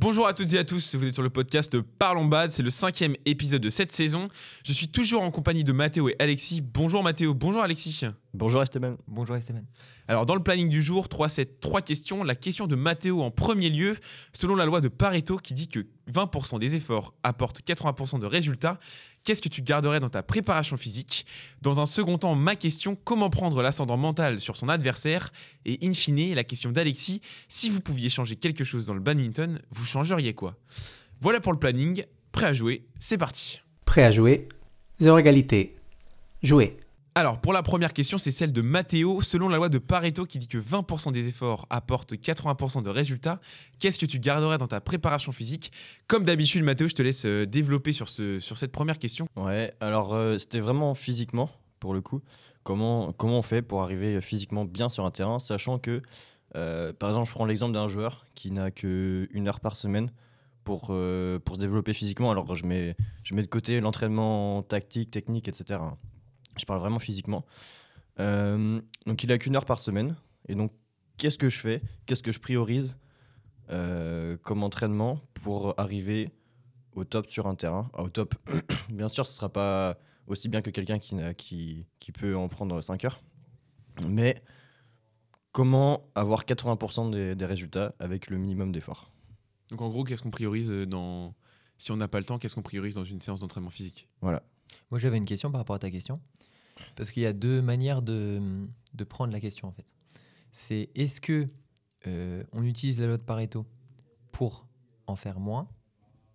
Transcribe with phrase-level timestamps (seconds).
[0.00, 2.70] Bonjour à toutes et à tous, vous êtes sur le podcast Parlons Bad, c'est le
[2.70, 4.30] cinquième épisode de cette saison.
[4.64, 6.62] Je suis toujours en compagnie de Mathéo et Alexis.
[6.62, 8.06] Bonjour Mathéo, bonjour Alexis.
[8.32, 8.96] Bonjour Esteban.
[9.08, 9.62] Bonjour Esteban.
[10.06, 12.22] Alors dans le planning du jour, 3 7 3 questions.
[12.22, 13.96] La question de Mathéo en premier lieu,
[14.32, 18.78] selon la loi de Pareto qui dit que 20% des efforts apportent 80% de résultats,
[19.24, 21.26] qu'est-ce que tu garderais dans ta préparation physique?
[21.60, 25.32] Dans un second temps, ma question, comment prendre l'ascendant mental sur son adversaire?
[25.64, 29.60] Et in fine, la question d'Alexis, si vous pouviez changer quelque chose dans le badminton,
[29.70, 30.56] vous changeriez quoi?
[31.20, 33.60] Voilà pour le planning, prêt à jouer, c'est parti.
[33.84, 34.48] Prêt à jouer,
[35.00, 35.74] zéro égalité.
[36.42, 36.70] Jouer.
[37.16, 39.20] Alors, pour la première question, c'est celle de Mathéo.
[39.20, 43.40] Selon la loi de Pareto qui dit que 20% des efforts apportent 80% de résultats,
[43.80, 45.72] qu'est-ce que tu garderais dans ta préparation physique
[46.06, 49.26] Comme d'habitude, Mathéo, je te laisse euh, développer sur, ce, sur cette première question.
[49.34, 52.22] Ouais, alors euh, c'était vraiment physiquement, pour le coup.
[52.62, 56.02] Comment, comment on fait pour arriver physiquement bien sur un terrain, sachant que,
[56.54, 60.12] euh, par exemple, je prends l'exemple d'un joueur qui n'a qu'une heure par semaine
[60.62, 62.30] pour, se développer physiquement.
[62.30, 62.94] Alors, je mets
[63.32, 65.80] de côté l'entraînement tactique, technique, etc.
[66.56, 67.44] Je parle vraiment physiquement.
[68.18, 70.16] Euh, donc il a qu'une heure par semaine.
[70.48, 70.72] Et donc
[71.16, 71.82] qu'est-ce que je fais?
[72.06, 72.96] Qu'est-ce que je priorise
[73.70, 76.30] euh, comme entraînement pour arriver
[76.94, 77.90] au top sur un terrain?
[77.94, 78.34] Ah, Au top,
[78.90, 82.48] bien sûr, ce ne sera pas aussi bien que quelqu'un qui, qui, qui, peut en
[82.48, 83.20] prendre 5 heures.
[84.08, 84.42] Mais
[85.52, 89.10] comment avoir 80% des, des, résultats avec le minimum d'efforts?
[89.70, 91.34] Donc en gros, qu'est-ce qu'on priorise dans...
[91.78, 94.08] Si on n'a pas le temps, qu'est-ce qu'on priorise dans une séance d'entraînement physique?
[94.20, 94.42] Voilà.
[94.90, 96.20] Moi, j'avais une question par rapport à ta question.
[96.96, 98.40] Parce qu'il y a deux manières de,
[98.94, 99.94] de, prendre la question, en fait.
[100.52, 101.46] C'est est-ce que
[102.06, 103.66] euh, on utilise la loi de Pareto
[104.32, 104.66] pour
[105.06, 105.68] en faire moins,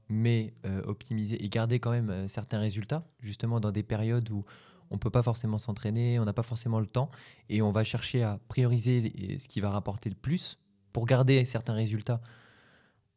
[0.10, 4.46] mais euh, optimiser et garder quand même euh, certains résultats, justement dans des périodes où
[4.92, 7.10] on ne peut pas forcément s'entraîner, on n'a pas forcément le temps,
[7.50, 10.60] et on va chercher à prioriser ce qui va rapporter le plus
[10.94, 12.22] pour garder certains résultats,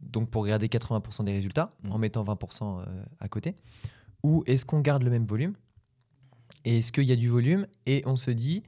[0.00, 1.92] donc pour garder 80% des résultats, Mmh.
[1.92, 2.84] en mettant 20%
[3.20, 3.54] à côté
[4.22, 5.54] Ou est-ce qu'on garde le même volume
[6.64, 8.62] Et est-ce qu'il y a du volume Et on se dit,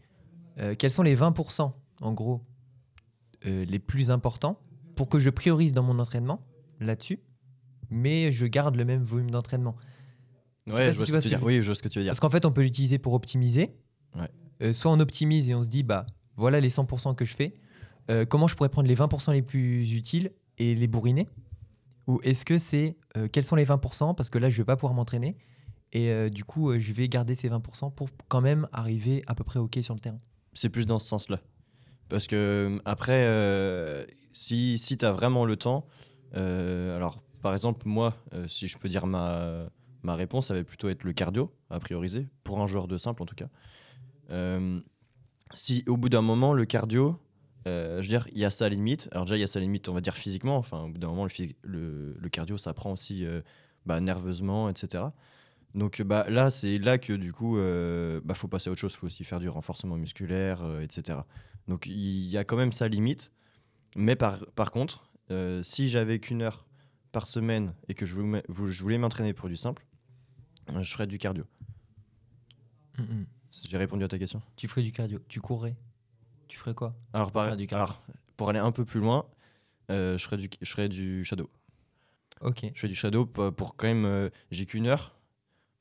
[0.59, 2.43] euh, quels sont les 20% en gros
[3.47, 4.61] euh, les plus importants
[4.97, 6.41] pour que je priorise dans mon entraînement
[6.81, 7.21] là-dessus,
[7.91, 9.77] mais je garde le même volume d'entraînement
[10.67, 12.11] Je Ouais, vois ce que tu Oui, je vois ce que tu veux dire.
[12.11, 13.69] Parce qu'en fait, on peut l'utiliser pour optimiser.
[14.17, 14.29] Ouais.
[14.63, 16.07] Euh, soit on optimise et on se dit, bah
[16.37, 17.55] voilà les 100% que je fais.
[18.29, 21.29] Comment je pourrais prendre les 20% les plus utiles et les bourriner?
[22.09, 22.97] Ou est-ce que c'est
[23.31, 25.37] quels sont les 20% Parce que là, je vais pas pouvoir m'entraîner.
[25.93, 29.35] Et euh, du coup, euh, je vais garder ces 20% pour quand même arriver à
[29.35, 30.21] peu près OK sur le terrain.
[30.53, 31.41] C'est plus dans ce sens-là.
[32.09, 35.87] Parce que euh, après, si, si tu as vraiment le temps,
[36.33, 39.67] alors par exemple, moi, si je peux dire ma,
[40.03, 43.23] ma réponse, ça va plutôt être le cardio à prioriser, pour un joueur de simple
[43.23, 43.49] en tout cas.
[45.55, 47.19] Si au bout d'un moment, le cardio,
[47.67, 49.09] je veux dire, il y a sa limite.
[49.13, 50.57] Alors déjà, il y a sa limite, on va dire physiquement.
[50.57, 51.27] Enfin, au bout d'un moment,
[51.63, 53.25] le, le, cardio, ça prend aussi
[53.87, 55.05] bah, nerveusement, etc.
[55.75, 58.93] Donc bah, là, c'est là que du coup, euh, bah, faut passer à autre chose.
[58.95, 61.21] Il faut aussi faire du renforcement musculaire, euh, etc.
[61.69, 63.33] Donc il y a quand même sa limite.
[63.97, 66.67] Mais par, par contre, euh, si j'avais qu'une heure
[67.13, 69.85] par semaine et que je voulais, je voulais m'entraîner pour du simple,
[70.71, 71.45] euh, je ferais du cardio.
[72.99, 73.27] Mm, mm.
[73.69, 74.41] J'ai répondu à ta question?
[74.57, 75.19] Tu ferais du cardio.
[75.29, 75.77] Tu courrais.
[76.49, 76.95] Tu ferais quoi?
[77.13, 78.03] Alors, par- du alors,
[78.37, 79.27] pour aller un peu plus loin,
[79.91, 81.51] euh, je, ferais du, je ferais du shadow.
[82.41, 82.67] Ok.
[82.75, 84.05] Je fais du shadow pour, pour quand même.
[84.05, 85.20] euh, J'ai qu'une heure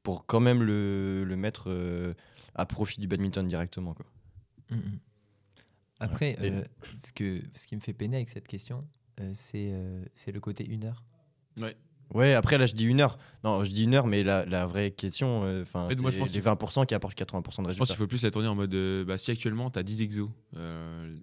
[0.03, 2.13] pour quand même le, le mettre euh,
[2.55, 3.93] à profit du badminton directement.
[3.93, 4.05] Quoi.
[4.71, 4.99] Mm, mm.
[6.01, 6.63] Après, euh,
[7.05, 8.87] ce, que, ce qui me fait peiner avec cette question,
[9.19, 11.03] euh, c'est euh, c'est le côté une heure.
[11.57, 11.75] Ouais.
[12.13, 13.19] Ouais, après là je dis une heure.
[13.43, 16.15] Non, je dis une heure, mais la, la vraie question, euh, enfin, Mais moi, je
[16.15, 17.85] c'est pense les 20% qui apportent 80% de Je pense résultats.
[17.85, 20.29] qu'il faut plus la tourner en mode euh, bah, si actuellement tu as 10 exos,
[20.55, 21.15] euh,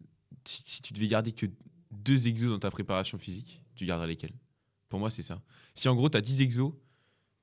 [0.45, 1.47] si, si tu devais garder que
[1.91, 4.35] deux exos dans ta préparation physique, tu garderais lesquels?
[4.89, 5.43] Pour moi, c'est ça.
[5.75, 6.73] Si en gros tu as 10 exos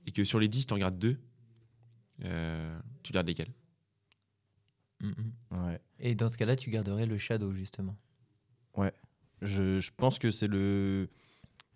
[0.06, 1.20] et que sur les 10 tu en gardes deux,
[2.24, 3.54] euh, tu gardes lesquels?
[5.02, 5.12] Mm.
[5.52, 5.82] Ouais.
[6.00, 7.98] Et dans ce cas-là, tu garderais le shadow, justement.
[9.42, 11.10] Je, je pense que c'est le,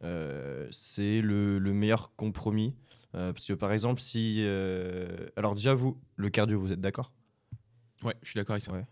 [0.04, 2.76] euh, c'est le, le meilleur compromis.
[3.14, 4.38] Euh, parce que par exemple, si.
[4.40, 7.12] euh, alors déjà, vous, le cardio, vous êtes d'accord?
[8.04, 8.72] Ouais, je suis d'accord avec ça.
[8.72, 8.86] Ouais.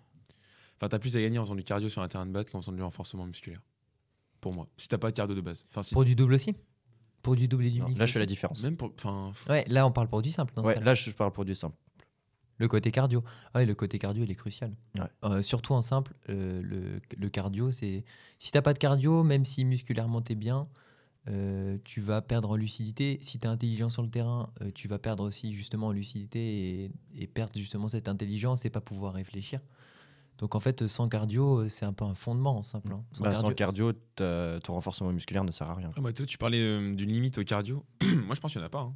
[0.76, 2.60] Enfin, t'as plus à gagner en faisant du cardio sur un terrain de batte qu'en
[2.60, 3.62] faisant du renforcement musculaire.
[4.42, 4.68] Pour moi.
[4.78, 5.66] Si t'as pas de cardio de base.
[5.70, 6.54] Enfin, si- Pour du double aussi?
[7.26, 8.62] Pour du double et du Non, mix Là, je fais la différence.
[8.64, 8.94] Même pour.
[8.96, 10.54] Enfin, Ouais, là, on parle pour du simple.
[10.56, 11.76] dans Ouais, là, je parle pour du simple.
[12.58, 13.24] Le côté cardio.
[13.54, 14.72] Ah ouais, le côté cardio, il est crucial.
[14.98, 15.02] Ouais.
[15.26, 18.06] Euh, surtout en simple, euh, le, le cardio, c'est.
[18.40, 20.68] Si t'as pas de cardio, même si musculairement t'es bien,
[21.28, 23.18] euh, tu vas perdre en lucidité.
[23.22, 26.92] Si t'es intelligent sur le terrain, euh, tu vas perdre aussi justement en lucidité et,
[27.18, 29.60] et perdre justement cette intelligence et pas pouvoir réfléchir.
[30.38, 32.92] Donc en fait, sans cardio, euh, c'est un peu un fondement simple.
[32.94, 33.04] hein.
[33.22, 35.92] Bah, sans cardio, ta- ton renforcement musculaire ne sert à rien.
[35.96, 37.86] Ah, Mathéo, tu parlais euh, d'une limite au cardio.
[38.26, 38.82] moi, je pense qu'il n'y en a pas.
[38.82, 38.94] hein.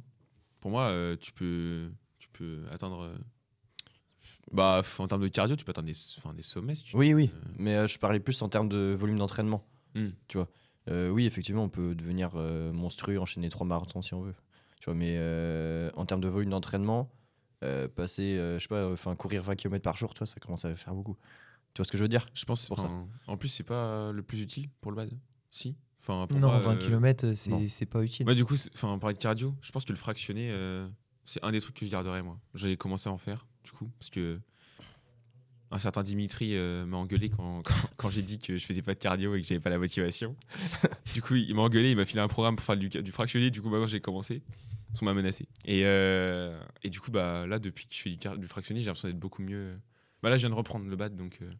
[0.60, 3.00] Pour moi, euh, tu, peux, tu peux atteindre.
[3.02, 3.14] euh,
[4.52, 7.10] Bah, en termes de cardio, tu peux atteindre des, enfin, des sommets si tu Oui,
[7.10, 7.16] veux.
[7.16, 9.64] oui, Euh, mais euh, je parlais plus en termes de volume d'entraînement.
[9.94, 10.08] Hmm.
[10.28, 10.48] Tu vois.
[10.88, 14.34] Euh, oui, effectivement, on peut devenir euh, monstrueux, enchaîner trois marathons si on veut.
[14.80, 17.10] Tu vois, mais euh, en termes de volume d'entraînement,
[17.62, 20.40] euh, passer, euh, je sais pas, enfin courir 20 km par jour, tu vois, ça
[20.40, 21.16] commence à faire beaucoup.
[21.74, 22.26] Tu vois ce que je veux dire?
[22.34, 22.66] Je pense.
[22.66, 22.90] pour ça.
[23.26, 25.10] En plus, c'est pas le plus utile pour le bad.
[25.50, 25.76] Si?
[26.00, 28.24] Enfin, pour Non, moi, 20 euh, km, c'est c'est pas utile.
[28.24, 30.88] Moi, du coup, enfin, parler de cardio, je pense que le fractionné, euh,
[31.24, 32.38] c'est un des trucs que je garderais, moi.
[32.54, 34.40] J'ai commencé à en faire, du coup, parce que
[35.72, 38.94] un certain Dimitri euh, m'a engueulé quand, quand, quand j'ai dit que je faisais pas
[38.94, 40.34] de cardio et que j'avais pas la motivation.
[41.12, 43.50] du coup, il m'a engueulé, il m'a filé un programme pour faire du, du fractionné,
[43.50, 44.42] du coup, maintenant j'ai commencé.
[45.00, 45.48] On m'a menacé.
[45.64, 49.08] Et, euh, et du coup, bah, là, depuis que je fais du, fractionné, j'ai l'impression
[49.08, 49.78] d'être beaucoup mieux.
[50.22, 51.38] Bah, là, je viens de reprendre le bad, donc.
[51.42, 51.50] euh,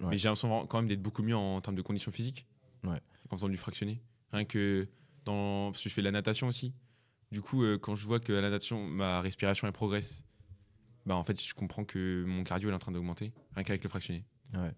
[0.00, 0.08] Ouais.
[0.10, 2.46] Mais j'ai l'impression quand même d'être beaucoup mieux en, termes de conditions physiques.
[2.84, 3.00] Ouais.
[3.30, 4.02] En faisant du fractionné.
[4.30, 4.86] Rien que
[5.24, 5.72] dans.
[5.72, 6.74] Parce que je fais de la natation aussi.
[7.32, 10.22] Du coup, euh, quand je vois que à la natation, ma respiration elle progresse,
[11.06, 13.32] bah en fait, je comprends que mon cardio est en train d'augmenter.
[13.54, 14.26] Rien qu'avec le fractionné.
[14.52, 14.72] Ouais.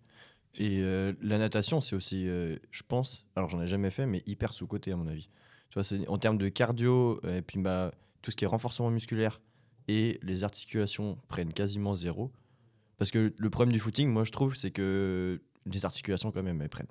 [0.60, 0.80] Et
[1.20, 4.96] la natation, c'est aussi, je pense, alors j'en ai jamais fait, mais hyper sous-côté à
[4.96, 5.28] mon avis.
[5.70, 7.92] Tu vois, en termes de cardio, et puis bah,
[8.22, 9.40] tout ce qui est renforcement musculaire
[9.86, 12.32] et les articulations prennent quasiment zéro.
[12.96, 16.60] Parce que le problème du footing, moi je trouve, c'est que les articulations quand même,
[16.62, 16.88] elles prennent.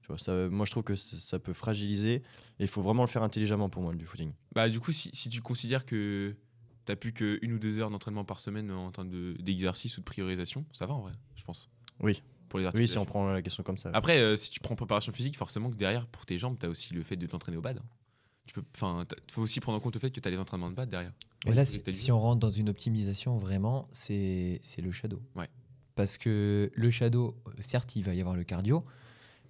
[0.00, 2.22] Tu vois, ça, moi je trouve que ça, ça peut fragiliser et
[2.60, 4.32] il faut vraiment le faire intelligemment pour moi, du footing.
[4.54, 6.36] Bah, du coup, si, si tu considères que
[6.84, 10.04] t'as plus qu'une ou deux heures d'entraînement par semaine en termes de- d'exercice ou de
[10.04, 11.68] priorisation, ça va en vrai, je pense.
[12.00, 12.22] Oui.
[12.48, 13.90] Pour les Oui, si on prend la question comme ça.
[13.94, 16.68] Après, euh, si tu prends préparation physique, forcément que derrière, pour tes jambes, tu as
[16.68, 17.78] aussi le fait de t'entraîner au bad.
[17.78, 17.84] hein.
[18.46, 20.38] Tu peux, enfin, il faut aussi prendre en compte le fait que tu as les
[20.38, 21.12] entraînements de bad derrière.
[21.44, 25.20] Mais Ouais, là, si, on rentre dans une optimisation, vraiment, c'est c'est le shadow.
[25.34, 25.48] Ouais.
[25.94, 28.82] Parce que le shadow, euh, certes, il va y avoir le cardio,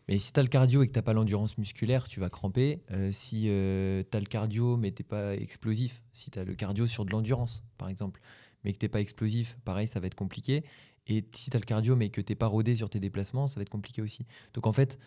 [0.09, 2.83] mais si tu as le cardio et que tu pas l'endurance musculaire, tu vas cramper.
[2.91, 6.87] Euh, si tu as le cardio, mais tu pas explosif, si tu as le cardio
[6.87, 8.21] sur de l'endurance, par exemple,
[8.65, 10.65] mais que tu pas explosif, pareil, ça va être compliqué.
[11.07, 13.57] Et si tu as le cardio, mais que tu pas rodé sur tes déplacements, ça
[13.57, 14.25] va être compliqué aussi.
[14.55, 14.99] Donc en fait,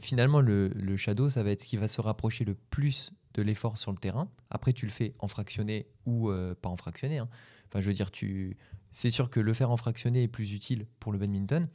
[0.00, 3.42] finalement, le, le shadow, ça va être ce qui va se rapprocher le plus de
[3.42, 4.28] l'effort sur le terrain.
[4.50, 7.18] Après, tu le fais en fractionné ou euh, pas en fractionné.
[7.18, 7.28] hein.
[7.68, 8.56] Enfin, je veux dire, tu...
[8.90, 11.68] c'est sûr que le faire en fractionné est plus utile pour le badminton.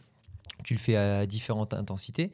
[0.64, 2.32] Tu le fais à différentes intensités,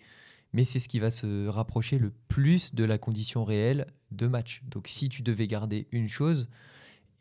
[0.54, 4.62] mais c'est ce qui va se rapprocher le plus de la condition réelle de match.
[4.68, 6.50] Donc si tu devais garder une chose,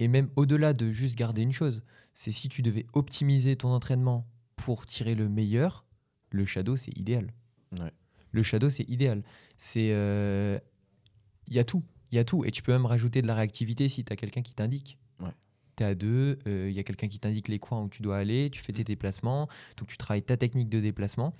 [0.00, 1.82] et même au-delà de juste garder une chose,
[2.14, 4.26] c'est si tu devais optimiser ton entraînement
[4.56, 5.84] pour tirer le meilleur,
[6.30, 7.32] le shadow, c'est idéal.
[7.72, 7.92] Ouais.
[8.32, 9.22] Le shadow, c'est idéal.
[9.56, 9.90] C'est...
[9.92, 10.58] euh,
[11.48, 11.84] Il y a tout.
[12.10, 12.44] Il y a tout.
[12.44, 14.98] Et tu peux même rajouter de la réactivité si tu as quelqu'un qui t'indique.
[15.20, 15.34] Ouais.
[15.76, 18.02] Tu es à deux, euh, il y a quelqu'un qui t'indique les coins où tu
[18.02, 21.34] dois aller, tu fais tes déplacements, donc tu travailles ta technique de déplacement.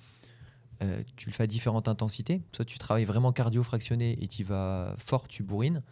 [0.83, 2.41] Euh, tu le fais à différentes intensités.
[2.55, 5.83] Soit tu travailles vraiment cardio fractionné et tu vas fort, tu bourrines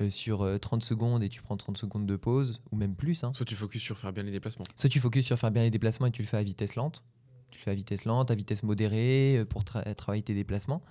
[0.00, 3.24] euh, sur euh, 30 secondes et tu prends 30 secondes de pause, ou même plus.
[3.24, 3.32] hein.
[3.34, 4.64] Soit tu focuses sur faire bien les déplacements.
[4.76, 7.04] Soit tu focuses sur faire bien les déplacements et tu le fais à vitesse lente.
[7.50, 10.82] Tu le fais à vitesse lente, à vitesse modérée euh, pour tra- travailler tes déplacements.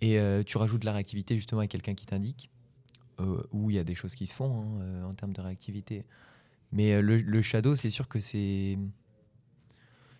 [0.00, 2.50] Et euh, tu rajoutes de la réactivité justement avec quelqu'un qui t'indique.
[3.18, 5.40] euh, où il y a des choses qui se font hein, euh, en termes de
[5.40, 6.04] réactivité.
[6.72, 8.78] Mais euh, le, le shadow, c'est sûr que c'est.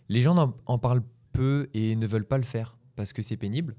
[0.08, 3.36] Les gens en, en parlent peu et ne veulent pas le faire parce que c'est
[3.36, 3.76] pénible.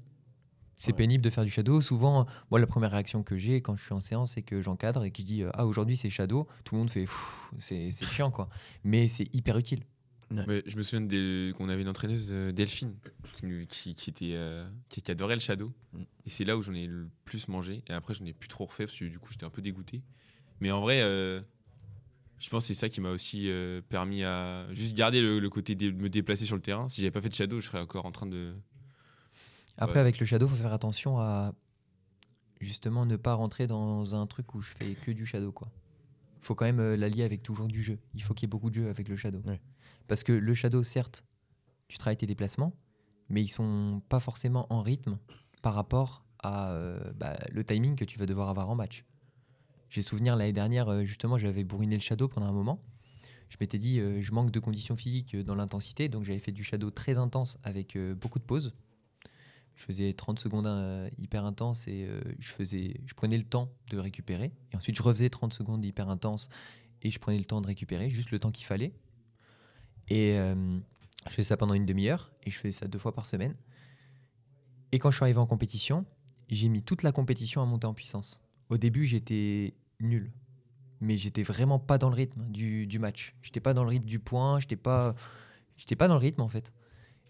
[0.80, 0.96] C'est Ouais.
[0.96, 1.80] pénible de faire du shadow.
[1.80, 5.02] Souvent, moi, la première réaction que j'ai quand je suis en séance, c'est que j'encadre
[5.04, 6.46] et que je dis Ah, aujourd'hui c'est shadow.
[6.64, 7.06] Tout le monde fait
[7.58, 8.48] C'est c'est chiant, quoi.
[8.84, 9.82] Mais c'est hyper utile.
[10.30, 12.94] Mais je me souviens des- qu'on avait une entraîneuse, euh, Delphine,
[13.32, 15.72] qui, nous- qui, qui était, euh, qui, qui adorait le shadow.
[15.94, 16.02] Mm.
[16.26, 17.82] Et c'est là où j'en ai le plus mangé.
[17.88, 20.02] Et après, je n'ai plus trop refait parce que du coup, j'étais un peu dégoûté.
[20.60, 21.40] Mais en vrai, euh,
[22.38, 25.50] je pense que c'est ça qui m'a aussi euh, permis à juste garder le, le
[25.50, 26.88] côté de me déplacer sur le terrain.
[26.90, 28.54] Si j'avais pas fait de shadow, je serais encore en train de.
[29.78, 30.00] Après, Ouais.
[30.00, 31.54] avec le shadow, faut faire attention à
[32.60, 35.68] justement ne pas rentrer dans un truc où je fais que du shadow, quoi.
[36.40, 37.98] Faut quand même euh, l'allier avec toujours du jeu.
[38.14, 39.40] Il faut qu'il y ait beaucoup de jeu avec le shadow.
[39.46, 39.60] Ouais.
[40.08, 41.24] Parce que le shadow, certes,
[41.88, 42.72] tu travailles tes déplacements,
[43.28, 45.18] mais ils sont pas forcément en rythme
[45.62, 49.04] par rapport à euh, bah, le timing que tu vas devoir avoir en match.
[49.90, 52.80] J'ai souvenir l'année dernière, euh, justement, j'avais bourriné le shadow pendant un moment.
[53.48, 56.62] Je m'étais dit, euh, je manque de conditions physiques dans l'intensité, donc j'avais fait du
[56.62, 58.74] shadow très intense avec euh, beaucoup de pauses.
[59.78, 64.50] Je faisais 30 secondes euh, hyper intenses et euh, je, prenais le temps de récupérer.
[64.72, 66.48] Et ensuite, je refaisais 30 secondes hyper intenses
[67.00, 68.92] et je prenais le temps de récupérer, juste le temps qu'il fallait.
[70.08, 70.80] Et euh,
[71.26, 73.54] je faisais ça pendant une demi-heure et je faisais ça deux fois par semaine.
[74.90, 76.04] Et quand je suis arrivé en compétition,
[76.48, 78.40] j'ai mis toute la compétition à monter en puissance.
[78.70, 80.32] Au début, j'étais nul.
[81.00, 83.36] Mais j'étais vraiment pas dans le rythme du, du match.
[83.42, 84.58] J'étais pas dans le rythme du point.
[84.58, 85.12] J'étais pas.
[85.76, 86.72] J'étais pas dans le rythme en fait.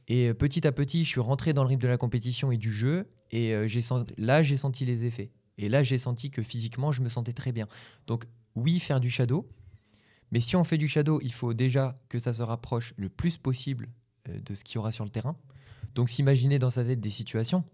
[0.08, 2.56] Et euh, petit à petit, je suis rentré dans le rythme de la compétition et
[2.56, 3.06] du jeu.
[3.30, 3.68] Et euh,
[4.16, 5.30] là, j'ai senti les effets.
[5.58, 7.68] Et là, j'ai senti que physiquement, je me sentais très bien.
[8.06, 8.24] Donc,
[8.54, 9.48] oui, faire du shadow.
[10.30, 13.36] Mais si on fait du shadow, il faut déjà que ça se rapproche le plus
[13.36, 13.88] possible
[14.28, 15.36] euh, de ce qu'il y aura sur le terrain.
[15.94, 17.64] Donc, s'imaginer dans sa tête des situations,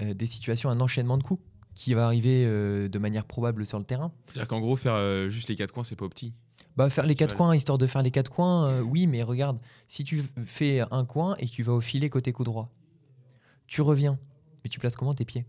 [0.00, 1.42] des situations, un enchaînement de coups
[1.74, 4.12] qui va arriver de manière probable sur le terrain.
[4.26, 6.32] C'est-à-dire qu'en gros, faire juste les quatre coins, c'est pas opti.
[6.76, 9.60] Bah, faire les quatre coins, histoire de faire les quatre coins, euh, oui, mais regarde,
[9.88, 12.68] si tu fais un coin et tu vas au filet côté coup droit,
[13.66, 14.18] tu reviens,
[14.62, 15.44] mais tu places comment tes pieds?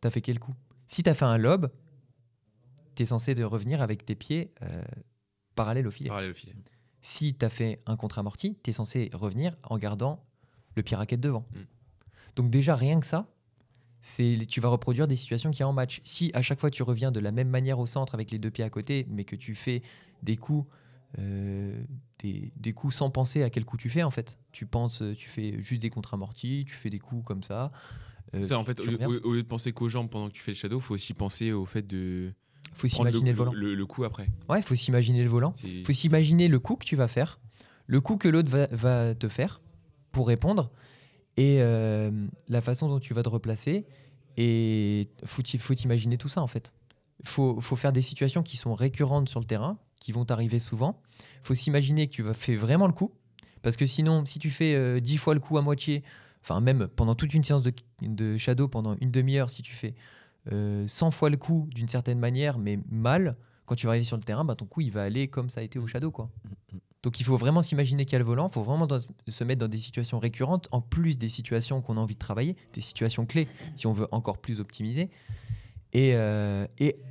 [0.00, 0.54] T'as fait quel coup?
[0.86, 1.70] Si t'as fait un lob,
[2.96, 4.82] t'es censé de revenir avec tes pieds euh,
[5.54, 6.08] parallèles au filet.
[6.08, 6.54] Parallèle au filet.
[7.02, 10.24] Si t'as fait un contre-amorti, t'es censé revenir en gardant
[10.74, 11.46] le pied raquette devant.
[11.52, 11.58] Mm.
[12.36, 13.26] Donc déjà, rien que ça,
[14.00, 16.00] c'est tu vas reproduire des situations qu'il y a en match.
[16.04, 18.50] Si à chaque fois tu reviens de la même manière au centre avec les deux
[18.50, 19.82] pieds à côté, mais que tu fais
[20.22, 20.66] des coups,
[21.18, 21.82] euh,
[22.20, 24.38] des, des coups sans penser à quel coup tu fais en fait.
[24.52, 27.68] Tu penses, tu fais juste des contre-amortis, tu fais des coups comme ça.
[28.34, 30.52] euh, Ça, en fait, au lieu, au- de penser qu'aux jambes pendant que tu fais
[30.52, 32.32] le shadow, faut aussi penser au fait de
[32.74, 33.52] faut s'imaginer le, volant.
[33.52, 34.28] le, le coup après.
[34.48, 35.52] Ouais, faut s'imaginer le volant.
[35.84, 37.40] Faut s'imaginer le coup que tu vas faire,
[37.86, 39.60] le coup que l'autre va, va te faire
[40.12, 40.70] pour répondre,
[41.36, 42.10] et euh,
[42.48, 43.86] la façon dont tu vas te replacer.
[44.36, 46.74] Et faut, faut t'imaginer tout ça en fait.
[47.24, 51.00] Faut, faut faire des situations qui sont récurrentes sur le terrain, qui vont t'arriver souvent.
[51.42, 53.12] faut s'imaginer que tu vas faire vraiment le coup,
[53.62, 56.02] parce que sinon, si tu fais euh, 10 fois le coup à moitié,
[56.42, 59.94] enfin même pendant toute une séance de, de shadow, pendant une demi-heure, si tu fais
[60.52, 64.16] euh, 100 fois le coup d'une certaine manière, mais mal, quand tu vas arriver sur
[64.16, 66.10] le terrain, bah, ton coup il va aller comme ça a été au shadow.
[66.10, 66.30] Quoi.
[67.02, 68.86] Donc il faut vraiment s'imaginer qu'il y a le volant, il faut vraiment
[69.26, 72.56] se mettre dans des situations récurrentes, en plus des situations qu'on a envie de travailler,
[72.74, 75.08] des situations clés, si on veut encore plus optimiser.
[75.92, 76.66] Et, euh,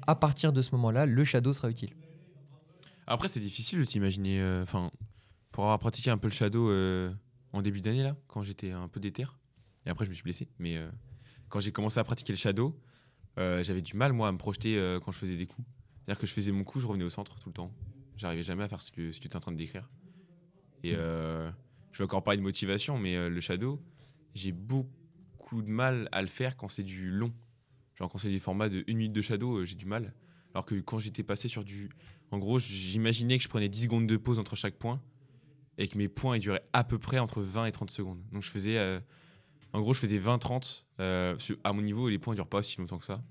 [0.05, 1.89] à partir de ce moment-là, le shadow sera utile.
[3.07, 4.39] Après, c'est difficile de s'imaginer.
[4.39, 4.91] euh, Enfin,
[5.51, 7.11] pour avoir pratiqué un peu le shadow euh,
[7.51, 9.25] en début d'année, là, quand j'étais un peu déter,
[9.85, 10.77] et après, je me suis blessé, mais
[11.49, 12.79] quand j'ai commencé à pratiquer le shadow,
[13.37, 15.67] j'avais du mal, moi, à me projeter quand je faisais des coups.
[16.05, 17.71] C'est-à-dire que je faisais mon coup, je revenais au centre tout le temps.
[18.19, 19.89] J'arrivais jamais à faire ce que, ce que tu es en train de décrire.
[20.83, 21.49] Et euh,
[21.93, 23.81] je vais encore parler de motivation, mais euh, le shadow,
[24.35, 27.33] j'ai beaucoup de mal à le faire quand c'est du long.
[27.95, 30.13] Genre, quand c'est des formats de 1 minute de shadow, euh, j'ai du mal.
[30.53, 31.89] Alors que quand j'étais passé sur du.
[32.31, 35.01] En gros, j'imaginais que je prenais 10 secondes de pause entre chaque point
[35.77, 38.21] et que mes points ils duraient à peu près entre 20 et 30 secondes.
[38.33, 38.77] Donc je faisais.
[38.77, 38.99] euh,
[39.71, 40.85] en gros, je faisais 20-30.
[40.99, 43.23] euh, parce que à mon niveau, les points durent pas aussi longtemps que ça.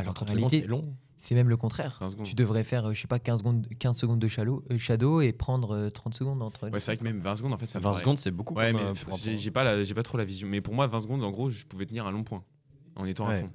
[0.00, 0.96] Alors qu'en 30 secondes, réalité- c'est long.
[1.18, 1.98] C'est même le contraire.
[1.98, 2.26] 15 secondes.
[2.26, 5.20] Tu devrais faire, euh, je sais pas, 15 secondes, 15 secondes de shadow, euh, shadow
[5.22, 7.66] et prendre euh, 30 secondes entre Ouais, c'est vrai que même 20 secondes, en fait,
[7.66, 8.54] ça me 20 paraît- secondes, c'est beaucoup.
[8.54, 8.92] Ouais, mais euh,
[9.36, 10.46] j'ai pas, la- pas trop la vision.
[10.46, 12.44] Mais pour moi, 20 secondes, en gros, je pouvais tenir un long point
[12.96, 13.40] en étant à Ouais.
[13.42, 13.50] fond.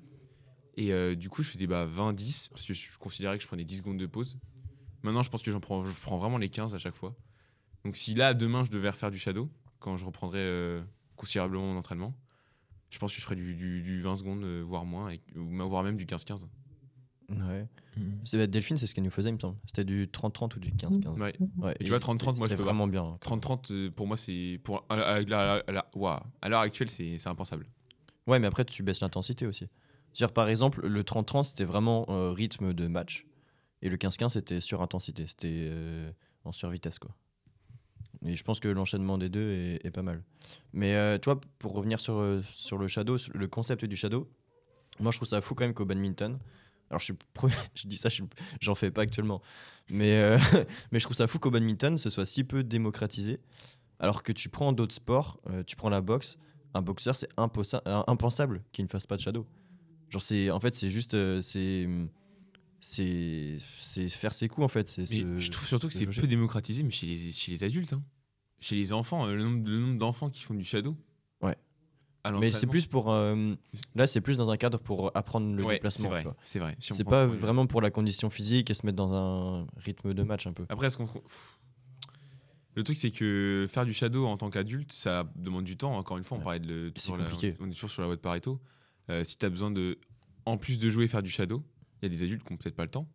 [0.78, 3.64] Et euh, du coup, je faisais bah, 20-10 parce que je considérais que je prenais
[3.64, 4.40] 10 secondes de pause.
[5.04, 7.16] Maintenant, je pense que j'en prends, je prends vraiment les 15 à chaque fois.
[7.86, 9.50] Donc, si là, demain, je devais refaire du shadow,
[9.80, 10.82] quand je reprendrais euh,
[11.16, 12.16] considérablement mon entraînement,
[12.90, 15.46] je pense que je ferais du, du- du 20 secondes, euh, voire moins, et- ou
[15.68, 16.48] voire même du 15-15.
[17.32, 17.68] Ouais.
[18.26, 19.58] C'est- Delphine, c'est ce qu'elle nous faisait, il me semble.
[19.66, 21.20] C'était du 30-30 ou du 15-15.
[21.20, 21.34] Ouais.
[21.58, 23.18] Ouais, Et tu vois, 30-30, moi, je c'était peux vraiment bien.
[23.22, 24.60] 30-30, euh, pour moi, c'est.
[24.64, 27.68] Pour, à, l'heure actuelle, c'est c'est impensable.
[28.28, 29.68] Ouais, mais après, tu baisses l'intensité aussi.
[30.14, 33.26] C'est-à-dire, par exemple, le 30-30, c'était vraiment euh, rythme de match.
[33.82, 35.26] Et le 15-15, c'était sur intensité.
[35.28, 36.12] C'était euh,
[36.44, 37.12] en survitesse, quoi.
[38.26, 40.24] Et je pense que l'enchaînement des deux est, est pas mal.
[40.74, 43.96] Mais euh, tu vois, pour revenir sur, euh, sur le shadow, sur le concept du
[43.96, 44.30] shadow,
[45.00, 46.38] moi, je trouve ça fou quand même qu'au badminton.
[46.92, 47.14] Alors, je, suis
[47.76, 48.22] je dis ça, je
[48.60, 49.42] j'en fais pas actuellement.
[49.90, 50.38] Mais, euh,
[50.92, 53.40] mais je trouve ça fou qu'au badminton, ce soit si peu démocratisé.
[54.00, 56.38] Alors que tu prends d'autres sports, euh, tu prends la boxe,
[56.74, 59.48] un boxeur, c'est euh, impensable qu'il ne fasse pas de shadow.
[60.10, 61.14] Genre, c'est, en fait, c'est juste.
[61.14, 61.88] euh, c'est,
[62.82, 64.88] c'est, c'est faire ses coups, en fait.
[64.90, 67.94] C'est je trouve surtout que c'est peu démocratisé, mais chez les, chez les adultes.
[67.94, 68.04] hein.
[68.60, 70.96] Chez les enfants, le nombre, le nombre d'enfants qui font du shadow.
[72.40, 73.12] Mais c'est plus pour.
[73.12, 73.56] euh,
[73.96, 76.12] là, c'est plus dans un cadre pour apprendre le Ouais, déplacement.
[76.44, 76.76] C'est vrai.
[76.80, 80.14] Si C'est prend pas vraiment pour la condition physique et se mettre dans un rythme
[80.14, 80.66] de match un peu.
[80.70, 81.10] Après, est-ce qu'on.
[82.76, 85.98] Le truc, c'est que faire du shadow en tant qu'adulte, ça demande du temps.
[85.98, 86.44] Encore une fois, on Ouais.
[86.46, 86.92] parlait de.
[86.96, 87.56] C'est la- compliqué.
[87.60, 88.60] on est toujours sur la voie de Pareto.
[89.10, 89.98] Euh, si tu as besoin de.
[90.46, 91.64] En plus de jouer, faire du shadow,
[92.02, 93.08] il y a des adultes qui n'ont peut-être pas le temps.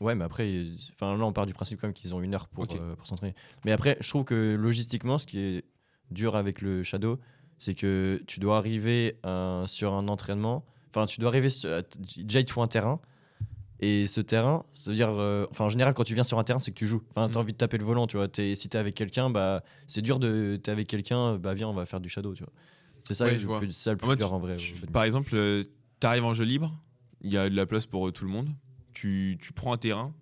[0.00, 2.48] Ouais, mais après, enfin là, on part du principe quand même qu'ils ont une heure
[2.48, 3.34] pour, euh, pour s'entraîner.
[3.64, 5.64] Mais après, je trouve que logistiquement, ce qui est
[6.10, 7.20] dur avec le shadow,
[7.58, 10.64] c'est que tu dois arriver euh, sur un entraînement.
[10.94, 11.50] Enfin, tu dois arriver.
[11.50, 11.70] sur-
[12.16, 13.00] déjà, il te faut un terrain.
[13.80, 16.70] Et ce terrain, c'est-à-dire, euh, enfin, en général, quand tu viens sur un terrain, c'est
[16.70, 17.02] que tu joues.
[17.10, 17.42] Enfin, t'as Mm.
[17.42, 18.28] envie de taper le volant, tu vois.
[18.28, 20.56] T'es- si t'es avec quelqu'un, bah, c'est dur de.
[20.62, 22.52] T'es avec quelqu'un, bah, viens, on va faire du shadow, tu vois.
[23.06, 23.58] C'est ça, Ouais, le je vois.
[23.58, 24.56] plus, ça le plus En en vrai.
[24.56, 26.72] Tu- par exemple, tu arrives en jeu libre,
[27.20, 28.48] il y a de la place pour euh, tout le monde.
[28.94, 30.14] Tu, tu prends un terrain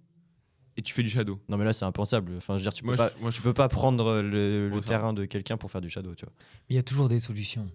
[0.77, 1.39] et tu fais du shadow.
[1.49, 2.33] Non, mais là, c'est impensable.
[2.37, 4.21] Enfin, je veux dire, tu peux, Moi, pas, je, moi, je- tu peux pas prendre
[4.23, 6.33] le, terrain de quelqu'un pour faire du shadow, tu vois.
[6.69, 7.69] Il y a toujours des solutions.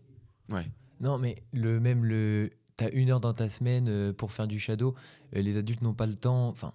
[0.49, 0.65] Ouais.
[0.99, 2.49] Non, mais le même le.
[2.75, 4.93] T'as une heure dans ta semaine euh, pour faire du shadow.
[5.35, 6.47] euh, les adultes n'ont pas le temps.
[6.49, 6.73] Enfin,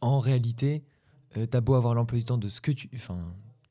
[0.00, 0.84] en réalité,
[1.36, 2.88] euh, t'as beau avoir l'emploi du temps de ce que tu.
[2.94, 3.18] Enfin,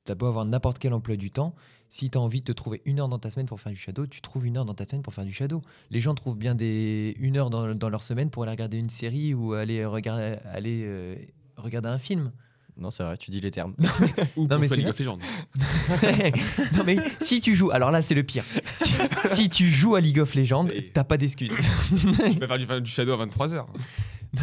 [0.06, 1.54] t'as beau avoir n'importe quel emploi du temps.
[1.90, 4.06] Si t'as envie de te trouver une heure dans ta semaine pour faire du shadow,
[4.08, 5.62] tu trouves une heure dans ta semaine pour faire du shadow.
[5.92, 8.90] Les gens trouvent bien des une heure dans, dans leur semaine pour aller regarder une
[8.90, 11.16] série ou aller regarder aller euh,
[11.58, 12.32] regarder un film.
[12.78, 13.74] Non, c'est vrai, tu dis les termes.
[14.36, 15.18] Ou Non, pour mais c'est League of Legends.
[16.76, 18.44] non mais si tu joues, alors là c'est le pire.
[18.76, 18.94] Si,
[19.26, 21.52] si tu joues à League of Legends, Et- t'as pas d'excuse.
[21.92, 23.56] Je peux faire du, du shadow à 23h.
[23.56, 23.68] non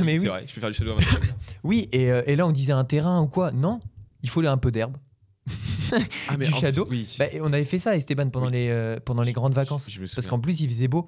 [0.05, 1.21] mais oui, C'est vrai, je peux faire du shadow à 23h.
[1.65, 3.53] oui et, euh, et là on disait un terrain ou quoi?
[3.53, 3.81] Non,
[4.23, 4.97] il faut un peu d'herbe.
[6.29, 7.17] Ah, Du plus, shadow Oui.
[7.19, 8.53] Bah, on avait fait ça Esteban pendant Oui.
[8.53, 11.07] les euh, pendant les grandes vacances Je, je me parce qu'en plus il faisait beau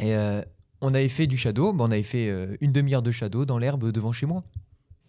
[0.00, 0.42] et euh,
[0.80, 1.72] on avait fait du shadow.
[1.72, 4.40] Bah, on avait fait euh, une demi-heure de shadow dans l'herbe devant chez moi.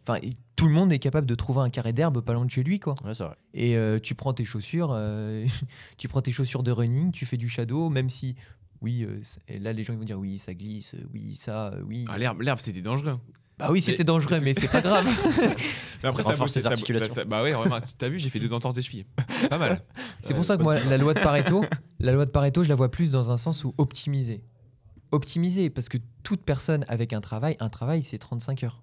[0.08, 0.20] Enfin,
[0.56, 2.80] tout le monde est capable de trouver un carré d'herbe pas loin de chez lui
[2.80, 2.94] quoi.
[3.04, 3.36] Ouais, c'est vrai.
[3.56, 4.96] Et tu prends tes chaussures,
[5.98, 8.36] tu prends tes chaussures de running, tu fais du shadow, même si,
[8.82, 9.20] oui, euh,
[9.60, 12.06] là les gens ils vont dire oui, ça glisse, oui, ça, oui.
[12.08, 13.18] Ah, l'herbe, l'herbe, c'était dangereux.
[13.58, 15.06] Bah oui, c'était dangereux, mais c'est pas grave.
[16.04, 17.08] Mais après, Ça renforce les articulations.
[17.08, 19.06] Bah, ça- bah ouais, remarque, t'as vu, j'ai fait deux entorses des chevilles.
[19.50, 19.82] Pas mal.
[20.22, 21.64] c'est pour ça que moi, la loi de Pareto,
[22.00, 24.44] la loi de Pareto, je la vois plus dans un sens où optimiser.
[25.12, 28.82] Optimiser, parce que toute personne avec un travail, un travail c'est 35 heures.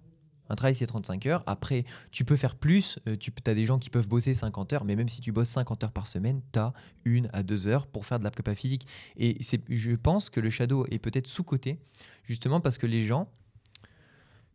[0.48, 1.42] Un travail c'est 35 heures.
[1.46, 2.98] Après, tu peux faire plus.
[3.08, 5.48] euh, tu as des gens qui peuvent bosser 50 heures, mais même si tu bosses
[5.50, 6.72] 50 heures par semaine, tu as
[7.04, 8.86] une à deux heures pour faire de la prépa physique.
[9.16, 9.38] Et
[9.68, 11.78] je pense que le shadow est peut-être sous-coté,
[12.24, 13.28] justement parce que les gens,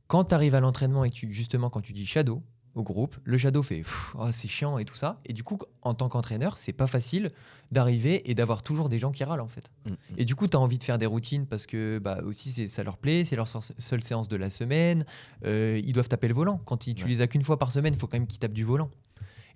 [0.08, 2.42] quand tu arrives à l'entraînement et tu, justement quand tu dis shadow
[2.76, 3.84] au groupe, le shadow fait
[4.20, 5.18] oh, c'est chiant et tout ça.
[5.26, 7.32] Et du coup, en tant qu'entraîneur, c'est pas facile
[7.72, 9.72] d'arriver et d'avoir toujours des gens qui râlent en fait.
[9.86, 9.96] Mm, mm.
[10.18, 12.84] Et du coup, tu as envie de faire des routines parce que bah, aussi ça
[12.84, 15.06] leur plaît, c'est leur se- seule séance de la semaine.
[15.44, 16.62] Euh, ils doivent taper le volant.
[16.66, 17.10] Quand ils- tu Ouais.
[17.10, 18.92] les as qu'une fois par semaine, il faut quand même qu'ils tapent du volant.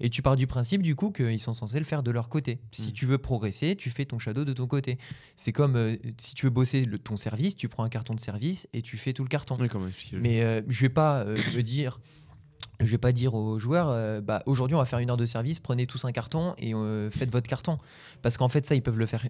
[0.04, 2.60] Et tu pars du principe du coup qu'ils sont censés le faire de leur côté.
[2.72, 2.94] Si Mm.
[2.94, 4.98] tu veux progresser, tu fais ton shadow de ton côté.
[5.36, 8.20] C'est comme euh, si tu veux bosser le- ton service, tu prends un carton de
[8.20, 9.56] service et tu fais tout le carton.
[9.60, 9.68] Oui,
[10.20, 12.00] Mais euh, je vais pas euh, me dire,
[12.80, 15.26] je vais pas dire aux joueurs, euh, bah, aujourd'hui on va faire une heure de
[15.28, 17.78] service, prenez tous un carton et euh, faites votre carton,
[18.24, 19.28] parce qu'en fait ça ils peuvent le faire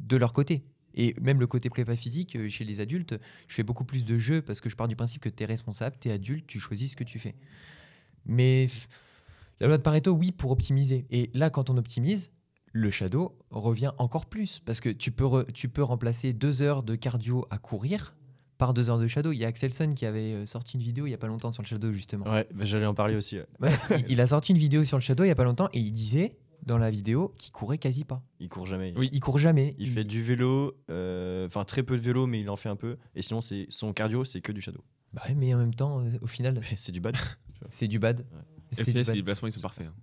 [0.00, 0.62] de leur côté.
[0.94, 3.18] Et même le côté prépa physique euh, chez les adultes,
[3.48, 5.46] je fais beaucoup plus de jeux parce que je pars du principe que tu es
[5.46, 7.34] responsable, tu es adulte, tu choisis ce que tu fais.
[8.26, 8.68] Mais
[9.62, 11.06] la loi de Pareto, oui, pour optimiser.
[11.10, 12.30] Et là, quand on optimise,
[12.72, 16.82] le shadow revient encore plus parce que tu peux, re- tu peux remplacer deux heures
[16.82, 18.14] de cardio à courir
[18.58, 19.32] par deux heures de shadow.
[19.32, 21.52] Il y a Axelson qui avait euh, sorti une vidéo il y a pas longtemps
[21.52, 22.26] sur le shadow justement.
[22.30, 23.38] Ouais, bah, j'allais en parler aussi.
[23.38, 23.70] ouais.
[23.90, 25.80] Il, il a sorti une vidéo sur le shadow il y a pas longtemps et
[25.80, 28.22] il disait dans la vidéo qu'il courait quasi pas.
[28.40, 28.94] Il court jamais.
[28.96, 29.10] Oui.
[29.12, 29.74] Il court jamais.
[29.78, 32.76] Il fait du vélo, euh, enfin très peu de vélo, mais il en fait un
[32.76, 32.96] peu.
[33.16, 34.80] Et sinon, c'est son cardio, c'est que du shadow.
[35.12, 37.16] Bah ouais, mais en même temps, euh, au final, C'est du bad.
[37.68, 38.20] c'est du bad.
[38.32, 38.61] Ouais.
[38.76, 39.14] Du les bad.
[39.14, 39.86] déplacements, ils sont parfaits.
[39.86, 39.94] hein.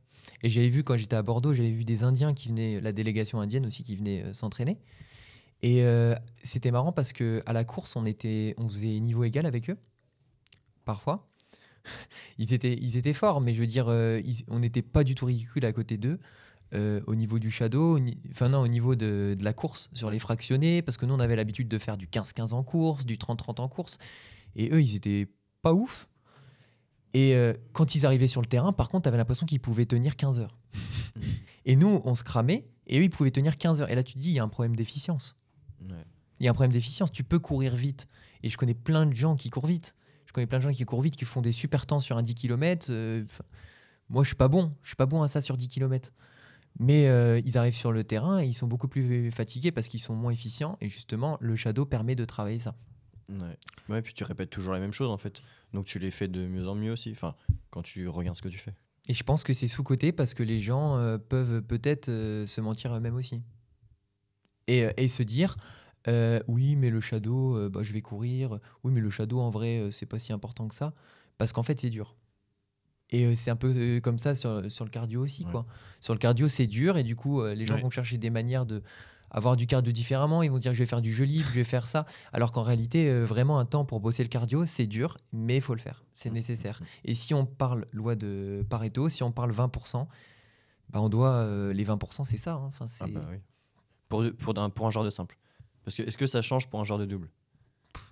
[0.43, 3.41] Et j'avais vu quand j'étais à Bordeaux, j'avais vu des Indiens qui venaient, la délégation
[3.41, 4.77] indienne aussi qui venait euh, s'entraîner.
[5.61, 9.45] Et euh, c'était marrant parce que à la course, on était, on faisait niveau égal
[9.45, 9.77] avec eux,
[10.85, 11.27] parfois.
[12.37, 15.15] Ils étaient, ils étaient forts, mais je veux dire, euh, ils- on n'était pas du
[15.15, 16.19] tout ridicule à côté d'eux.
[16.75, 17.97] euh, au niveau du shadow,
[18.29, 21.19] enfin non, au niveau de, de la course sur les fractionnés, parce que nous on
[21.19, 23.97] avait l'habitude de faire du 15-15 en course, du 30-30 en course,
[24.55, 25.27] et eux ils étaient
[25.63, 26.07] pas ouf.
[27.13, 29.85] Et euh, quand ils arrivaient sur le terrain, par contre, tu avais l'impression qu'ils pouvaient
[29.85, 30.57] tenir 15 heures.
[31.65, 33.89] et nous, on se cramait, et eux, ils pouvaient tenir 15 heures.
[33.89, 35.35] Et là, tu te dis, il y a un problème d'efficience.
[35.81, 36.05] Ouais.
[36.39, 37.11] Il y a un problème d'efficience.
[37.11, 38.07] Tu peux courir vite.
[38.43, 39.95] Et je connais plein de gens qui courent vite.
[40.25, 42.23] Je connais plein de gens qui courent vite, qui font des super temps sur un
[42.23, 42.91] 10 km.
[44.09, 44.73] moi, je suis pas bon.
[44.83, 46.13] Je suis pas bon à ça sur 10 km.
[46.77, 49.99] Mais euh, ils arrivent sur le terrain et ils sont beaucoup plus fatigués parce qu'ils
[49.99, 50.77] sont moins efficients.
[50.81, 52.75] Et justement, le shadow permet de travailler ça.
[53.29, 53.57] Ouais.
[53.89, 55.41] ouais, puis tu répètes toujours la même chose en fait.
[55.73, 57.11] Donc tu les fais de mieux en mieux aussi.
[57.11, 57.35] Enfin,
[57.69, 58.73] quand tu regardes ce que tu fais.
[59.07, 62.61] Et je pense que c'est sous-coté parce que les gens euh, peuvent peut-être euh, se
[62.61, 63.41] mentir eux-mêmes aussi.
[64.67, 65.57] Et, euh, et se dire,
[66.07, 68.59] euh, oui, mais le shadow, bah, je vais courir.
[68.83, 70.93] Oui, mais le shadow, en vrai, c'est pas si important que ça.
[71.37, 72.15] Parce qu'en fait, c'est dur.
[73.11, 75.43] Et c'est un peu comme ça sur, sur le cardio aussi.
[75.45, 75.51] Ouais.
[75.51, 75.65] Quoi.
[75.99, 76.97] Sur le cardio, c'est dur.
[76.97, 77.81] Et du coup, les gens Ouais.
[77.81, 78.83] vont chercher des manières de
[79.31, 80.41] avoir du cardio différemment.
[80.43, 82.05] Ils vont dire, je vais faire du jeu libre, je vais faire ça.
[82.33, 85.61] Alors qu'en réalité, euh, vraiment, un temps pour bosser le cardio, c'est dur, mais il
[85.61, 86.03] faut le faire.
[86.13, 86.81] C'est nécessaire.
[87.05, 90.07] Et si on parle loi de Pareto, si on parle 20%,
[90.89, 92.55] bah on doit euh, les 20%, c'est ça.
[92.55, 92.65] hein.
[92.67, 93.37] Enfin, c'est Ah bah oui.
[94.07, 95.37] Pour, pour, un, pour un genre de simple.
[95.83, 97.29] Parce que est-ce que ça change pour un genre de double?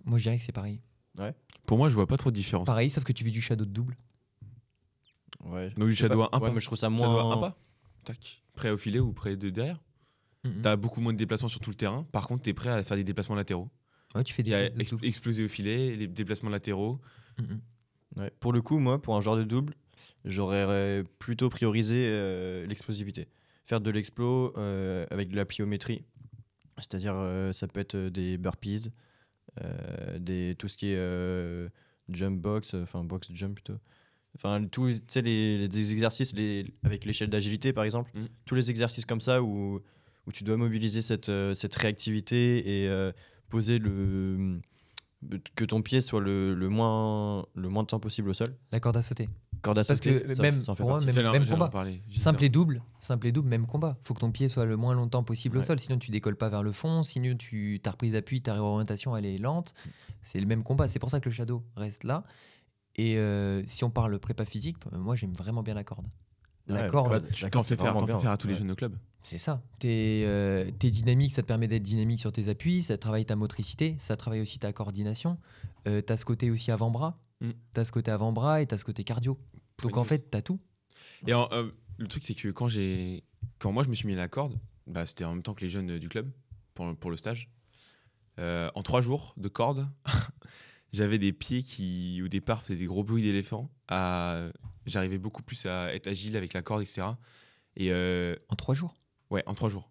[0.06, 0.82] Moi je dirais que c'est pareil.
[1.66, 2.68] Pour moi, je vois pas trop de différence.
[2.68, 3.98] Pareil, sauf que tu vis du shadow de double.
[5.44, 5.70] Ouais.
[5.72, 6.30] Donc, du shadow pas.
[6.32, 6.54] à un Ouais, pas.
[6.54, 7.32] mais je trouve ça Shadow moins.
[7.32, 7.58] à un pas.
[8.04, 8.44] Tac.
[8.54, 9.80] Prêt au filet ou prêt de derrière.
[10.44, 10.62] Mhm.
[10.62, 12.04] T'as beaucoup moins de déplacements sur tout le terrain.
[12.12, 13.70] Par contre, t'es prêt à faire des déplacements latéraux.
[14.16, 15.06] Ouais, tu fais Il des ex- double.
[15.06, 17.00] exploser au filet, les déplacements latéraux.
[18.16, 18.32] Ouais.
[18.40, 19.74] Pour le coup, moi, pour un joueur de double,
[20.26, 23.28] j'aurais plutôt priorisé euh, l'explosivité.
[23.66, 26.04] Faire de l'explo euh, avec de la pliométrie,
[26.78, 28.90] c'est-à-dire euh, ça peut être des burpees,
[29.62, 31.68] euh, des, tout ce qui est euh,
[32.10, 33.78] jump box, enfin box jump plutôt.
[34.36, 38.26] Enfin, tous tu sais, les, les exercices les, avec l'échelle d'agilité par exemple, Mm.
[38.46, 39.82] tous les exercices comme ça où,
[40.28, 43.12] où tu dois mobiliser cette, euh, cette réactivité et euh,
[43.50, 44.60] poser le.
[45.56, 48.48] que ton pied soit le, le moins, le moins de temps possible au sol.
[48.72, 49.30] La corde à sauter.
[49.64, 51.70] Corde à Parce sauter, que ça- même ça en fait pour moi, même, combat.
[51.70, 53.98] parler, Simple et double, simple et double, même combat.
[54.04, 56.50] Faut que ton pied soit le moins longtemps possible au sol, sinon tu décolles pas
[56.50, 59.74] vers le fond, sinon tu ta reprise d'appui, ta réorientation elle est lente.
[60.22, 60.88] C'est le même combat.
[60.88, 62.24] C'est pour ça que le shadow reste là.
[62.98, 66.06] Et euh, si on parle prépa physique, moi j'aime vraiment bien la corde.
[66.68, 67.96] La Ouais, corde, tu t'en fais faire,
[68.30, 68.96] à tous les jeunes au club.
[69.28, 69.62] C'est ça.
[69.80, 73.96] T'es euh, dynamique, ça te permet d'être dynamique sur tes appuis, ça travaille ta motricité,
[74.00, 75.38] ça travaille aussi ta coordination.
[75.88, 77.52] Euh, t'as ce côté aussi avant-bras, Mm.
[77.74, 79.38] t'as ce côté avant-bras et t'as ce côté cardio.
[79.84, 80.60] Donc en fait, t'as tout.
[81.28, 83.24] Et en- euh, le truc, c'est que quand j'ai,
[83.60, 85.62] quand moi je me suis mis à la corde, bah, c'était en même temps que
[85.62, 86.32] les jeunes euh, du club
[86.74, 87.52] pour, pour le stage.
[88.40, 89.88] Euh, en trois jours de corde,
[90.94, 93.70] j'avais des pieds qui, au départ, faisaient des gros bruits d'éléphant.
[93.88, 94.48] À...
[94.86, 97.08] J'arrivais beaucoup plus à être agile avec la corde, etc.
[97.76, 98.96] Et euh, En trois jours?
[99.30, 99.90] Ouais, en trois jours.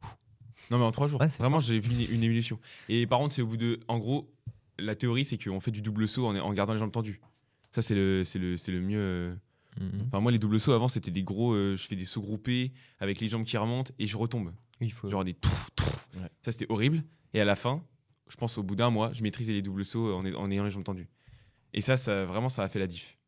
[0.70, 1.20] Non, mais en trois jours.
[1.20, 2.58] Ouais, Vraiment, j'ai vu une, une évolution.
[2.88, 3.78] Et par contre, c'est au bout de.
[3.88, 4.32] En gros,
[4.78, 7.20] la théorie, c'est qu'on fait du double saut en, en gardant les jambes tendues.
[7.70, 8.98] Ça, c'est le, le, le mieux.
[8.98, 9.34] euh,
[9.78, 10.04] Mhm.
[10.06, 11.52] Enfin, moi, les doubles sauts avant, c'était des gros.
[11.52, 14.50] euh, je fais des sauts groupés avec les jambes qui remontent et je retombe.
[14.80, 15.10] Il faut.
[15.10, 15.36] Genre des.
[16.14, 16.30] Ouais.
[16.42, 17.04] Ça, c'était horrible.
[17.34, 17.84] Et à la fin,
[18.30, 20.70] je pense au bout d'un mois, je maîtrisais les doubles sauts en, en ayant les
[20.70, 21.08] jambes tendues.
[21.74, 23.18] Et ça, ça, vraiment, ça a fait la diff.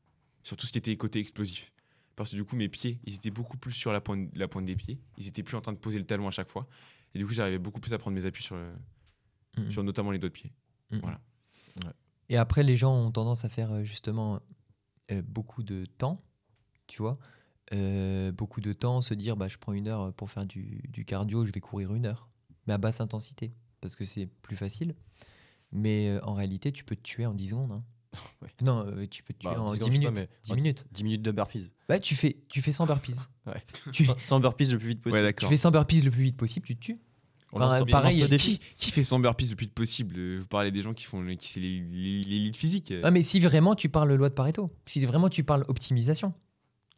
[0.43, 1.71] Surtout ce qui était côté explosif.
[2.19, 4.67] Parce que du coup, mes pieds, ils étaient beaucoup plus sur la pointe, la pointe
[4.67, 4.99] des pieds.
[5.17, 6.67] Ils étaient plus en train de poser le talon à chaque fois.
[7.15, 8.75] Et du coup, j'arrivais beaucoup plus à prendre mes appuis sur, le-
[9.57, 9.71] Mhm.
[9.71, 10.53] sur notamment les doigts de pied.
[10.91, 11.01] Mhm.
[11.01, 11.21] Voilà.
[12.29, 14.41] Et après, les gens ont tendance à faire euh, justement
[15.11, 16.23] euh, beaucoup de temps,
[16.87, 17.19] tu vois.
[17.73, 21.05] Euh, beaucoup de temps, se dire bah, je prends une heure pour faire du, du
[21.05, 22.29] cardio, je vais courir une heure,
[22.67, 24.95] mais à basse intensité, parce que c'est plus facile.
[25.73, 27.73] Mais euh, en réalité, tu peux te tuer en 10 secondes.
[27.73, 27.85] hein.
[28.43, 28.49] Ouais.
[28.63, 30.29] Non, euh, tu peux te tuer Bah, en 10 10 secondes, je sais pas, minutes.
[30.33, 30.87] mais 10 en- minutes.
[30.93, 31.73] 10 minutes de burpees.
[31.89, 33.15] Bah, tu, fais, tu fais 100 burpees.
[33.47, 33.63] Ouais.
[33.93, 35.15] tu, Sans, sans burpees le plus vite possible.
[35.23, 35.49] Ouais, tu d'accord.
[35.49, 36.97] fais 100 burpees le plus vite possible, tu te tues.
[37.53, 38.59] On Enfin, lance- on pareil, lance le défi.
[38.59, 40.17] Qui, qui fait 100 burpees le plus vite possible?
[40.19, 42.93] Euh, Vous parlez des gens qui font le- qui c'est les- les- l'élite physique.
[43.03, 46.35] Ah, mais si vraiment tu parles loi de Pareto, si vraiment tu parles optimisation,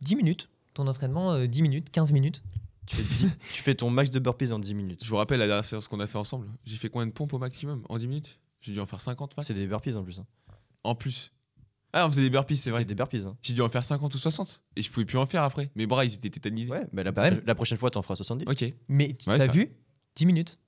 [0.01, 2.43] 10 minutes, ton entraînement, euh, 10 minutes, 15 minutes.
[2.87, 5.05] Tu fais, 10 tu fais ton max de burpees en 10 minutes.
[5.05, 6.49] Je vous rappelle la dernière séance qu'on a fait ensemble.
[6.65, 8.41] J'ai fait combien de pompes au maximum En 10 minutes?
[8.61, 9.47] J'ai dû en faire 50 max.
[9.47, 10.19] C'est des burpees en plus.
[10.19, 10.27] hein.
[10.85, 11.33] En plus.
[11.93, 12.85] Ah, on faisait des burpees, c'est vrai.
[12.85, 13.27] des burpees.
[13.27, 13.37] hein.
[13.43, 14.63] J'ai dû en faire 50 ou 60.
[14.77, 15.71] Et je pouvais plus en faire après.
[15.75, 16.71] Mes bras, ils étaient tétanisés.
[16.71, 18.45] Ouais, mais la, Bah prochaine, la prochaine fois, t'en feras 70.
[18.49, 18.65] Ah, Ok.
[18.89, 19.73] Mais tu Ouais, as ça- vu?
[20.17, 20.59] 10 minutes.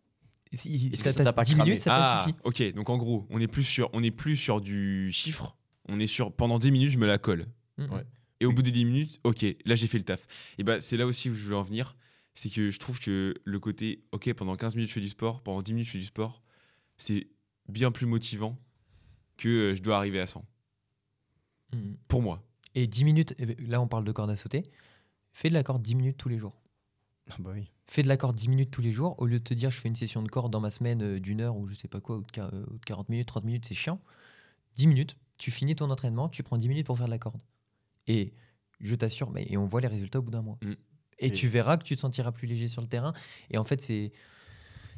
[0.52, 1.70] Si- Est-ce que ça t'as t'a pas 10 cramé?
[1.70, 2.36] minutes, ça t'a ah, suffi.
[2.44, 2.74] ok.
[2.74, 5.56] Donc en gros, on est plus sur, on est plus sur du chiffre.
[5.88, 7.46] On est sur pendant 10 minutes, je me la colle.
[7.78, 7.90] Mhm.
[7.90, 8.04] Ouais.
[8.40, 10.26] Et au bout des 10 minutes, ok, là j'ai fait le taf.
[10.58, 11.96] Et bah c'est là aussi où je veux en venir.
[12.34, 15.42] C'est que je trouve que le côté, ok, pendant 15 minutes je fais du sport,
[15.42, 16.42] pendant 10 minutes je fais du sport,
[16.96, 17.28] c'est
[17.68, 18.58] bien plus motivant
[19.36, 20.44] que euh, je dois arriver à 100.
[21.72, 21.96] Mhm.
[22.08, 22.42] Pour moi.
[22.74, 24.62] Et 10 minutes, eh ben, là on parle de corde à sauter,
[25.32, 26.60] fais de la corde 10 minutes tous les jours.
[27.30, 27.70] Ah bah oui.
[27.86, 29.78] Fais de la corde 10 minutes tous les jours, au lieu de te dire je
[29.80, 32.00] fais une session de corde dans ma semaine euh, d'une heure ou je sais pas
[32.00, 34.00] quoi, ou de, quar- euh, ou de 40 minutes, 30 minutes, c'est chiant.
[34.74, 37.42] 10 minutes, tu finis ton entraînement, tu prends 10 minutes pour faire de la corde.
[38.06, 38.32] Et
[38.80, 40.58] je t'assure, mais et on voit les résultats au bout d'un mois.
[40.62, 40.72] Mm.
[41.18, 43.12] Et, Et- tu verras que tu te sentiras plus léger sur le terrain.
[43.50, 44.12] Et en fait, c'est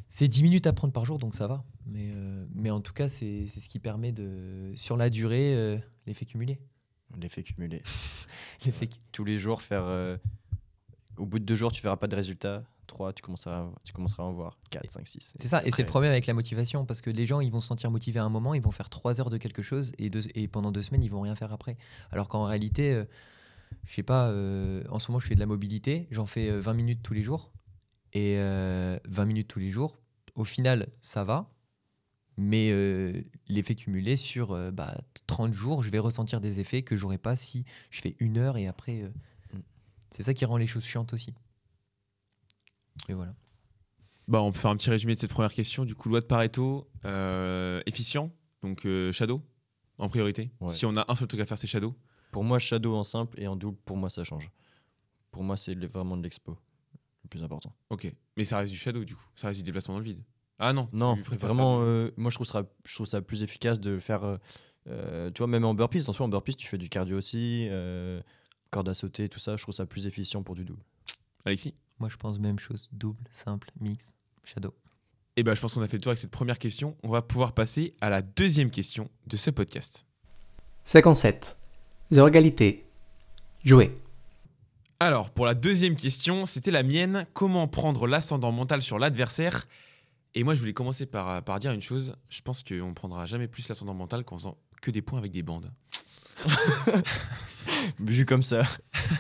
[0.08, 1.64] c'est 10 minutes à prendre par jour, donc ça va.
[1.86, 5.78] Mais, euh, mais en tout cas, c'est ce qui permet de, sur la durée, euh,
[6.06, 6.60] l'effet cumulé.
[7.20, 7.82] L'effet cumulé.
[8.66, 9.84] L'effet Tous les jours, faire.
[9.84, 10.16] euh,
[11.16, 12.64] Au bout de deux jours, tu verras pas de résultats.
[12.86, 14.58] 3, tu commenceras, tu commenceras à en voir.
[14.70, 15.34] 4, 5, 6.
[15.38, 17.60] C'est ça, et c'est le problème avec la motivation, parce que les gens, ils vont
[17.60, 20.10] se sentir motivés à un moment, ils vont faire trois heures de quelque chose, et,
[20.10, 21.76] deux- et pendant deux semaines, ils vont rien faire après.
[22.12, 23.04] Alors qu'en réalité, euh,
[23.86, 26.60] je sais pas, euh, en ce moment, je fais de la mobilité, j'en fais euh,
[26.60, 27.52] 20 minutes tous les jours,
[28.14, 29.98] et euh, 20 minutes tous les jours,
[30.34, 31.50] au final, ça va,
[32.36, 36.96] mais euh, l'effet cumulé sur euh, bah, 30 jours, je vais ressentir des effets que
[36.96, 39.02] j'aurais pas si je fais une heure et après.
[39.02, 39.10] euh,
[39.52, 39.58] Mm.
[40.10, 41.34] c'est ça qui rend les choses chiantes aussi.
[43.08, 43.34] Et voilà.
[44.26, 45.84] Bah, on peut faire un petit résumé de cette première question.
[45.84, 49.42] Du coup, loi de Pareto, euh, efficient, donc euh, Shadow
[49.98, 50.50] en priorité.
[50.60, 50.72] Ouais.
[50.72, 51.94] Si on a un seul truc à faire, c'est Shadow.
[52.32, 54.50] Pour moi, Shadow en simple et en double, pour moi, ça change.
[55.30, 56.58] Pour moi, c'est vraiment de l'expo le
[57.34, 57.74] plus important.
[57.90, 58.12] Ok.
[58.36, 59.24] Mais ça reste du Shadow, du coup.
[59.34, 60.22] Ça reste du déplacement dans le vide.
[60.58, 60.88] Ah non.
[60.92, 64.00] Non, vraiment, faire euh, moi je trouve, ça, je trouve ça plus efficace de le
[64.00, 64.22] faire.
[64.24, 64.36] euh,
[64.88, 68.20] euh, tu vois, même en burpees, attention, en burpees, tu fais du cardio aussi, euh,
[68.70, 69.56] corde à sauter, tout ça.
[69.56, 70.82] Je trouve ça plus efficient pour du double.
[71.44, 71.74] Alexis?
[71.98, 74.72] Moi, je pense même chose, double, simple, mix, shadow.
[75.36, 76.96] Eh ben, je pense qu'on a fait le tour avec cette première question.
[77.02, 80.06] On va pouvoir passer à la deuxième question de ce podcast.
[80.84, 81.56] 57.
[82.10, 82.84] Zéro égalité.
[83.64, 83.90] Jouer.
[85.00, 87.26] Alors, pour la deuxième question, c'était la mienne.
[87.34, 89.66] Comment prendre l'ascendant mental sur l'adversaire?
[90.34, 92.16] Et moi, je voulais commencer par, par dire une chose.
[92.28, 95.32] Je pense qu'on ne prendra jamais plus l'ascendant mental qu'en faisant que des points avec
[95.32, 95.70] des bandes.
[98.00, 98.62] Vu comme ça,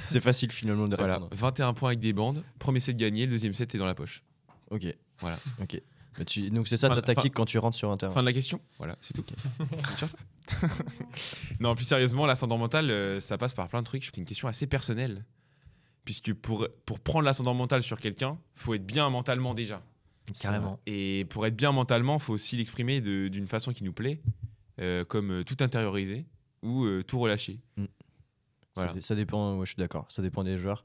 [0.06, 1.34] c'est facile finalement de Voilà, répondre.
[1.34, 2.42] 21 points avec des bandes.
[2.58, 4.22] Premier set gagné, le deuxième set, c'est dans la poche.
[4.70, 4.86] Ok.
[5.20, 5.38] Voilà.
[5.60, 5.80] Ok.
[6.18, 8.12] Mais tu- Donc c'est ça ta tactique quand tu rentres sur un terrain?
[8.12, 8.60] Fin de la question?
[8.78, 9.24] Voilà, c'est tout.
[11.60, 14.04] Non, plus sérieusement, l'ascendant mental, euh, ça passe par plein de trucs.
[14.04, 15.24] C'est une question assez personnelle.
[16.04, 19.82] Puisque pour, pour prendre l'ascendant mental sur quelqu'un, faut être bien mentalement déjà.
[20.40, 20.80] Carrément.
[20.86, 24.20] Et pour être bien mentalement, faut aussi l'exprimer de- d'une façon qui nous plaît,
[24.80, 26.26] euh, comme euh, tout intérioriser
[26.62, 27.60] ou euh, tout relâcher.
[27.76, 27.84] Ça-
[28.74, 28.94] Voilà.
[29.02, 30.06] Ça, dépend, ouais, je suis d'accord.
[30.10, 30.84] Ça dépend des joueurs.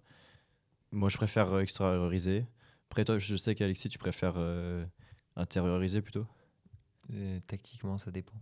[0.92, 2.46] Moi, je préfère euh, extérioriser.
[2.90, 4.86] Après, toi, je sais qu'Alexis, tu préfères euh,
[5.36, 6.26] intérioriser plutôt.
[7.14, 8.36] Euh, tactiquement, ça dépend.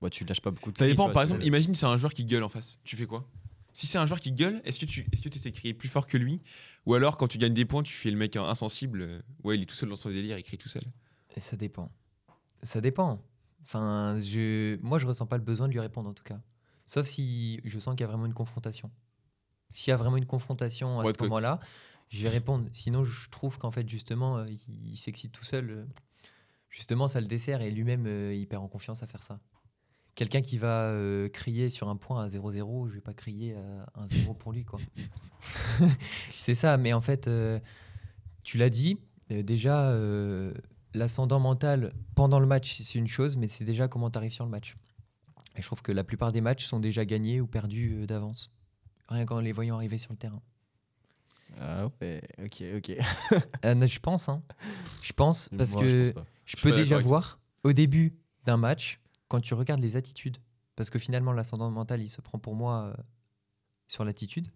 [0.00, 1.10] Ouais, tu lâches pas beaucoup de Ça dépend.
[1.12, 2.78] Par exemple, imagine c'est un joueur qui gueule en face.
[2.84, 3.26] Tu fais quoi?
[3.72, 5.88] Si c'est un joueur qui gueule, est-ce que tu est-ce que essaies de crier plus
[5.88, 6.42] fort que lui?
[6.86, 9.62] Ou alors, quand tu gagnes des points, tu fais le mec insensible euh, Ouais, il
[9.62, 10.82] est tout seul dans son délire, il crie tout seul.
[11.36, 11.90] Et ça dépend.
[12.62, 13.22] Ça dépend.
[13.62, 14.76] Enfin, je...
[14.82, 16.40] moi, je ressens pas le besoin de lui répondre en tout cas.
[16.86, 18.90] Sauf si je sens qu'il y a vraiment une confrontation.
[19.70, 21.60] S'il y a vraiment une confrontation à ce moment-là,
[22.08, 22.68] je vais répondre.
[22.72, 25.70] Sinon, je trouve qu'en fait, justement, euh, il, s'excite tout seul.
[25.70, 25.84] euh,
[26.68, 29.40] Justement, ça le dessert et lui-même, il perd en confiance à faire ça.
[30.14, 33.54] Quelqu'un qui va euh, crier sur un point à 0-0, je vais pas crier
[33.94, 34.64] à 1-0 pour lui.
[34.64, 34.78] quoi.
[36.38, 37.58] c'est ça, mais en fait, euh,
[38.42, 39.94] tu l'as dit, euh, déjà,
[40.94, 44.44] l'ascendant mental pendant le match, c'est une chose, mais c'est déjà comment tu arrives sur
[44.44, 44.76] le match.
[45.56, 48.50] Et je trouve que la plupart des matchs sont déjà gagnés ou perdus d'avance.
[49.08, 50.42] Rien qu'en les voyant arriver sur le terrain.
[51.58, 52.96] Ah ouais, ok, ok.
[53.64, 54.42] Je pense, hein.
[55.02, 56.12] Je pense, parce Moi, que
[56.44, 60.38] je pense peux déjà voir au début d'un match, quand tu regardes les attitudes,
[60.74, 63.02] parce que finalement l'ascendant mental, il se prend pour moi euh,
[63.86, 64.48] sur l'attitude.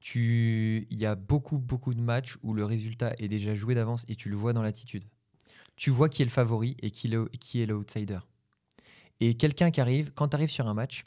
[0.00, 4.04] Tu, il y a beaucoup beaucoup de matchs où le résultat est déjà joué d'avance
[4.08, 5.04] et tu le vois dans l'attitude.
[5.76, 7.06] Tu vois qui est le favori et qui
[7.62, 8.18] est l'outsider.
[9.20, 11.04] Et quelqu'un qui arrive, quand tu arrives sur un match,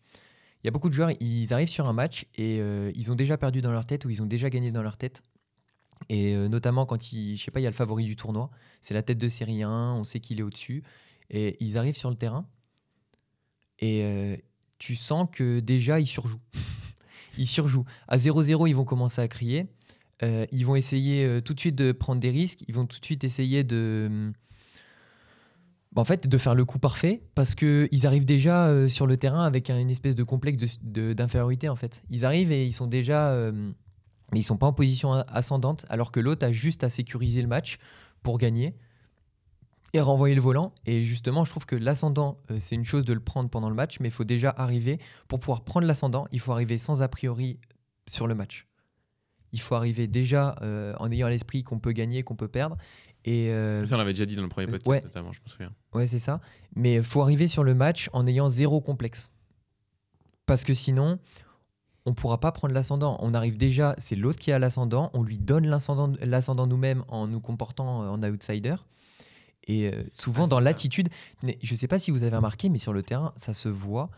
[0.64, 3.16] il y a beaucoup de joueurs, ils arrivent sur un match et euh, ils ont
[3.16, 5.22] déjà perdu dans leur tête ou ils ont déjà gagné dans leur tête.
[6.08, 8.50] Et euh, notamment quand il, je sais pas, il y a le favori du tournoi,
[8.82, 10.84] c'est la tête de série 1, on sait qu'il est au-dessus.
[11.30, 12.48] Et ils arrivent sur le terrain
[13.80, 14.38] et euh,
[14.78, 16.40] tu sens que déjà ils surjouent.
[17.38, 17.86] ils surjouent.
[18.08, 19.66] À 0-0, ils vont commencer à crier.
[20.24, 22.60] Euh, ils vont essayer euh, tout de suite de prendre des risques.
[22.68, 24.06] Ils vont tout de suite essayer de.
[24.10, 24.34] hum,
[25.98, 29.70] en fait, de faire le coup parfait parce qu'ils arrivent déjà sur le terrain avec
[29.70, 30.68] un- une espèce de complexe de-
[31.08, 31.70] de- d'infériorité.
[31.70, 33.34] en fait, ils arrivent et ils sont déjà,
[34.34, 37.48] mais ils sont pas en position ascendante, alors que l'autre a juste à sécuriser le
[37.48, 37.78] match
[38.24, 38.76] pour gagner
[39.96, 40.74] et renvoyer le volant.
[40.86, 43.76] Et justement, je trouve que l'ascendant, euh, c'est une chose de le prendre pendant le
[43.76, 46.28] match, mais il faut déjà arriver pour pouvoir prendre l'ascendant.
[46.32, 47.60] Il faut arriver sans a priori
[48.08, 48.68] sur le match.
[49.54, 52.76] Il faut arriver déjà euh, en ayant à l'esprit qu'on peut gagner, qu'on peut perdre.
[53.24, 55.02] Et euh, Ça, on l'avait déjà dit dans le premier podcast, ouais.
[55.02, 55.72] notamment, je me souviens.
[55.94, 56.42] Ouais, c'est ça.
[56.76, 59.32] Mais il faut arriver sur le match en ayant zéro complexe.
[60.46, 61.20] Parce que sinon,
[62.06, 63.18] on pourra pas prendre l'ascendant.
[63.22, 67.40] On arrive déjà, c'est l'autre qui a l'ascendant, on lui donne l'ascendant nous-mêmes en nous
[67.40, 68.76] comportant en outsider.
[69.68, 71.10] Et euh, souvent Ah, dans l'attitude,
[71.62, 74.10] je sais pas si vous avez remarqué, mais sur le terrain, ça se voit.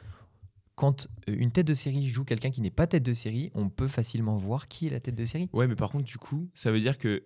[0.76, 3.70] Quand euh, une tête de série joue quelqu'un qui n'est pas tête de série, on
[3.70, 6.50] peut facilement voir qui est la tête de série Ouais, mais par contre, du coup,
[6.54, 7.24] ça veut dire que.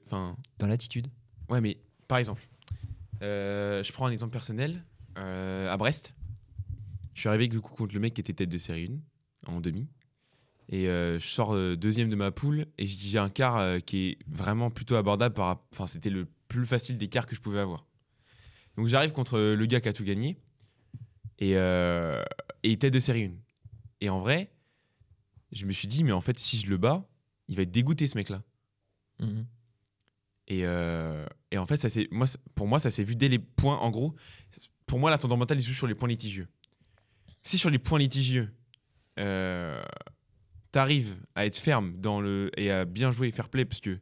[0.59, 1.07] Dans l'attitude.
[1.49, 2.47] ouais, mais par exemple,
[3.21, 4.83] euh, je prends un exemple personnel.
[5.17, 6.15] euh, à Brest,
[7.13, 8.89] je suis arrivé du coup contre le mec qui était tête de série
[9.47, 9.87] 1 en demi.
[10.69, 14.69] Et euh, je sors deuxième de ma poule et j'ai un quart qui est vraiment
[14.69, 15.35] plutôt abordable.
[15.35, 17.85] Par, enfin, c'était le plus facile des quarts que je pouvais avoir.
[18.77, 20.37] Donc j'arrive contre le gars qui a tout gagné
[21.39, 22.23] et, euh,
[22.63, 23.31] et tête de série 1.
[24.01, 24.51] Et en vrai,
[25.51, 27.07] je me suis dit, mais en fait, si je le bats,
[27.47, 28.43] il va être dégoûté ce mec-là.
[29.19, 29.45] Mhm.
[30.47, 33.77] Et, euh, et en fait, ça moi, pour moi, ça s'est vu dès les points.
[33.77, 34.15] En gros,
[34.85, 36.47] pour moi, l'ascendant mental, il se joue sur les points litigieux.
[37.43, 38.53] Si sur les points litigieux,
[39.19, 39.81] euh,
[40.71, 43.99] t'arrives à être ferme dans le, et à bien jouer et fair play, parce que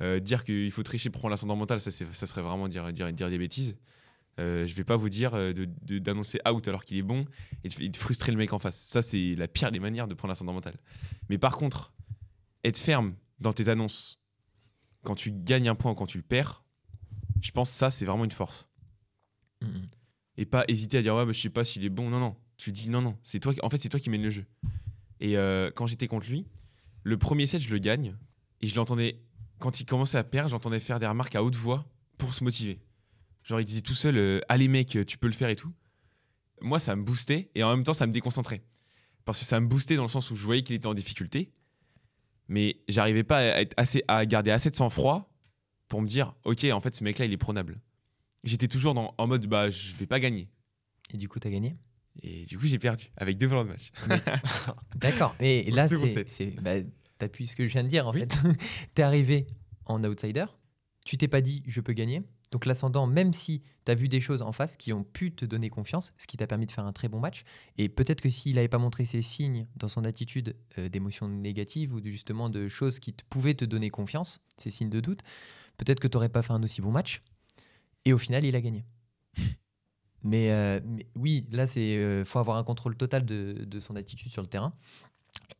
[0.00, 3.12] euh, dire qu'il faut tricher pour prendre l'ascendant mental, ça, ça serait vraiment dire, dire,
[3.12, 3.76] dire des bêtises.
[4.38, 7.24] Euh, je vais pas vous dire euh, d'annoncer out alors qu'il est bon
[7.64, 8.78] et de, et de frustrer le mec en face.
[8.80, 10.76] Ça, c'est la pire des manières de prendre l'ascendant mental.
[11.28, 11.92] Mais par contre,
[12.64, 14.20] être ferme dans tes annonces
[15.02, 16.62] quand tu gagnes un point ou quand tu le perds,
[17.40, 18.68] je pense que ça, c'est vraiment une force.
[20.36, 22.08] Et pas hésiter à dire, ouais, bah, je sais pas s'il est bon.
[22.10, 22.36] Non, non.
[22.56, 23.16] Tu dis, non, non.
[23.24, 24.44] C'est toi, qui- en fait, c'est toi qui mène le jeu.
[25.20, 26.46] Et euh, quand j'étais contre lui,
[27.02, 28.14] le premier set, je le gagne.
[28.60, 29.20] Et je l'entendais,
[29.58, 31.86] quand il commençait à perdre, j'entendais faire des remarques à haute voix
[32.18, 32.80] pour se motiver.
[33.48, 35.72] Genre, il disait tout seul, euh, allez mec, tu peux le faire et tout.
[36.60, 38.62] Moi, ça me boostait et en même temps, ça me déconcentrait.
[39.24, 41.50] parce que ça me boostait dans le sens où je voyais qu'il était en difficulté.
[42.48, 45.30] Mais j'arrivais pas à, être assez, à garder assez de sang-froid
[45.88, 47.80] pour me dire, ok, en fait, ce mec-là, il est prenable.
[48.44, 50.48] J'étais toujours dans, en mode, bah, je vais pas gagner.
[51.12, 51.76] Et du coup, tu as gagné?
[52.22, 53.92] Et du coup, j'ai perdu avec deux volants de match.
[54.96, 55.34] D'accord.
[55.40, 55.88] Et Donc, là,
[56.26, 56.74] c'est- Bah,
[57.18, 58.20] T'appuies ce que je viens de dire, en Oui.
[58.20, 58.38] fait.
[58.94, 59.46] T'es arrivé
[59.86, 60.44] en outsider.
[61.04, 62.22] Tu t'es pas dit, je peux gagner.
[62.50, 65.44] Donc, l'ascendant, même si tu as vu des choses en face qui ont pu te
[65.44, 67.44] donner confiance, ce qui t'a permis de faire un très bon match,
[67.76, 71.92] et peut-être que s'il n'avait pas montré ces signes dans son attitude euh, d'émotions négatives
[71.92, 75.20] ou justement de choses qui te- pouvaient te donner confiance, ces signes de doute,
[75.76, 77.22] peut-être que tu n'aurais pas fait un aussi bon match.
[78.04, 78.84] Et au final, il a gagné.
[80.24, 84.32] Mais, euh, mais oui, là, c'est euh, faut avoir un contrôle total de, son attitude
[84.32, 84.74] sur le terrain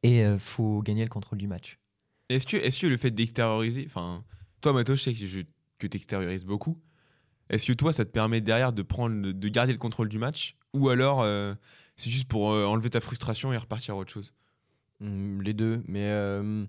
[0.03, 1.79] et faut gagner le contrôle du match.
[2.29, 4.24] Est-ce que, est que le fait d'extérioriser, enfin,
[4.61, 5.40] toi, Mato, je sais que, je,
[5.79, 6.79] que tu extériorises beaucoup.
[7.51, 10.57] Est-ce que toi, ça te permet derrière de, prendre, de garder le contrôle du match
[10.75, 11.55] Ou alors, euh,
[11.97, 14.35] c'est juste pour euh, enlever ta frustration et repartir à autre chose?
[15.01, 16.67] Hmm, les deux, mais euh,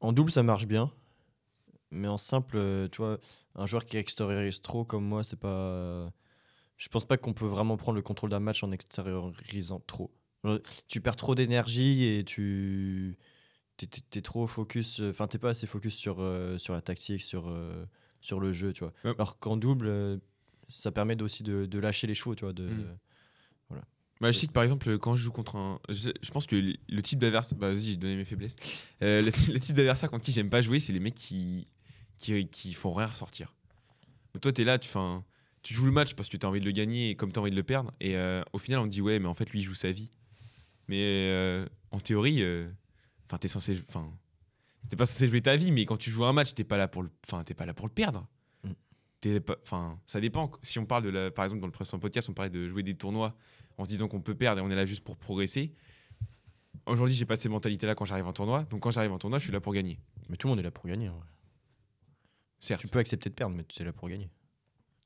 [0.00, 0.90] en double ça marche bien,
[1.90, 2.58] mais en simple,
[2.90, 3.18] tu vois,
[3.54, 6.10] un joueur qui extériorise trop comme moi, c'est pas.
[6.76, 10.12] Je pense pas qu'on peut vraiment prendre le contrôle d'un match en extériorisant trop.
[10.88, 13.16] Tu perds trop d'énergie et tu
[13.76, 16.80] t'es, t'es- t'es trop focus, euh, enfin t'es pas assez focus sur euh, sur la
[16.82, 17.84] tactique, sur euh,
[18.20, 18.92] sur le jeu, tu vois.
[19.18, 20.16] Alors qu'en double, euh,
[20.72, 22.52] ça permet aussi de, de lâcher les chevaux, tu vois.
[22.52, 22.68] De,
[23.70, 23.76] Mm.
[24.20, 25.80] Bah, je sais que par exemple, quand je joue contre un.
[25.88, 27.58] Je, je pense que le- type d'adversaire.
[27.58, 28.56] Bah, vas-y, j'ai donné mes faiblesses.
[29.00, 31.66] Le, le type d'adversaire contre qui j'aime pas jouer, c'est les mecs qui,
[32.16, 33.52] qui, qui font rien ressortir.
[34.32, 35.24] Donc, toi, tu es là, tu, fais un-
[35.62, 37.38] tu joues le match parce que tu as envie de le gagner et comme tu
[37.40, 37.92] as envie de le perdre.
[38.00, 39.90] Et euh, au final, on te dit, ouais, mais en fait, lui, il joue sa
[39.90, 40.12] vie.
[40.86, 42.68] Mais euh, en théorie, euh,
[43.26, 43.82] enfin, t'es censé.
[43.88, 44.12] Enfin.
[44.90, 46.88] T'es pas censé jouer ta vie, mais quand tu joues un match, t'es pas là
[46.88, 48.26] pour le, enfin, t'es pas là pour le perdre.
[48.64, 48.70] Mm.
[49.20, 50.50] T'es pas- Enfin, ça dépend.
[50.62, 52.82] Si on parle de la, par exemple, dans le précédent podcast, on parlait de jouer
[52.82, 53.34] des tournois
[53.78, 55.72] en se disant qu'on peut perdre et on est là juste pour progresser.
[56.86, 58.64] Aujourd'hui, j'ai pas ces mentalités-là quand j'arrive en tournoi.
[58.64, 59.98] Donc quand j'arrive en tournoi, je suis là pour gagner.
[60.28, 61.08] Mais tout le monde est là pour gagner.
[61.08, 61.26] en vrai.
[62.60, 62.82] Certes.
[62.82, 64.28] Tu peux accepter de perdre, mais tu es là pour gagner.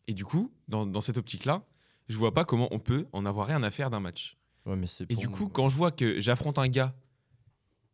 [0.09, 1.65] Et du coup, dans, dans cette optique-là,
[2.09, 4.37] je vois pas comment on peut en avoir rien à faire d'un match.
[4.67, 6.95] Ouais, mais Et du moi- coup, quand je vois que j'affronte un gars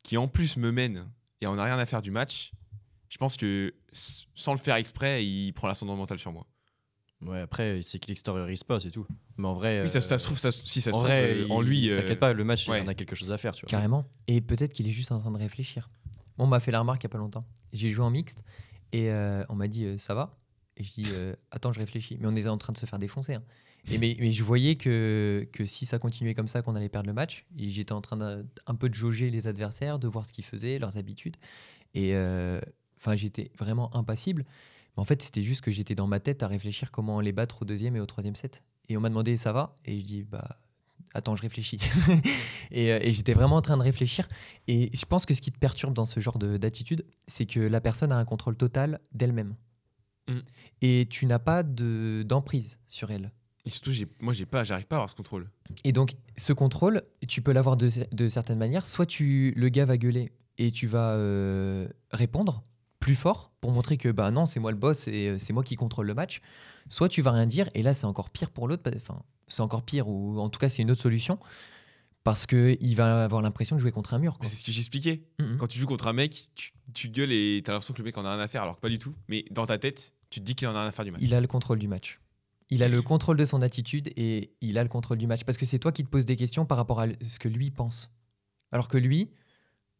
[0.04, 1.08] qui en plus me mène
[1.40, 2.52] et on n'a rien à faire du match,
[3.08, 6.46] je pense que sans le faire exprès, il prend l'ascendant mental sur moi.
[7.22, 9.06] Ouais, après, c'est qu'il extériorise pas, c'est tout.
[9.38, 9.82] Mais en vrai.
[9.82, 11.44] Oui, ça, ça euh, se trouve, ça, se- si ça se en trouve, vrai, euh,
[11.46, 11.90] il- en lui.
[11.90, 12.78] euh, T'inquiète pas, le match, ouais.
[12.80, 13.70] il en a quelque chose à faire, tu vois.
[13.70, 14.04] Carrément.
[14.26, 15.88] Et peut-être qu'il est juste en train de réfléchir.
[16.38, 17.46] On m'a fait la remarque il y a pas longtemps.
[17.72, 18.44] J'ai joué en mixte
[18.92, 20.36] et euh, on m'a dit euh, ça va?
[20.76, 22.18] Et je dis euh, attends, je réfléchis.
[22.20, 23.34] Mais on est en train de se faire défoncer.
[23.34, 23.42] hein.
[23.90, 27.06] Et mais, mais je voyais que, que si ça continuait comme ça, qu'on allait perdre
[27.08, 27.44] le match.
[27.56, 30.96] J'étais en train un peu de jauger les adversaires, de voir ce qu'ils faisaient, leurs
[30.96, 31.36] habitudes.
[31.94, 32.60] Et euh,
[33.14, 34.44] j'étais vraiment impassible.
[34.96, 37.62] Mais en fait, c'était juste que j'étais dans ma tête à réfléchir comment les battre
[37.62, 38.62] au deuxième et au troisième set.
[38.88, 39.74] Et on m'a demandé ça va?
[39.84, 40.58] Et je dis bah
[41.14, 41.78] attends, je réfléchis.
[42.70, 44.28] et euh, et j'étais vraiment en train de réfléchir.
[44.66, 47.60] Et je pense que ce qui te perturbe dans ce genre de- d'attitude, c'est que
[47.60, 49.56] la personne a un contrôle total d'elle-même.
[50.28, 50.38] Mm.
[50.82, 53.30] Et tu n'as pas de- d'emprise sur elle.
[53.66, 55.48] Et surtout, moi, j'ai pas, j'arrive pas à avoir ce contrôle.
[55.84, 58.86] Et donc, ce contrôle, tu peux l'avoir de, de certaines manières.
[58.86, 62.62] Soit tu, le gars va gueuler et tu vas euh, répondre
[63.00, 65.62] plus fort pour montrer que bah non, c'est moi le boss et euh, c'est moi
[65.62, 66.40] qui contrôle le match.
[66.88, 68.90] Soit tu vas rien dire et là, c'est encore pire pour l'autre.
[68.96, 71.38] Enfin, c'est encore pire ou en tout cas, c'est une autre solution
[72.22, 74.38] parce que il va avoir l'impression de jouer contre un mur.
[74.42, 75.22] c'est ce que j'expliquais.
[75.38, 75.58] Mhm.
[75.58, 78.16] Quand tu joues contre un mec, tu, tu gueules et t'as l'impression que le mec
[78.16, 79.14] en a rien à faire, alors que pas du tout.
[79.28, 81.20] Mais dans ta tête, tu te dis qu'il en a rien à faire du match.
[81.22, 82.18] Il a le contrôle du match.
[82.74, 85.44] Il a le contrôle de son attitude et il a le contrôle du match.
[85.44, 87.70] Parce que c'est toi qui te poses des questions par rapport à ce que lui
[87.70, 88.10] pense.
[88.72, 89.30] Alors que lui,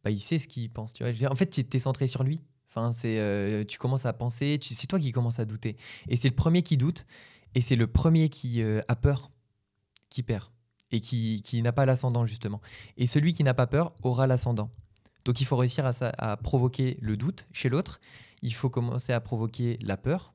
[0.03, 0.91] bah, il sait ce qu'il pense.
[0.91, 1.31] Tu vois.
[1.31, 2.41] En fait, tu es centré sur lui.
[2.67, 5.77] Enfin, c'est, euh, tu commences à penser, c'est toi qui commences à douter.
[6.09, 7.05] Et c'est le premier qui doute
[7.53, 9.31] et c'est le premier qui euh, a peur
[10.09, 10.49] qui perd
[10.91, 12.59] et qui, qui n'a pas l'ascendant, justement.
[12.97, 14.69] Et celui qui n'a pas peur aura l'ascendant.
[15.23, 18.01] Donc il faut réussir à provoquer le doute chez l'autre.
[18.41, 20.33] Il faut commencer à provoquer la peur.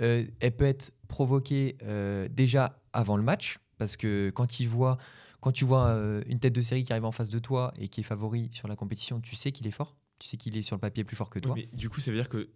[0.00, 4.98] Euh, elle peut être provoquée euh, déjà avant le match, parce que quand, il voit,
[5.40, 7.88] quand tu vois euh, une tête de série qui arrive en face de toi et
[7.88, 9.96] qui est favori sur la compétition, tu sais qu'il est fort.
[10.18, 11.54] Tu sais qu'il est sur le papier plus fort que toi.
[11.56, 12.48] mais du coup, ça veut dire que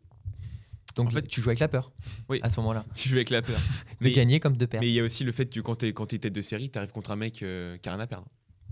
[0.97, 1.93] Donc en fait, tu joues avec la peur
[2.29, 2.41] Oui.
[2.43, 2.85] à ce moment-là.
[2.95, 3.59] tu joues avec la peur.
[4.01, 4.83] De Mais- gagner comme de perdre.
[4.83, 6.71] Mais Mais, il y a aussi le fait que quand quand t'es tête de série,
[6.71, 8.27] t'arrives contre un mec euh, qui a rien à perdre.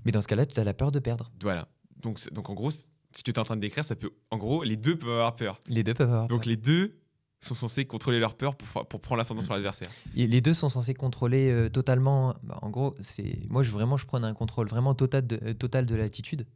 [0.06, 1.30] dans ce cas-là, tu as la peur de perdre.
[1.42, 1.68] Voilà.
[2.02, 2.86] Donc, donc en gros, ce
[3.22, 4.10] que tu es en train de décrire, ça peut.
[4.30, 5.60] En gros, les deux peuvent avoir peur.
[5.68, 6.48] Les deux peuvent avoir Donc peur.
[6.50, 6.99] les deux
[7.40, 9.88] sont censés contrôler leur peur pour, pour prendre l'ascendant sur l'adversaire.
[10.14, 12.34] Les deux sont censés contrôler euh, totalement.
[12.42, 15.86] bah, en gros, c'est moi, je vraiment, je un contrôle vraiment total de, euh, total
[15.86, 16.46] de l'attitude.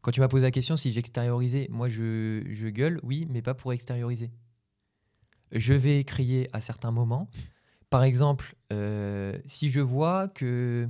[0.00, 3.54] Quand tu m'as posé la question si j'extériorisais, moi, je, je gueule, oui, mais pas
[3.54, 4.30] pour extérioriser.
[5.52, 7.28] Je vais crier à certains moments.
[7.90, 10.88] Par exemple, euh, si je vois que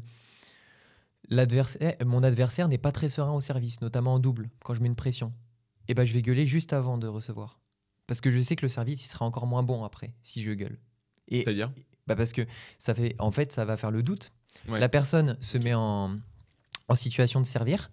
[2.05, 4.97] mon adversaire n'est pas très serein au service, notamment en double, quand je mets une
[4.97, 5.33] pression,
[5.89, 7.60] et ben je vais gueuler juste avant de recevoir.
[8.11, 10.51] Parce que je sais que le service, il sera encore moins bon après, si je
[10.51, 10.81] gueule.
[11.29, 11.73] Et C'est-à-dire?
[12.09, 12.45] Bah parce que
[12.81, 14.33] ça fait, en fait, ça va faire le doute.
[14.67, 14.81] Ouais.
[14.81, 16.17] La personne se met en,
[16.89, 17.93] en situation de servir,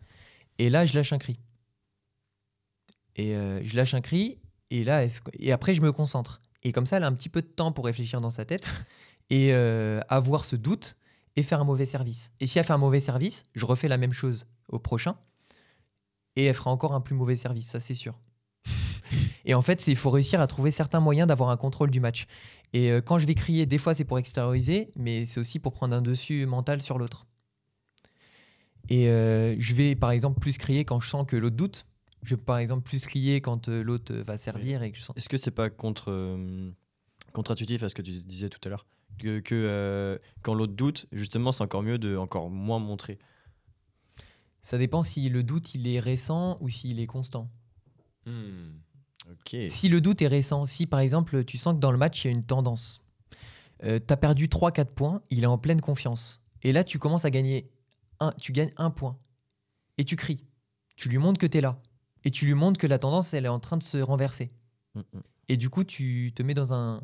[0.58, 1.40] et là, je lâche un cri.
[3.16, 4.40] Et euh, je lâche un cri,
[4.72, 5.06] et là,
[5.38, 6.42] et après, je me concentre.
[6.64, 8.66] Et comme ça, elle a un petit peu de temps pour réfléchir dans sa tête
[9.30, 10.98] et euh, avoir ce doute
[11.36, 12.32] et faire un mauvais service.
[12.40, 15.16] Et si elle fait un mauvais service, je refais la même chose au prochain,
[16.36, 18.20] et elle fera encore un plus mauvais service, ça c'est sûr.
[19.48, 22.28] Et en fait, il faut réussir à trouver certains moyens d'avoir un contrôle du match.
[22.74, 25.74] Et euh, quand je vais crier, des fois c'est pour extérioriser, mais c'est aussi pour
[25.74, 27.26] prendre un dessus mental sur l'autre.
[28.90, 31.86] Et euh, je vais par exemple plus crier quand je sens que l'autre doute.
[32.24, 35.16] Je vais par exemple plus crier quand euh, l'autre va servir et que je sens.
[35.16, 36.70] Est-ce que c'est pas contre, euh,
[37.34, 38.86] contre-intuitif à ce que tu disais tout à l'heure
[39.18, 43.18] que, que, euh, quand l'autre doute, justement, c'est encore mieux de encore moins montrer?
[44.62, 47.50] Ça dépend si le doute il est récent ou s'il est constant.
[48.26, 48.74] Hmm.
[49.70, 52.28] Si le doute est récent, si par exemple tu sens que dans le match il
[52.28, 53.02] y a une tendance,
[53.84, 56.42] euh, tu as perdu 3-4 points, il est en pleine confiance.
[56.64, 57.70] Et là tu commences à gagner,
[58.20, 59.18] un, tu gagnes un point.
[59.98, 60.46] Et tu cries.
[60.96, 61.78] Tu lui montres que tu es là.
[62.24, 64.52] Et tu lui montres que la tendance elle est en train de se renverser.
[64.96, 65.22] Mm, mm.
[65.50, 67.02] Et du coup tu te mets dans, un,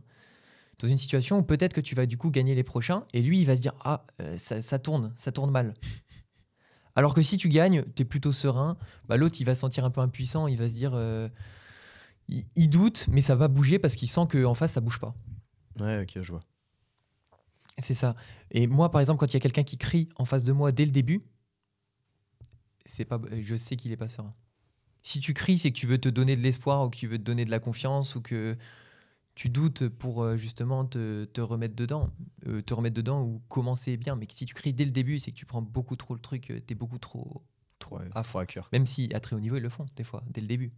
[0.79, 3.05] dans une situation où peut-être que tu vas du coup gagner les prochains.
[3.13, 5.73] Et lui il va se dire Ah, euh, ça, ça tourne, ça tourne mal.
[6.95, 9.83] Alors que si tu gagnes, tu es plutôt serein, bah, l'autre il va se sentir
[9.83, 10.93] un peu impuissant, il va se dire...
[10.93, 11.27] euh,
[12.27, 15.15] il, il doute, mais ça va bouger parce qu'il sent qu'en face, ça bouge pas.
[15.79, 16.41] Ouais, ok, je vois.
[17.77, 18.15] C'est ça.
[18.51, 20.71] Et moi, par exemple, quand il y a quelqu'un qui crie en face de moi
[20.71, 21.21] dès le début,
[22.85, 24.33] c'est pas, je sais qu'il est pas serein.
[25.01, 27.17] Si tu cries, c'est que tu veux te donner de l'espoir ou que tu veux
[27.17, 28.55] te donner de la confiance ou que
[29.35, 32.09] tu doutes pour euh, justement te, te remettre dedans,
[32.47, 34.15] euh, te remettre dedans ou commencer bien.
[34.15, 36.51] Mais si tu cries dès le début, c'est que tu prends beaucoup trop le truc,
[36.51, 37.43] euh, t'es beaucoup trop.
[37.79, 38.69] Trop à fond à cœur.
[38.71, 40.71] Même si à très haut niveau, ils le font des fois, dès le début,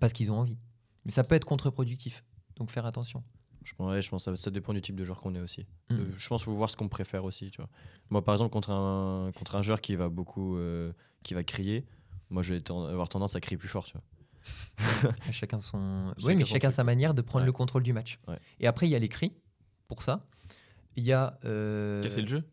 [0.00, 0.58] parce qu'ils ont envie.
[1.04, 2.24] Mais ça peut être contre-productif.
[2.56, 3.22] Donc faire attention.
[3.64, 5.40] Je pense, ouais, je pense que ça, ça dépend du type de joueur qu'on est
[5.40, 5.66] aussi.
[5.90, 5.94] Mm.
[5.94, 7.50] Euh, je pense qu'il faut voir ce qu'on préfère aussi.
[7.50, 7.68] Tu vois.
[8.10, 11.86] Moi, par exemple, contre un, contre un joueur qui va beaucoup euh, qui va crier,
[12.30, 13.84] moi, je vais ten- avoir tendance à crier plus fort.
[13.84, 15.12] Tu vois.
[15.30, 16.12] Chacun son.
[16.16, 17.46] Chacun oui, mais son chacun truc, sa manière de prendre Ouais.
[17.46, 18.18] le contrôle du match.
[18.26, 18.38] Ouais.
[18.58, 19.32] Et après, il y a les cris
[19.86, 20.20] pour ça.
[20.96, 22.44] Il y a euh, Casser le jeu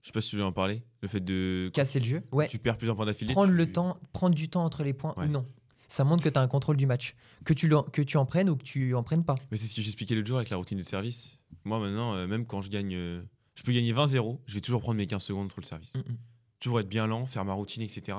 [0.00, 0.82] Je sais pas si tu veux en parler.
[1.02, 1.70] Le fait de.
[1.74, 2.22] casser le jeu.
[2.30, 2.46] Ouais.
[2.46, 3.32] Tu perds plusieurs points d'affilée.
[3.32, 5.26] Prendre tu- le temps, prendre du temps entre les points Ouais.
[5.26, 5.46] ou non.
[5.90, 7.14] Ça montre que tu as un contrôle du match.
[7.44, 9.34] Que tu, que tu en prennes ou que tu en prennes pas.
[9.50, 11.42] Mais c'est ce que j'expliquais l'autre jour avec la routine de service.
[11.64, 12.94] Moi maintenant, euh, même quand je gagne.
[12.94, 13.22] euh,
[13.56, 15.94] je peux gagner 20-0, je vais toujours prendre mes 15 secondes entre le service.
[15.94, 16.16] Mm, mm.
[16.60, 18.16] Toujours être bien lent, faire ma routine, etc.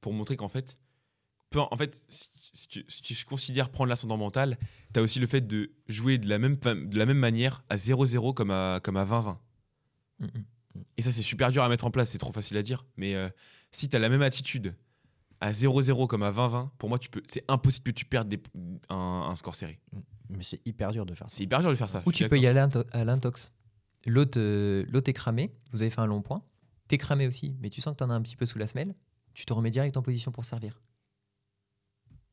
[0.00, 0.78] Pour montrer qu'en fait.
[1.50, 4.58] peu- en fait, si, tu- si tu considères prendre l'ascendant mental,
[4.92, 7.76] tu as aussi le fait de jouer de la même, de la même manière à
[7.76, 9.38] 0-0 comme à, comme à 20-20.
[10.20, 10.44] Mm, mm.
[10.98, 12.84] Et ça, c'est super dur à mettre en place, c'est trop facile à dire.
[12.98, 13.30] Mais euh,
[13.72, 14.74] si tu as la même attitude
[15.40, 18.42] à 0-0 comme à 20-20, pour moi, tu peux, c'est impossible que tu perdes des-
[18.88, 18.96] un,
[19.30, 19.78] un score serré.
[20.28, 21.36] Mais c'est hyper dur de faire ça.
[21.36, 22.02] C'est hyper dur de faire ça.
[22.06, 23.52] Ou tu peux y aller à l'into- à l'intox.
[24.06, 25.52] L'autre euh, l'autre est cramé.
[25.72, 26.42] Vous avez fait un long point.
[26.88, 28.66] T'es cramé aussi, mais tu sens que tu en as un petit peu sous la
[28.66, 28.94] semelle.
[29.34, 30.80] Tu te remets direct en position pour servir.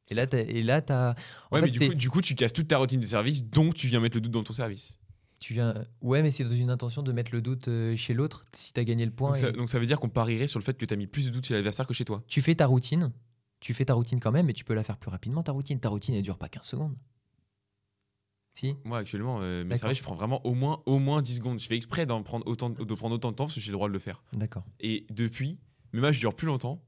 [0.09, 1.11] Et là, t'as- et là, t'as.
[1.11, 3.43] En Ouais, fait, mais du coup, du coup, tu casses toute ta routine de service,
[3.45, 4.99] donc tu viens mettre le doute dans ton service.
[5.43, 5.73] Tu viens...
[6.01, 8.79] Ouais, mais c'est dans une intention de mettre le doute euh, chez l'autre si tu
[8.79, 9.29] as gagné le point.
[9.31, 10.95] Donc ça, et- donc ça veut dire qu'on parierait sur le fait que tu as
[10.97, 12.23] mis plus de doute chez l'adversaire que chez toi.
[12.27, 13.11] Tu fais ta routine,
[13.59, 15.81] tu fais ta routine quand même, mais tu peux la faire plus rapidement, ta routine.
[15.81, 16.95] Ta routine, elle dure pas 15 secondes.
[18.55, 21.59] Si Moi, actuellement, euh, mes services, je prends vraiment au moins, au moins 10 secondes.
[21.59, 23.77] Je fais exprès d'en prendre autant, de prendre autant de temps parce que j'ai le
[23.77, 24.23] droit de le faire.
[24.33, 24.63] D'accord.
[24.79, 25.57] Et depuis,
[25.91, 26.81] mes matchs durent plus longtemps.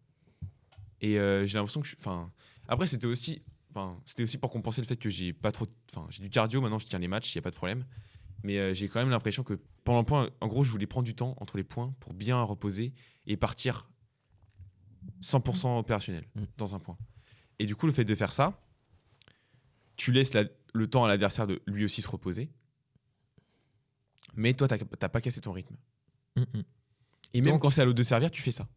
[1.02, 1.88] Et euh, j'ai l'impression que.
[1.88, 2.32] je- Enfin,
[2.68, 3.42] après, c'était aussi.
[3.72, 5.66] Enfin, c'était aussi pour compenser le fait que j'ai pas trop.
[5.92, 6.62] Enfin, j'ai du cardio.
[6.62, 7.34] Maintenant, je tiens les matchs.
[7.34, 7.84] Il y a pas de problème.
[8.46, 11.06] Mais euh, j'ai quand même l'impression que pendant le point, en gros, je voulais prendre
[11.06, 12.94] du temps entre les points pour bien reposer
[13.26, 13.90] et partir
[15.22, 16.44] 100% opérationnel Mm.
[16.58, 16.96] dans un point.
[17.58, 18.62] Et du coup, le fait de faire ça,
[19.96, 22.52] tu laisses la- le temps à l'adversaire de lui aussi se reposer.
[24.36, 25.76] Mais toi, t'as t'as pas cassé ton rythme.
[26.36, 26.64] Mm, mm.
[27.34, 28.68] Et même quand c'est à l'autre de servir, tu fais ça.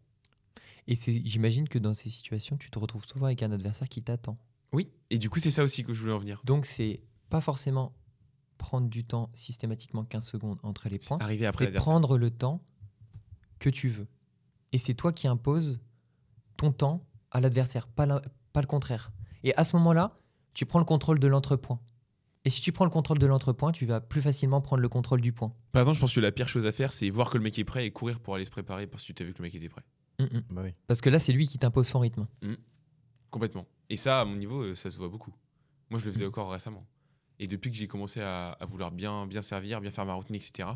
[0.87, 4.39] Et j'imagine que dans ces situations, tu te retrouves souvent avec un adversaire qui t'attend.
[4.73, 4.89] Oui.
[5.11, 6.41] Et du coup, c'est ça aussi que je voulais en venir.
[6.45, 7.95] Donc, c'est pas forcément
[8.59, 11.19] prendre du temps systématiquement 15 secondes entre les points.
[11.21, 12.63] Arriver après C'est prendre le temps
[13.59, 14.07] que tu veux.
[14.73, 15.81] Et c'est toi qui imposes
[16.57, 19.13] ton temps à l'adversaire, pas, le contraire.
[19.45, 20.15] Et à ce moment-là,
[20.55, 21.81] tu prends le contrôle de l'entrepoint.
[22.45, 25.21] Et si tu prends le contrôle de l'entrepoint, tu vas plus facilement prendre le contrôle
[25.21, 25.55] du point.
[25.73, 27.59] Par exemple, je pense que la pire chose à faire, c'est voir que le mec
[27.59, 29.45] est prêt et courir pour aller se préparer parce que tu as vu que le
[29.45, 29.83] mec était prêt.
[30.19, 30.43] Mm, mm.
[30.51, 30.75] Bah oui.
[30.87, 32.27] Parce que là, c'est lui qui t'impose son rythme.
[33.31, 33.67] Complètement.
[33.91, 35.35] Et ça, à mon niveau, euh, ça se voit beaucoup.
[35.91, 36.29] Moi, je le faisais Mm.
[36.29, 36.87] encore récemment.
[37.41, 40.35] Et depuis que j'ai commencé à, à vouloir bien, bien servir, bien faire ma routine,
[40.37, 40.69] etc.,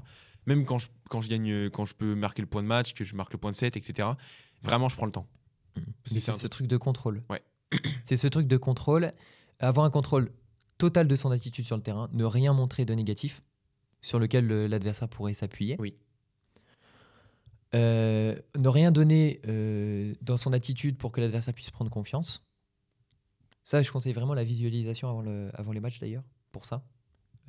[0.47, 3.05] même quand je, quand je gagne, quand je peux marquer le point de match, que
[3.05, 4.09] je marque le point de set, etc.,
[4.63, 5.27] vraiment, je prends le temps.
[6.13, 7.23] Mais c'est ce truc de contrôle.
[7.31, 7.43] Ouais.
[8.05, 9.11] c'est ce truc de contrôle.
[9.61, 10.33] Avoir un contrôle
[10.79, 13.43] total de son attitude sur le terrain, ne rien montrer de négatif
[14.01, 15.77] sur lequel le- l'adversaire pourrait s'appuyer.
[15.79, 15.95] Oui.
[17.75, 22.45] Euh, ne rien donner euh, dans son attitude pour que l'adversaire puisse prendre confiance.
[23.65, 26.85] Ça, je conseille vraiment la visualisation avant, le- avant les matchs d'ailleurs, pour ça.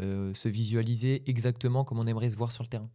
[0.02, 2.90] Euh, se visualiser exactement comme on aimerait se voir sur le terrain.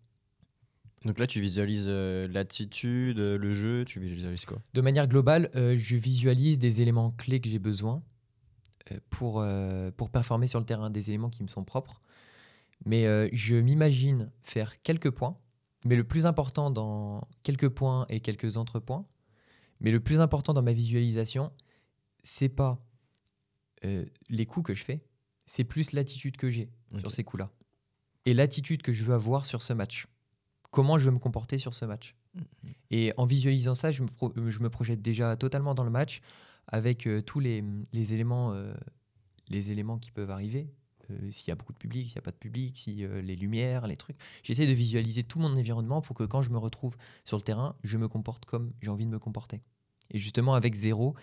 [1.05, 4.61] Donc là, tu visualises euh, l'attitude, euh, le jeu, tu visualises quoi?
[4.75, 8.03] De manière globale, euh, je visualise des éléments clés que j'ai besoin
[9.11, 9.45] pour,
[9.99, 12.01] pour performer sur le terrain, des éléments qui me sont propres.
[12.87, 13.05] Mais
[13.35, 15.37] je m'imagine faire quelques points,
[15.85, 19.07] mais le plus important dans quelques points et quelques entrepoints,
[19.81, 21.53] mais le plus important dans ma visualisation,
[22.23, 22.83] c'est pas
[23.83, 25.05] les coups que je fais,
[25.49, 27.51] c'est plus l'attitude que j'ai sur ces coups-là.
[28.27, 30.07] Et l'attitude que je veux avoir sur ce match.
[30.71, 32.15] Comment je veux me comporter sur ce match.
[32.91, 35.91] Et en visualisant ça, je me, pro- euh, je me projette déjà totalement dans le
[35.91, 36.21] match
[36.67, 38.75] avec euh, tous les, les éléments, euh,
[39.49, 40.69] les éléments qui peuvent arriver.
[41.11, 43.35] Euh, s'il y a beaucoup de public, s'il n'y a pas de public, si les
[43.37, 44.19] lumières, les trucs.
[44.43, 47.75] J'essaie de visualiser tout mon environnement pour que quand je me retrouve sur le terrain,
[47.83, 49.63] je me comporte comme j'ai envie de me comporter.
[50.11, 51.15] Et justement avec zéro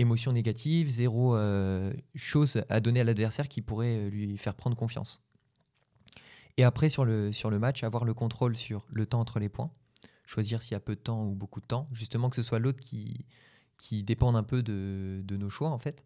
[0.00, 4.76] émotion négative, zéro euh, chose à donner à l'adversaire qui pourrait euh, lui faire prendre
[4.76, 5.22] confiance.
[6.56, 9.70] Et après sur le, sur match, avoir le contrôle sur le temps entre les points
[10.30, 12.60] choisir s'il y a peu de temps ou beaucoup de temps, justement que ce soit
[12.60, 13.26] l'autre qui,
[13.78, 16.04] qui dépende un peu de, nos choix en fait.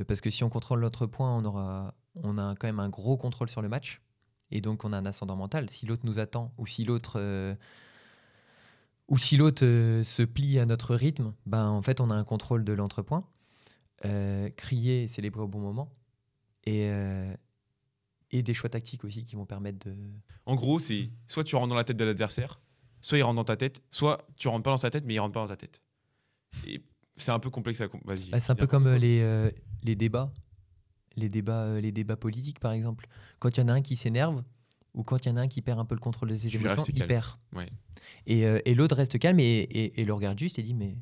[0.00, 3.16] Euh, Parce que si on contrôle notre point, on, aura, a quand même un gros
[3.16, 4.02] contrôle sur le match.
[4.50, 5.70] Et donc on a un ascendant mental.
[5.70, 7.56] Si l'autre nous attend ou si l'autre
[9.12, 12.24] ou si l'autre euh, se plie à notre rythme, ben en fait on a un
[12.24, 13.28] contrôle de l'entrepoint.
[14.06, 15.92] Euh, crier et célébrer au bon moment.
[16.64, 17.32] Et, euh,
[18.30, 19.94] et des choix tactiques aussi qui vont permettre de,
[20.46, 22.58] En gros, c'est soit tu rentres dans la tête de l'adversaire,
[23.02, 25.18] soit il rentre dans ta tête, soit tu rentres pas dans sa tête, mais il
[25.20, 25.82] rentre pas dans ta tête.
[26.66, 26.82] Et
[27.16, 27.88] c'est un peu complexe à.
[28.04, 28.30] Vas-y.
[28.30, 29.52] Bah, c'est un peu comme les,
[29.82, 30.32] les débats.
[31.16, 33.06] Les débats, les débats politiques, par exemple.
[33.40, 34.42] Quand il y en a un qui s'énerve
[34.94, 36.48] ou quand il y en a un qui perd un peu le contrôle de ses
[36.48, 37.08] Tu émotions, il calme.
[37.08, 37.26] perd.
[37.54, 37.70] Ouais.
[38.26, 40.96] Et, euh, et l'autre reste calme et, et- et le regarde juste et dit Mais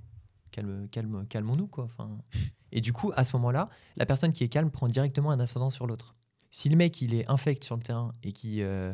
[0.50, 1.66] calme, calme, calmons-nous.
[1.66, 1.84] quoi.
[1.84, 2.18] Enfin,
[2.72, 5.70] et du coup, à ce moment-là, la personne qui est calme prend directement un ascendant
[5.70, 6.14] sur l'autre.
[6.52, 8.62] Si le mec il est infect sur le terrain et qui.
[8.62, 8.92] euh,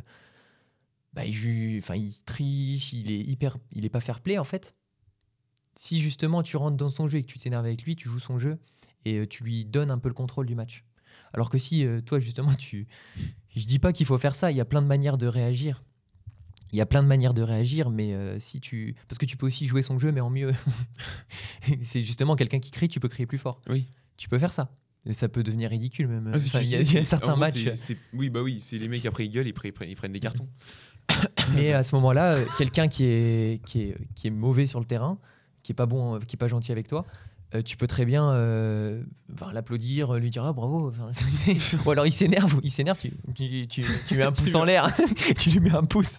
[1.14, 4.74] bah, il, enfin, il triche, il est hyper, il est pas fair play en fait.
[5.74, 8.18] Si justement tu rentres dans son jeu et que tu t'énerves avec lui, tu joues
[8.20, 8.58] son jeu
[9.04, 10.84] et euh, tu lui donnes un peu le contrôle du match.
[11.32, 12.86] Alors que si euh, toi justement tu,
[13.54, 15.82] je dis pas qu'il faut faire ça, il y a plein de manières de réagir.
[16.72, 19.36] Il y a plein de manières de réagir, mais euh, si tu, parce que tu
[19.36, 20.52] peux aussi jouer son jeu mais en mieux.
[21.80, 23.60] c'est justement quelqu'un qui crie, tu peux crier plus fort.
[23.68, 23.86] Oui.
[24.16, 24.72] Tu peux faire ça.
[25.06, 26.26] Et ça peut devenir ridicule même.
[26.26, 27.68] Ah, Enfin, ce que il y a, y certains matchs.
[28.12, 29.54] Oui, bah oui, c'est les mecs après ils gueulent, ils,
[29.88, 30.48] ils prennent, des cartons.
[31.54, 34.86] Mais à ce moment-là, euh, quelqu'un qui est, qui, est, qui est mauvais sur le
[34.86, 35.18] terrain,
[35.62, 37.06] qui est pas bon, euh, qui est pas gentil avec toi,
[37.58, 39.02] euh, tu peux très bien euh,
[39.34, 40.88] enfin, l'applaudir, lui dire ah bravo.
[40.88, 41.08] Enfin,
[41.86, 44.90] ou alors il s'énerve, il s'énerve, tu, tu, tu, tu mets un pouce en l'air,
[45.38, 46.18] tu lui mets un pouce.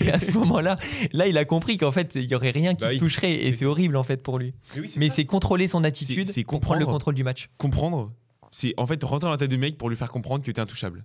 [0.00, 0.76] et à ce moment-là,
[1.12, 3.64] là il a compris qu'en fait il y aurait rien qui Bah toucherait et c'est
[3.66, 4.54] horrible en fait pour lui.
[4.74, 7.50] Mais oui, Mais c'est contrôler son attitude, C'est- comprendre le contrôle du match.
[7.58, 8.12] comprendre.
[8.50, 10.60] C'est en fait rentrer dans la tête du mec pour lui faire comprendre que t'es
[10.60, 11.04] intouchable.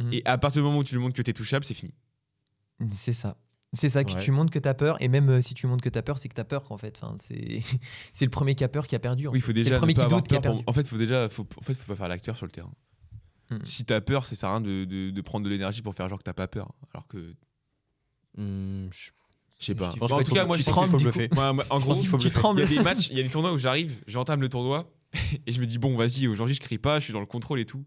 [0.00, 0.12] Mhm.
[0.12, 1.94] Et à partir du moment où tu lui montres que t'es touchable, c'est fini.
[2.92, 3.36] C'est ça.
[3.72, 4.20] C'est ça, que Ouais.
[4.20, 6.02] tu montres que tu as peur, et même euh, si tu montres que tu as
[6.02, 6.98] peur, c'est que tu as peur en fait.
[7.02, 7.60] Enfin, c'est
[8.12, 9.26] c'est le premier qui a peur qui a perdu.
[9.28, 10.64] en Oui, il faut c'est déjà le premier qui doute qui a peur pour- perdu.
[10.66, 12.72] En fait, faut déjà, faut, en fait, faut pas faire l'acteur sur le terrain.
[13.50, 13.64] Mhm.
[13.64, 16.08] Si t'as peur, ça sert à rien de, de- de prendre de l'énergie pour faire
[16.08, 16.72] genre que t'as pas peur.
[16.94, 17.34] Alors que,
[18.36, 19.10] Hmm, je-
[19.58, 19.86] je sais pas.
[19.94, 21.28] Je Bon, pense en tout faut- cas, moi, tu je pense qu'il faut bluffer.
[21.70, 22.58] En gros, qu'il faut il bluffer.
[22.58, 24.90] y a des matchs, il y a des tournois où j'arrive, j'entame le tournoi
[25.46, 27.60] et je me dis bon, vas-y, aujourd'hui je crie pas, je suis dans le contrôle
[27.60, 27.84] et tout.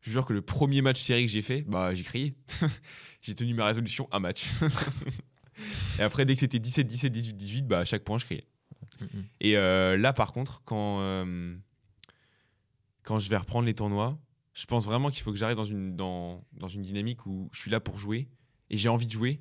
[0.00, 2.34] Je jure que le premier match série que j'ai fait, bah j'ai crié.
[3.22, 4.46] j'ai tenu ma résolution un match.
[5.98, 8.46] et après, dès que c'était 17, 17, 18, 18, bah à chaque point je criais.
[9.40, 11.54] Et euh, là, par contre, quand, euh,
[13.02, 14.18] quand je vais reprendre les tournois,
[14.54, 17.60] je pense vraiment qu'il faut que j'arrive dans une, dans, dans une dynamique où je
[17.60, 18.28] suis là pour jouer
[18.70, 19.40] et j'ai envie de jouer.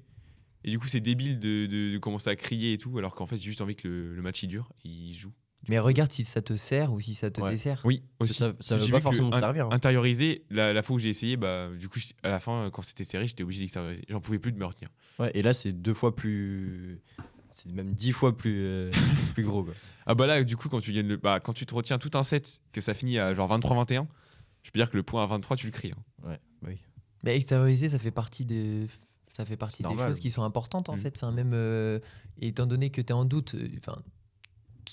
[0.64, 3.26] Et du coup, c'est débile de, de- de commencer à crier et tout, alors qu'en
[3.26, 5.34] fait, j'ai juste envie que le, le match il dure et il joue.
[5.70, 7.52] Mais regarde si ça te sert ou si ça te Ouais.
[7.52, 7.82] dessert.
[7.84, 8.34] Oui, aussi.
[8.34, 9.66] ça, ça veut pas forcément te servir.
[9.68, 9.70] hein.
[9.72, 13.04] Intérioriser, la, la fois où j'ai essayé, bah, du coup, à la fin, quand c'était
[13.04, 14.04] serré, j'étais obligé d'extérioriser.
[14.10, 14.90] J'en pouvais plus de me retenir.
[15.20, 17.02] Ouais, et là, c'est deux fois plus.
[17.52, 18.92] C'est même dix fois plus, euh,
[19.34, 19.64] plus gros.
[19.64, 19.74] Quoi.
[20.06, 22.12] Ah bah là, du coup, quand tu gagnes le, bah, quand tu te retiens tout
[22.18, 24.06] un set, que ça finit à genre 23-21,
[24.64, 25.92] je peux dire que le point à 23, tu le cries.
[25.92, 26.28] hein.
[26.30, 26.78] Ouais, bah oui.
[27.24, 28.88] Mais extérioriser, ça fait partie des,
[29.34, 30.10] ça fait partie des Normal.
[30.10, 31.02] choses qui sont importantes en Mhm.
[31.02, 31.14] fait.
[31.16, 32.00] Enfin, même euh,
[32.40, 33.68] étant donné que tu es en doute, euh,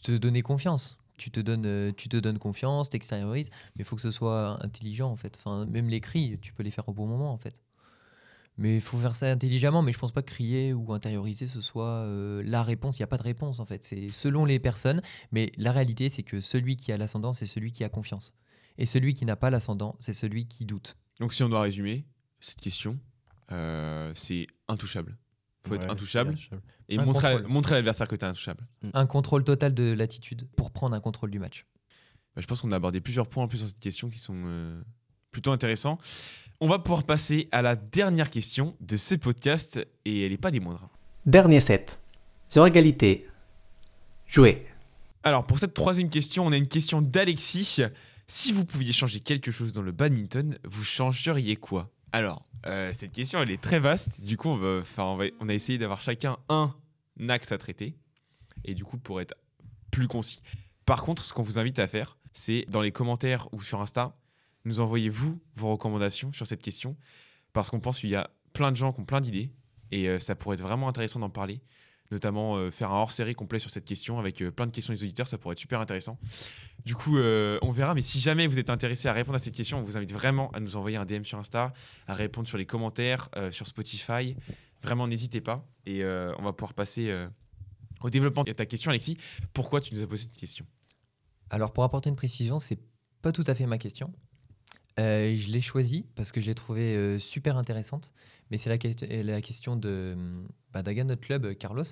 [0.00, 0.98] te donner confiance.
[1.16, 4.62] Tu te donnes, euh, tu te donnes confiance, t'extériorises, mais il faut que ce soit
[4.64, 5.36] intelligent en fait.
[5.38, 7.60] Enfin, même les cris, tu peux les faire au bon moment en fait.
[8.56, 11.60] Mais il faut faire ça intelligemment, mais je pense pas que crier ou intérioriser ce
[11.60, 12.98] soit euh, la réponse.
[12.98, 13.82] Il n'y a pas de réponse en fait.
[13.82, 17.72] C'est selon les personnes, mais la réalité c'est que celui qui a l'ascendant, c'est celui
[17.72, 18.32] qui a confiance.
[18.78, 20.96] Et celui qui n'a pas l'ascendant, c'est celui qui doute.
[21.20, 22.04] Donc si on doit résumer
[22.40, 22.98] cette question,
[23.52, 25.16] euh, c'est intouchable.
[25.66, 26.62] Faut être Ouais, intouchable intouchable.
[26.88, 27.50] et Un montrer à, contrôle.
[27.52, 28.66] montrer à l'adversaire que tu es intouchable.
[28.92, 31.66] Un contrôle total de l'attitude pour prendre un contrôle du match.
[32.36, 34.34] Bah, je pense qu'on a abordé plusieurs points en plus sur cette question qui sont
[34.46, 34.80] euh,
[35.30, 35.98] plutôt intéressants.
[36.60, 40.50] On va pouvoir passer à la dernière question de ce podcast et elle n'est pas
[40.50, 40.88] des moindres.
[41.26, 41.98] Dernier set.
[42.48, 43.26] Zéro égalité.
[44.26, 44.66] Jouer.
[45.22, 47.80] Alors pour cette troisième question, on a une question d'Alexis.
[48.28, 51.90] Si vous pouviez changer quelque chose dans le badminton, vous changeriez quoi?
[52.14, 54.20] Alors, euh, cette question, elle est très vaste.
[54.20, 56.72] Du coup, on, a essayé d'avoir chacun un
[57.28, 57.96] axe à traiter.
[58.64, 59.34] Et du coup, pour être
[59.90, 60.40] plus concis.
[60.86, 64.16] Par contre, ce qu'on vous invite à faire, c'est dans les commentaires ou sur Insta,
[64.64, 66.96] nous envoyez vous vos recommandations sur cette question.
[67.52, 69.50] Parce qu'on pense qu'il y a plein de gens qui ont plein d'idées.
[69.90, 71.62] Et euh, ça pourrait être vraiment intéressant d'en parler
[72.10, 75.02] notamment euh, faire un hors-série complet sur cette question avec euh, plein de questions des
[75.02, 76.18] auditeurs, ça pourrait être super intéressant.
[76.84, 79.54] Du coup, euh, on verra, mais si jamais vous êtes intéressé à répondre à cette
[79.54, 81.72] question, on vous invite vraiment à nous envoyer un DM sur Insta,
[82.06, 84.36] à répondre sur les commentaires, sur Spotify.
[84.82, 85.66] Vraiment, n'hésitez pas.
[85.86, 87.10] Et on va pouvoir passer
[88.02, 89.16] au développement de ta question, Alexis.
[89.54, 90.66] Pourquoi tu nous as posé cette question?
[91.48, 92.78] Alors pour apporter une précision, c'est
[93.22, 94.12] pas tout à fait ma question.
[95.00, 98.12] Euh, je l'ai choisie parce que je l'ai trouvée euh, super intéressante,
[98.50, 100.16] mais c'est la, question- la question de
[100.72, 101.84] bah, de notre club, euh, Carlos.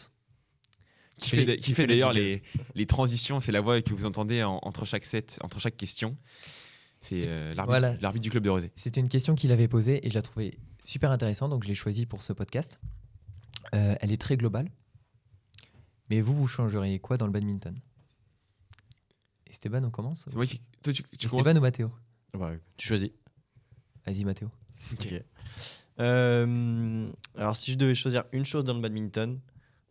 [1.18, 2.42] Qui fait, qui d'ailleurs les,
[2.74, 6.16] les transitions, c'est la voix que vous entendez en- entre chaque set, entre chaque question.
[7.00, 8.18] C'est euh, l'arbitre Voilà.
[8.18, 8.70] du club de Rosé.
[8.76, 11.74] C'était une question qu'il avait posée et je la trouvais super intéressante, donc je l'ai
[11.74, 12.80] choisie pour ce podcast.
[13.74, 14.70] Euh, elle est très globale.
[16.10, 17.78] Mais vous, vous changeriez quoi dans le badminton?
[19.50, 20.24] Esteban, on commence?
[20.28, 20.60] C'est moi qui.
[20.82, 21.46] Toi, tu, tu commences?
[21.46, 21.90] Esteban ou Mathéo?
[22.34, 23.10] Ouais, tu choisis.
[24.06, 24.48] Vas-y, Mathéo.
[24.92, 25.22] Ok.
[26.00, 29.40] Euh, alors, si je devais choisir une chose dans le badminton,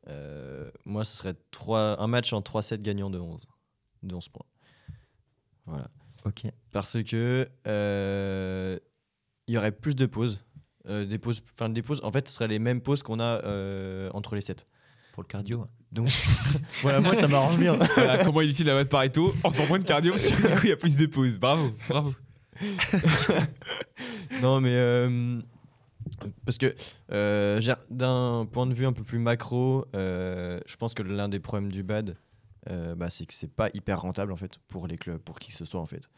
[0.07, 3.47] euh, moi, ce serait trois, un match en 3-7 gagnant de 11,
[4.03, 4.45] de 11 points.
[5.65, 5.89] Voilà.
[6.25, 6.43] Ok.
[6.71, 8.79] Parce que euh,
[9.47, 10.39] il y aurait plus de pauses.
[10.87, 12.01] Euh, des pauses, enfin des pauses.
[12.03, 14.65] En fait, ce seraient les mêmes pauses qu'on a euh, entre les sets.
[15.13, 15.67] Pour le cardio.
[15.91, 16.09] Donc,
[16.81, 17.73] voilà, moi, ça m'arrange bien.
[17.73, 20.47] Voilà, comment il utilise la voie de Pareto en faisant moins de cardio, parce que
[20.47, 21.37] du coup, il y a plus de pauses.
[21.37, 22.13] Bravo, bravo.
[24.41, 25.41] non, mais euh,
[26.45, 26.75] parce que
[27.11, 31.39] euh, d'un point de vue un peu plus macro, euh, je pense que l'un des
[31.39, 32.17] problèmes du bad,
[32.67, 35.55] bah, c'est que c'est pas hyper rentable en fait pour les clubs, pour qui que
[35.55, 36.09] ce soit en fait.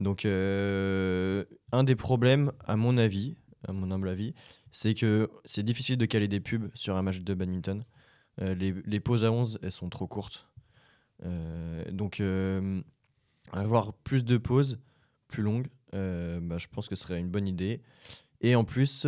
[0.00, 4.34] Donc, un des problèmes, à mon avis, à mon humble avis,
[4.72, 7.84] c'est que c'est difficile de caler des pubs sur un match de badminton.
[8.40, 10.48] Les, les pauses à 11, elles sont trop courtes.
[11.92, 12.22] Donc,
[13.52, 14.78] avoir plus de pauses,
[15.28, 17.80] plus longues, euh, bah, je pense que ce serait une bonne idée.
[18.40, 19.06] Et en plus,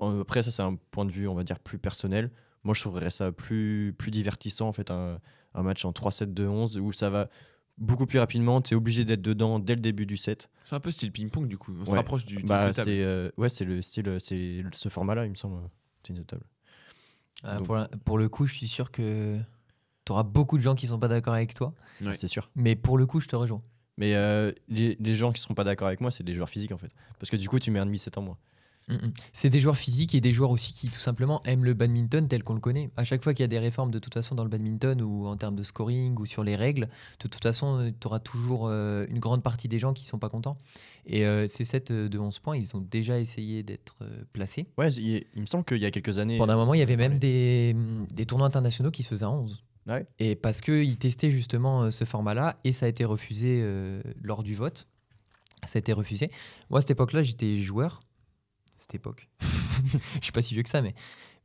[0.00, 2.30] après, ça, c'est un point de vue, on va dire, plus personnel.
[2.64, 5.20] Moi, je trouverais ça plus, plus divertissant, en fait, un,
[5.54, 7.28] un match en 3-7 de 11 où ça va
[7.76, 8.60] beaucoup plus rapidement.
[8.60, 10.50] Tu es obligé d'être dedans dès le début du set.
[10.64, 11.72] C'est un peu style ping-pong, du coup.
[11.80, 15.24] On se rapproche du, Bah, c'est euh, ouais, c'est le style, euh, c'est ce format-là,
[15.26, 15.60] il me semble.
[16.02, 16.44] Tennis de table.
[17.44, 19.38] Ah, pour, la- pour le coup, je suis sûr que
[20.04, 21.74] tu auras beaucoup de gens qui sont pas d'accord avec toi.
[22.00, 22.14] Ouais.
[22.16, 22.50] C'est sûr.
[22.56, 23.62] Mais pour le coup, je te rejoins.
[23.98, 26.72] Mais euh, les, les gens qui seront pas d'accord avec moi, c'est des joueurs physiques,
[26.72, 26.90] en fait.
[27.18, 28.38] Parce que du coup, tu mets un demi-set en moins.
[28.88, 29.12] Mm, mm.
[29.32, 32.42] C'est des joueurs physiques et des joueurs aussi qui tout simplement aiment le badminton tel
[32.42, 32.90] qu'on le connaît.
[32.96, 35.26] À chaque fois qu'il y a des réformes de toute façon dans le badminton ou
[35.26, 39.06] en termes de scoring ou sur les règles, de toute façon, tu auras toujours euh,
[39.08, 40.56] une grande partie des gens qui sont pas contents.
[41.06, 44.66] Et euh, ces sets euh, de 11 points, ils ont déjà essayé d'être euh, placés.
[44.76, 46.38] Ouais, il, il me semble qu'il y a quelques années.
[46.38, 47.74] Pendant un euh, moment, il y avait même des,
[48.14, 49.62] des tournois internationaux qui se faisaient à 11.
[49.88, 50.06] Ouais.
[50.18, 54.42] Et parce qu'ils testaient justement euh, ce format-là, et ça a été refusé euh, lors
[54.42, 54.86] du vote.
[55.64, 56.30] Ça a été refusé.
[56.70, 58.00] Moi, à cette époque-là, j'étais joueur.
[58.78, 59.28] Cette époque.
[59.40, 60.94] je suis pas si vieux que ça, mais,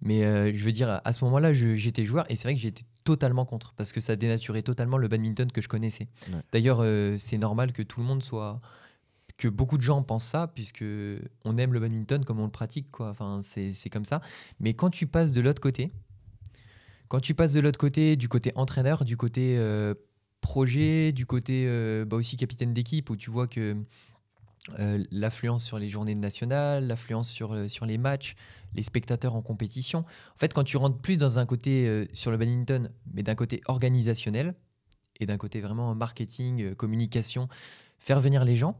[0.01, 2.83] mais euh, je veux dire, à ce moment-là, j'étais joueur, et c'est vrai que j'étais
[3.03, 6.07] totalement contre, parce que ça dénaturait totalement le badminton que je connaissais.
[6.31, 6.41] Ouais.
[6.51, 8.61] D'ailleurs, euh, c'est normal que tout le monde soit
[9.37, 10.85] que beaucoup de gens pensent ça puisque
[11.43, 14.21] on aime le badminton comme on le pratique quoi enfin c'est c'est comme ça
[14.59, 15.91] mais quand tu passes de l'autre côté
[17.13, 19.93] quand tu passes de l'autre côté du côté entraîneur du côté euh,
[20.41, 23.77] projet du côté euh, bah aussi capitaine d'équipe où tu vois que
[24.79, 28.33] euh, l'affluence sur les journées nationales l'affluence sur, sur les matchs
[28.73, 32.37] les spectateurs en compétition en fait quand tu rentres plus dans un côté sur le
[32.37, 34.55] badminton mais d'un côté organisationnel
[35.19, 37.47] et d'un côté vraiment marketing communication
[37.99, 38.79] faire venir les gens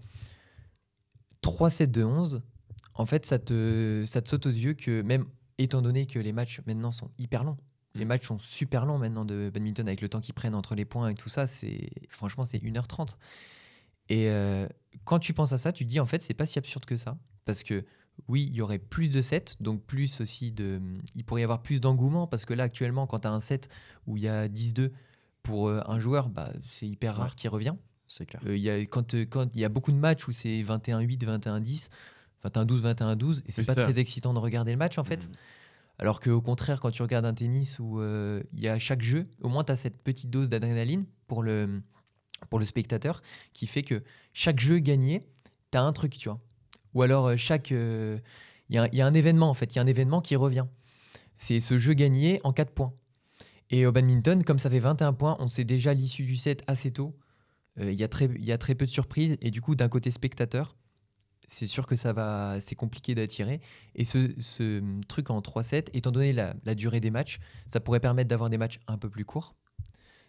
[1.42, 2.42] 3 sets de 11,
[2.96, 5.26] en fait, ça te, ça te saute aux yeux que même
[5.58, 7.58] étant donné que les matchs maintenant sont hyper longs,
[7.96, 8.08] Les Mm.
[8.08, 11.10] matchs sont super longs maintenant de badminton avec le temps qu'ils prennent entre les points
[11.10, 11.48] et tout ça.
[11.48, 13.18] C'est franchement c'est 1h30.
[14.10, 14.68] Et euh,
[15.06, 16.98] quand tu penses à ça, tu te dis en fait c'est pas si absurde que
[16.98, 17.86] ça parce que
[18.28, 20.80] oui, il y aurait plus de sets, donc plus aussi de
[21.16, 23.70] il pourrait y avoir plus d'engouement parce que là actuellement quand tu as un set
[24.06, 24.92] où il y a 10-2
[25.42, 27.34] pour euh, un joueur, bah, c'est hyper rare Ouais.
[27.36, 27.74] qu'il revient.
[28.08, 28.42] C'est clair.
[28.46, 30.62] Euh, il y a, quand euh, quand il y a beaucoup de matchs où c'est
[30.64, 31.90] 21-8, 21-10,
[32.46, 33.84] 21-12, 21-12, et c'est pas ça.
[33.84, 35.28] très excitant de regarder le match en fait.
[35.28, 35.32] Mm.
[36.04, 39.24] Alors qu'au contraire, quand tu regardes un tennis où euh, il y a chaque jeu,
[39.42, 41.82] au moins tu as cette petite dose d'adrénaline pour le,
[42.66, 43.22] spectateur
[43.54, 45.26] qui fait que chaque jeu gagné,
[45.72, 46.42] tu as un truc, tu vois.
[46.94, 47.72] Ou alors euh, chaque.
[47.72, 48.20] euh,
[48.68, 50.66] Il y, a- un événement en fait, il y a un événement qui revient.
[51.38, 52.92] C'est ce jeu gagné en 4 points.
[53.70, 56.92] Et au badminton, comme ça fait 21 points, on sait déjà l'issue du set assez
[56.92, 57.18] tôt.
[57.80, 59.38] Il y a très peu de surprises.
[59.42, 60.76] Et du coup, d'un côté spectateur,
[61.48, 63.60] c'est sûr que ça va, c'est compliqué d'attirer.
[63.96, 68.00] Et ce, ce truc en 3-7, étant donné la, la durée des matchs, ça pourrait
[68.00, 69.56] permettre d'avoir des matchs un peu plus courts.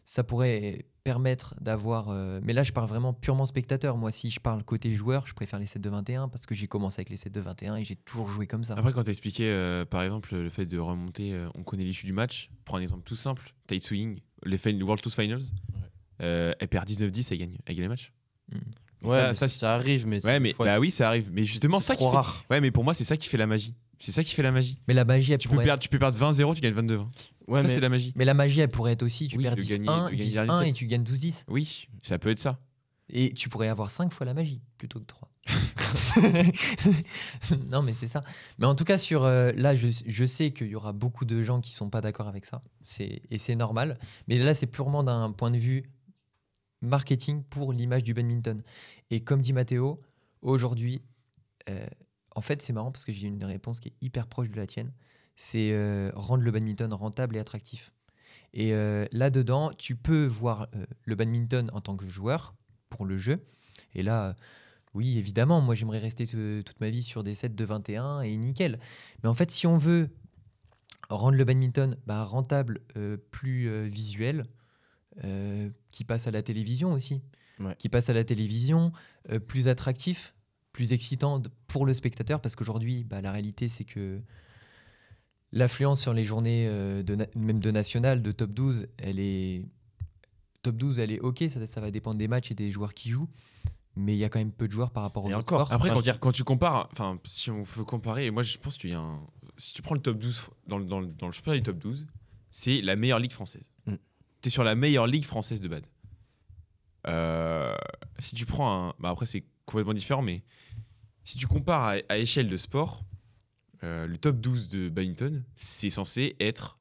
[0.07, 2.11] Ça pourrait permettre d'avoir.
[2.11, 3.97] euh, mais là, je parle vraiment purement spectateur.
[3.97, 6.67] Moi, si je parle côté joueur, je préfère les sets de 21 parce que j'ai
[6.67, 8.75] commencé avec les sets de 21 et j'ai toujours joué comme ça.
[8.75, 12.13] Après, quand tu expliqué, par exemple, le fait de remonter, euh, on connaît l'issue du
[12.13, 12.51] match.
[12.67, 15.43] Prends un exemple tout simple Tai Tzu Ying, les World Tour Finals.
[16.21, 18.13] Euh, elle perd 19-10, elle gagne, elle gagne les matchs.
[18.53, 18.59] Mm.
[19.05, 21.29] Ouais, Ça- arrive, mais Ouais, mais fois- bah oui, ça arrive.
[21.33, 22.45] Mais justement, c'est ça qui trop fait- rare.
[22.51, 23.75] Ouais, mais pour moi, c'est ça qui fait la magie.
[23.99, 24.79] C'est ça qui fait la magie.
[24.89, 26.99] Mais la magie, elle Tu peux, pourrait perdre, tu peux perdre 20-0, tu gagnes 22.
[27.47, 28.13] Ouais, ça, mais c'est la magie.
[28.17, 30.25] Mais la magie, elle pourrait être aussi, tu Oui, perds de 10-1, gagner- de gagner
[30.25, 31.45] 10-1 dernier et tu gagnes 12-10.
[31.49, 32.59] Oui, ça peut être ça.
[33.11, 35.31] Et tu pourrais avoir 5 fois la magie plutôt que 3.
[37.71, 38.23] non, mais c'est ça.
[38.59, 41.43] Mais en tout cas, sur euh, là, je, je sais qu'il y aura beaucoup de
[41.43, 42.63] gens qui sont pas d'accord avec ça.
[42.85, 43.99] C'est- Et c'est normal.
[44.29, 45.85] Mais là, c'est purement d'un point de vue
[46.85, 48.63] marketing pour l'image du badminton.
[49.11, 50.01] Et comme dit Mathéo,
[50.43, 51.03] aujourd'hui,
[51.69, 51.87] euh,
[52.35, 54.67] en fait, c'est marrant parce que j'ai une réponse qui est hyper proche de la
[54.67, 54.93] tienne.
[55.37, 57.93] C'est euh, rendre le badminton rentable et attractif.
[58.53, 60.69] Et euh, là-dedans, tu peux voir
[61.05, 62.55] le badminton en tant que joueur
[62.89, 63.45] pour le jeu.
[63.95, 64.35] Et là,
[64.93, 68.79] oui, évidemment, moi j'aimerais rester toute ma vie sur des sets de 21 et nickel.
[69.23, 70.09] Mais en fait, si on veut
[71.11, 72.81] rendre le badminton bah, rentable,
[73.33, 74.45] plus visuel,
[75.23, 77.21] euh, qui passe à la télévision aussi,
[77.61, 77.77] Ouais.
[77.79, 78.91] qui passe à la télévision,
[79.31, 80.35] euh, plus attractif,
[80.73, 84.21] plus excitant pour le spectateur, parce qu'aujourd'hui, bah, la réalité, c'est que
[85.53, 89.65] l'affluence sur les journées, euh, de même de national, de top 12, elle est
[90.63, 93.11] top 12, elle est ok, ça, ça va dépendre des matchs et des joueurs qui
[93.11, 93.29] jouent,
[93.97, 95.67] mais il y a quand même peu de joueurs par rapport aux Et autres encore,
[95.69, 95.73] sports.
[95.73, 98.95] Après, Enfin, quand, tu compares, enfin, si on veut comparer, moi je pense qu'il y
[98.95, 99.21] a un.
[99.57, 101.79] Si tu prends le top 12 dans, le- dans, le- dans le championnat du top
[101.79, 102.07] 12,
[102.51, 103.71] c'est la meilleure ligue française.
[103.87, 103.95] Mm.
[104.45, 105.87] Tu es sur la meilleure ligue française de bad.
[107.07, 107.75] Euh,
[108.19, 108.95] si tu prends un.
[108.99, 110.45] Bah après, c'est complètement différent, mais
[111.25, 113.07] si tu compares à, à échelle de sport,
[113.85, 116.79] euh, le top 12 de badminton, c'est censé être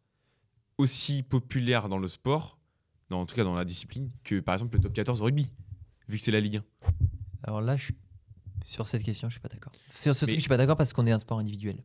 [0.77, 2.59] aussi populaire dans le sport,
[3.09, 5.49] dans, en tout cas dans la discipline, que par exemple le top 14 au rugby,
[6.09, 6.63] vu que c'est la Ligue 1.
[7.43, 7.93] Alors là, je
[8.65, 9.71] sur cette question, je suis pas d'accord.
[9.93, 11.81] Sur ce Mais- truc, je suis pas d'accord parce qu'on est un sport individuel.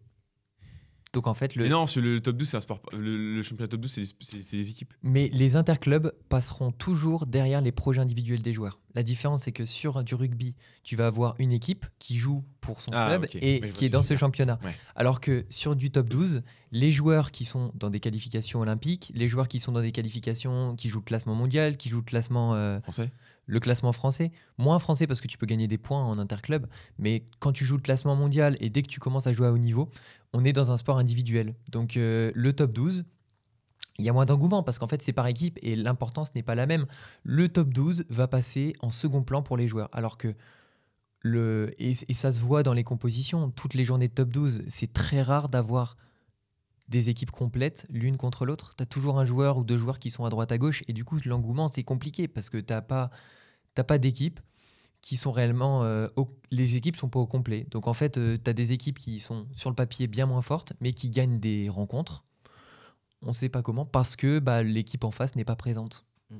[1.14, 2.82] Donc en fait, le, Mais non, le top 12, c'est un sport.
[2.92, 3.90] Le, le championnat top 12,
[4.20, 4.92] c'est des- équipes.
[5.02, 8.78] Mais les interclubs passeront toujours derrière les projets individuels des joueurs.
[8.94, 12.80] La différence, c'est que sur du rugby, tu vas avoir une équipe qui joue pour
[12.82, 14.58] son Ah, club et qui est dans ce championnat.
[14.62, 14.74] Ouais.
[14.96, 16.42] Alors que sur du top 12,
[16.72, 20.76] les joueurs qui sont dans des qualifications olympiques, les joueurs qui sont dans des qualifications,
[20.76, 23.10] qui jouent le classement mondial, qui jouent le classement, euh, Français
[23.48, 26.66] le classement français, moins français parce que tu peux gagner des points en interclub,
[26.98, 29.52] mais quand tu joues le classement mondial et dès que tu commences à jouer à
[29.52, 29.90] haut niveau,
[30.32, 31.54] on est dans un sport individuel.
[31.72, 33.04] Donc euh, le top 12,
[33.98, 36.54] il y a moins d'engouement parce qu'en fait c'est par équipe et l'importance n'est pas
[36.54, 36.84] la même.
[37.24, 40.34] Le top 12 va passer en second plan pour les joueurs, alors que
[41.20, 43.50] le et, ça se voit dans les compositions.
[43.50, 45.96] Toutes les journées de top 12, c'est très rare d'avoir
[46.90, 48.74] des équipes complètes l'une contre l'autre.
[48.76, 50.92] Tu as toujours un joueur ou deux joueurs qui sont à droite à gauche et
[50.92, 53.08] du coup l'engouement c'est compliqué parce que t'as pas
[53.78, 54.40] t'as pas d'équipes
[55.00, 57.64] qui sont réellement euh, au- les équipes sont pas au complet.
[57.70, 60.72] Donc en fait, tu as des équipes qui sont sur le papier bien moins fortes
[60.80, 62.24] mais qui gagnent des rencontres.
[63.22, 66.04] On sait pas comment parce que bah, l'équipe en face n'est pas présente.
[66.30, 66.38] Mm.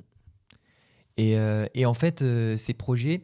[1.15, 3.23] Et, euh, et en fait, euh, ces projets,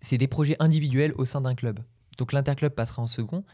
[0.00, 1.80] c'est des projets individuels au sein d'un club.
[2.18, 3.44] Donc l'interclub passera en second.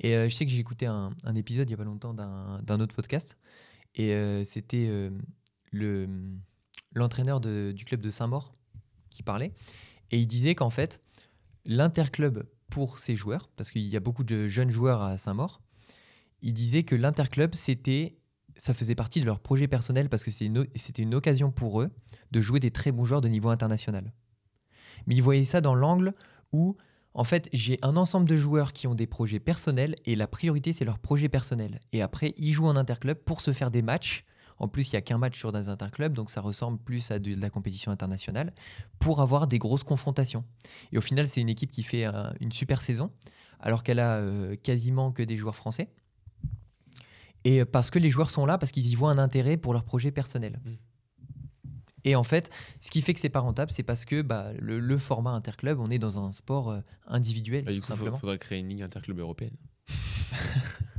[0.00, 2.14] Et euh, je sais que j'ai écouté un, un épisode il y a pas longtemps
[2.14, 3.36] d'un autre podcast.
[3.94, 5.10] Et euh, c'était euh,
[5.72, 6.08] le
[6.94, 8.52] l'entraîneur du club de Saint-Maur
[9.10, 9.52] qui parlait.
[10.10, 11.00] Et il disait qu'en fait,
[11.64, 15.60] l'interclub pour ses joueurs, parce qu'il y a beaucoup de jeunes joueurs à Saint-Maur,
[16.42, 18.16] il disait que l'interclub, c'était,
[18.56, 21.90] ça faisait partie de leur projet personnel parce que c'était une occasion pour eux
[22.30, 24.12] de jouer des très bons joueurs de niveau international.
[25.06, 26.14] Mais il voyait ça dans l'angle
[26.52, 26.76] où,
[27.14, 30.72] en fait, j'ai un ensemble de joueurs qui ont des projets personnels et la priorité,
[30.72, 31.80] c'est leur projet personnel.
[31.92, 34.24] Et après, ils jouent en interclub pour se faire des matchs
[34.60, 37.18] En plus, il n'y a qu'un match sur des interclubs, donc ça ressemble plus à
[37.18, 38.52] de, de la compétition internationale,
[39.00, 40.44] pour avoir des grosses confrontations.
[40.92, 43.10] Et au final, c'est une équipe qui fait un- une super saison,
[43.58, 45.88] alors qu'elle a euh, quasiment que des joueurs français.
[47.44, 49.82] Et parce que les joueurs sont là, parce qu'ils y voient un intérêt pour leur
[49.84, 50.60] projet personnel.
[50.64, 50.70] Mm.
[52.04, 52.50] Et en fait,
[52.80, 55.78] ce qui fait que c'est pas rentable, c'est parce que bah, le, le format interclub,
[55.80, 58.68] on est dans un sport euh, individuel, Bah, du tout coup, il faudrait créer une
[58.68, 59.56] ligue interclub européenne.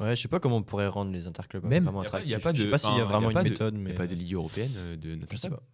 [0.00, 2.10] Ouais, je sais pas comment on pourrait rendre les interclubs Même- vraiment Il y a
[2.10, 2.30] pas- il attractifs.
[2.32, 3.42] y a pas je sais pas s'il y enfin, a vraiment il y a une
[3.42, 5.36] pas de- méthode, Il mais n'y a pas de ligue européenne euh, de notre je
[5.36, 5.60] sais club.
[5.60, 5.66] pas.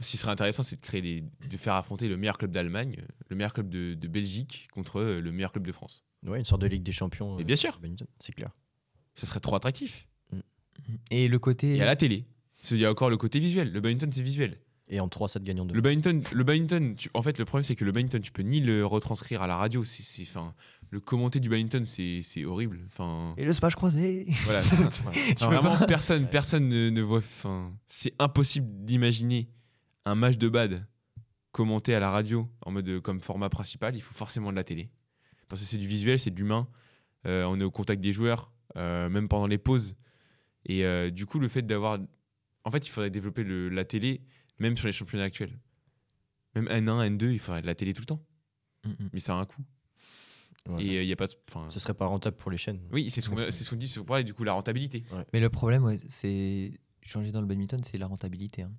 [0.00, 2.96] Ce qui serait intéressant, c'est de créer des, de faire affronter le meilleur club d'Allemagne,
[3.28, 6.04] le meilleur club de, de Belgique contre euh, le meilleur club de France.
[6.26, 7.36] Ouais, une sorte de Ligue des Champions.
[7.36, 7.78] Mais euh, bien sûr.
[7.80, 8.50] badminton, c'est clair.
[9.14, 10.08] Ça serait trop attractif.
[11.10, 11.76] Et le côté.
[11.76, 12.24] Et à la télé,
[12.70, 13.70] il y a encore le côté visuel.
[13.72, 14.58] Le badminton, c'est visuel.
[14.88, 15.72] Et en 3-7 gagnants de.
[15.72, 18.42] Le badminton, le badminton tu- en fait, le problème, c'est que le badminton, tu peux
[18.42, 19.82] ni le retranscrire à la radio.
[19.82, 20.54] C'est, enfin,
[20.90, 22.80] le commenter du badminton, c'est, c'est horrible.
[22.88, 24.60] Enfin, Et le smash croisé voilà.
[24.70, 24.86] Voilà.
[24.88, 25.10] Enfin,
[25.48, 25.86] peux vraiment, pas.
[25.86, 27.22] personne, personne ne, ne voit.
[27.86, 29.48] C'est impossible d'imaginer
[30.04, 30.86] un match de bad
[31.50, 33.96] commenté à la radio en mode euh, comme format principal.
[33.96, 34.90] Il faut forcément de la télé
[35.48, 36.68] parce que c'est du visuel, c'est de l'humain.
[37.26, 39.96] Euh, on est au contact des joueurs, euh, même pendant les pauses.
[40.66, 41.98] Et euh, du coup, le fait d'avoir,
[42.64, 44.20] en fait, il faudrait développer le- la télé,
[44.58, 45.58] même sur les championnats actuels.
[46.54, 48.24] Même N1, N2, il faudrait de la télé tout le temps.
[48.84, 49.10] Mm, mm.
[49.12, 49.62] Mais ça a un coût.
[50.66, 50.82] Voilà.
[50.84, 51.26] Et euh, il y a pas.
[51.50, 52.80] Enfin, Ce serait pas rentable pour les chaînes.
[52.92, 53.88] oui, c'est ce qu'on qu'on dit.
[53.88, 55.04] C'est pour parler du coup la rentabilité.
[55.32, 58.62] Mais le problème, ouais, c'est changer dans le badminton, c'est la rentabilité.
[58.62, 58.72] hein.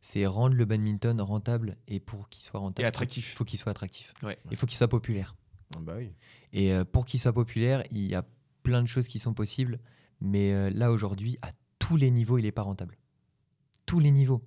[0.00, 3.32] C'est rendre le badminton rentable et pour qu'il soit rentable, Et attractif.
[3.32, 4.14] Il faut qu'il soit attractif.
[4.22, 4.36] Ouais.
[4.50, 5.36] Il faut qu'il soit populaire.
[5.76, 6.10] Ah bah oui.
[6.52, 8.24] Et euh, pour qu'il soit populaire, il y a
[8.62, 9.78] plein de choses qui sont possibles.
[10.20, 12.96] Mais euh, là, aujourd'hui, à tous les niveaux, il n'est pas rentable.
[13.86, 14.42] Tous les niveaux.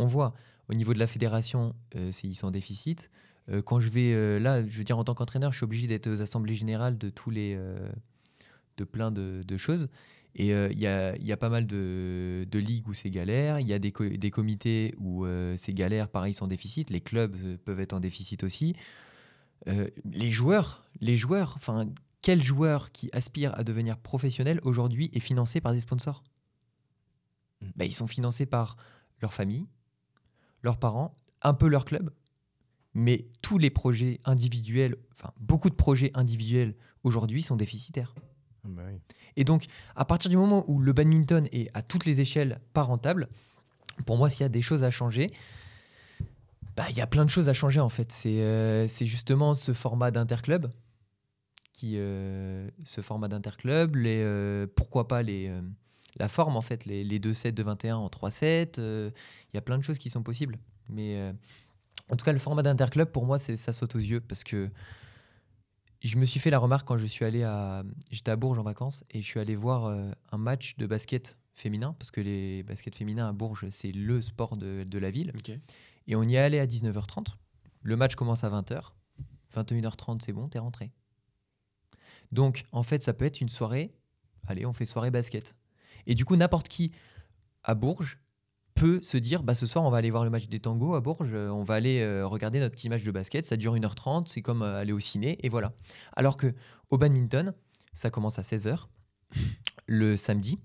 [0.00, 0.34] On voit,
[0.68, 3.10] au niveau de la fédération, euh, c'est- ils sont en déficit.
[3.48, 5.86] Euh, quand je vais euh, là, je veux dire, en tant qu'entraîneur, je suis obligé
[5.86, 7.54] d'être aux assemblées générales de tous les.
[7.56, 7.88] euh,
[8.76, 9.88] de plein de, de choses.
[10.36, 13.58] Et il y, a, y a pas mal de, de ligues où c'est galère.
[13.60, 15.26] Il y a des, co- des comités où
[15.56, 16.88] c'est galère, pareil, ils sont en déficit.
[16.88, 18.74] Les clubs peuvent être en déficit aussi.
[19.66, 21.86] Les joueurs, les joueurs, enfin,
[22.22, 26.22] quel joueur qui aspire à devenir professionnel aujourd'hui est financé par des sponsors?
[27.60, 27.66] Mm.
[27.76, 28.76] Bah, Ils sont financés par
[29.20, 29.66] leur famille,
[30.62, 32.10] leurs parents, un peu leur club,
[32.94, 38.14] mais tous les projets individuels, enfin beaucoup de projets individuels aujourd'hui sont déficitaires.
[38.64, 38.98] Ah bah oui.
[39.36, 42.82] Et donc, à partir du moment où le badminton est à toutes les échelles pas
[42.82, 43.28] rentable,
[44.06, 45.28] pour moi, s'il y a des choses à changer,
[46.76, 48.12] bah, il y a plein de choses à changer en fait.
[48.12, 50.66] C'est euh, justement ce format d'interclub,
[51.72, 55.62] qui, euh, ce format d'interclub, les, euh, pourquoi pas les, euh,
[56.18, 58.72] la forme en fait, les, les deux sets de 21 en 3 sets.
[58.78, 59.10] euh,
[59.52, 60.58] Il y a plein de choses qui sont possibles.
[60.88, 61.32] Mais euh,
[62.08, 64.70] en tout cas, le format d'interclub, pour moi, ça saute aux yeux parce que
[66.02, 67.84] je me suis fait la remarque quand je suis allé à.
[68.10, 71.38] J'étais à Bourges en vacances et je suis allé voir euh, un match de basket
[71.54, 75.32] féminin parce que les baskets féminins à Bourges, c'est le sport de, de la ville.
[76.06, 77.26] Et on y est allé à 19h30.
[77.82, 78.92] Le match commence à 20h.
[79.54, 80.90] 21h30, c'est bon, t'es rentré.
[82.32, 83.92] Donc, en fait, ça peut être une soirée.
[84.46, 85.54] Allez, on fait soirée basket.
[86.06, 86.92] Et du coup, n'importe qui
[87.64, 88.18] à Bourges
[88.74, 91.00] peut se dire bah, ce soir, on va aller voir le match des tangos à
[91.00, 91.30] Bourges.
[91.32, 93.44] euh, On va aller euh, regarder notre petit match de basket.
[93.44, 94.26] Ça dure 1h30.
[94.26, 95.38] C'est comme euh, aller au ciné.
[95.44, 95.72] Et voilà.
[96.14, 96.52] Alors que
[96.88, 97.52] au badminton,
[97.94, 98.86] ça commence à 16h
[99.86, 100.58] le samedi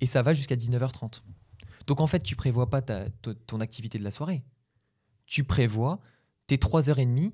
[0.00, 1.22] et ça va jusqu'à 19h30.
[1.86, 4.44] Donc en fait, tu prévois pas ta, to- ton activité de la soirée.
[5.26, 6.00] Tu prévois
[6.46, 7.32] tes 3h30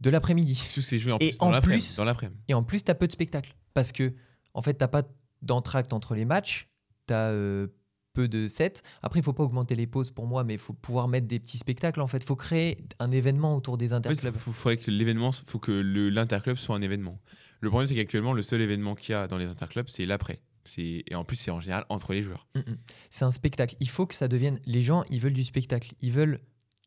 [0.00, 0.68] de l'après-midi.
[0.74, 2.40] Tous ces jeux en Et plus dans en plus- Dans l'après-midi.
[2.48, 3.56] Et en plus, tu as peu de spectacles.
[3.72, 4.14] Parce que,
[4.54, 5.02] en fait, tu pas
[5.44, 6.68] d'entracte entre les matchs.
[7.06, 7.66] Tu as
[8.14, 8.74] peu de sets.
[9.02, 11.40] Après, il faut pas augmenter les pauses pour moi, mais il faut pouvoir mettre des
[11.40, 12.00] petits spectacles.
[12.00, 14.34] En fait, il faut créer un événement autour des En fait, interclubs.
[14.34, 17.20] il faudrait que l'événement, faut que l'interclub soit un événement.
[17.60, 20.40] Le problème, c'est qu'actuellement, le seul événement qu'il y a dans les interclubs, c'est l'après.
[20.78, 22.46] Et en plus, c'est en général entre les joueurs.
[22.54, 22.76] Mm, mm.
[23.10, 23.74] C'est un spectacle.
[23.80, 24.60] Il faut que ça devienne.
[24.64, 25.92] Les gens, ils veulent du spectacle.
[26.00, 26.40] Ils veulent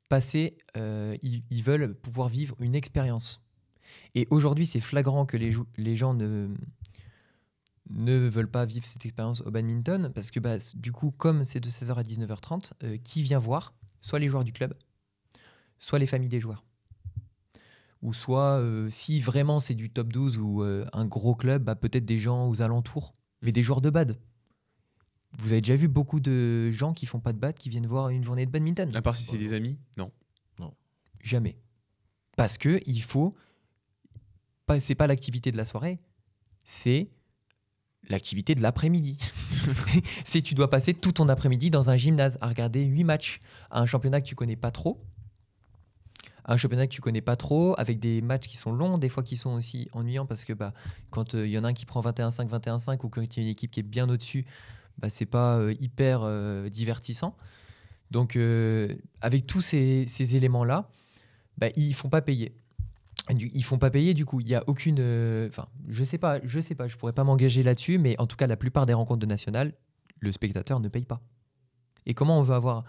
[0.10, 0.58] passer.
[0.78, 3.41] euh, ils, ils veulent pouvoir vivre une expérience.
[4.16, 6.47] Et aujourd'hui, c'est flagrant que les, les gens ne
[7.90, 11.60] ne veulent pas vivre cette expérience au badminton parce que bah, du coup, comme c'est
[11.60, 14.76] de 16h à 19h30, euh, qui vient voir Soit les joueurs du club,
[15.80, 16.64] soit les familles des joueurs.
[18.04, 21.76] Ou soit, euh, si vraiment c'est du top 12 ou euh, un gros club, bah,
[21.76, 24.18] peut-être des gens aux alentours, mais des joueurs de bad.
[25.40, 28.10] Vous avez déjà vu beaucoup de gens qui font pas de bad qui viennent voir
[28.10, 30.12] une journée de badminton À part si c'est des amis, non.
[31.28, 31.58] Jamais.
[32.38, 33.36] Parce que il faut.
[34.66, 36.00] Pas, c'est pas l'activité de la soirée,
[36.64, 37.10] c'est
[38.10, 39.18] l'activité de l'après-midi.
[40.26, 43.39] c'est tu dois passer tout ton après-midi dans un gymnase à regarder huit matchs
[43.70, 45.03] à un championnat que tu connais pas trop.
[46.45, 49.22] Un championnat que tu connais pas trop, avec des matchs qui sont longs, des fois
[49.22, 50.74] qui sont aussi ennuyants parce que bah,
[51.10, 53.43] quand il y en a un qui prend 21-5, 21-5 ou quand il y a
[53.43, 54.45] une équipe qui est bien au-dessus,
[54.97, 57.36] bah, c'est pas euh, hyper euh, divertissant.
[58.12, 60.89] Donc, euh, avec tous ces, ces éléments-là,
[61.58, 62.55] bah, ils font pas payer.
[63.30, 64.97] Ils font pas payer, du coup, il y a aucune.
[64.99, 68.28] euh, Enfin, je sais pas, je sais pas, je pourrais pas m'engager là-dessus, mais en
[68.28, 69.73] tout cas, la plupart des rencontres de national,
[70.19, 71.21] le spectateur ne paye pas.
[72.05, 72.84] Et comment on veut avoir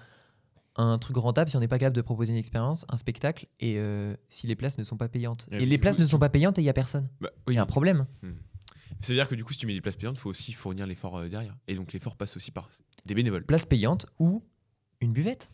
[0.76, 3.78] un truc rentable si on n'est pas capable de proposer une expérience, un spectacle, et
[3.78, 5.48] euh, si les places ne sont pas payantes?
[5.50, 7.08] Et les coup, places ne sont pas payantes et il y a personne.
[7.20, 7.54] Bah, Il oui.
[7.56, 8.06] y a un problème.
[9.00, 10.52] Ça veut dire que du coup, si tu mets des places payantes, il faut aussi
[10.52, 11.56] fournir l'effort euh, derrière.
[11.66, 12.70] Et donc l'effort passe aussi par
[13.06, 13.44] des bénévoles.
[13.44, 14.44] place payante ou
[15.00, 15.50] une buvette.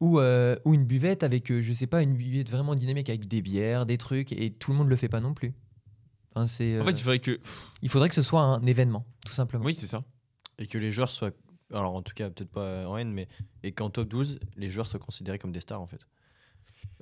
[0.00, 3.26] Ou, euh, ou une buvette avec, euh, je sais pas, une buvette vraiment dynamique avec
[3.28, 5.54] des bières, des trucs, et tout le monde le fait pas non plus.
[6.46, 7.40] C'est, En euh, fait, il faudrait que.
[7.80, 9.64] il faudrait que ce soit un événement, tout simplement.
[9.64, 10.02] Oui, c'est ça.
[10.58, 11.30] Et que les joueurs soient.
[11.72, 13.28] Alors, en tout cas, peut-être pas en N, mais.
[13.62, 16.06] Et qu'en top 12, les joueurs soient considérés comme des stars, en fait.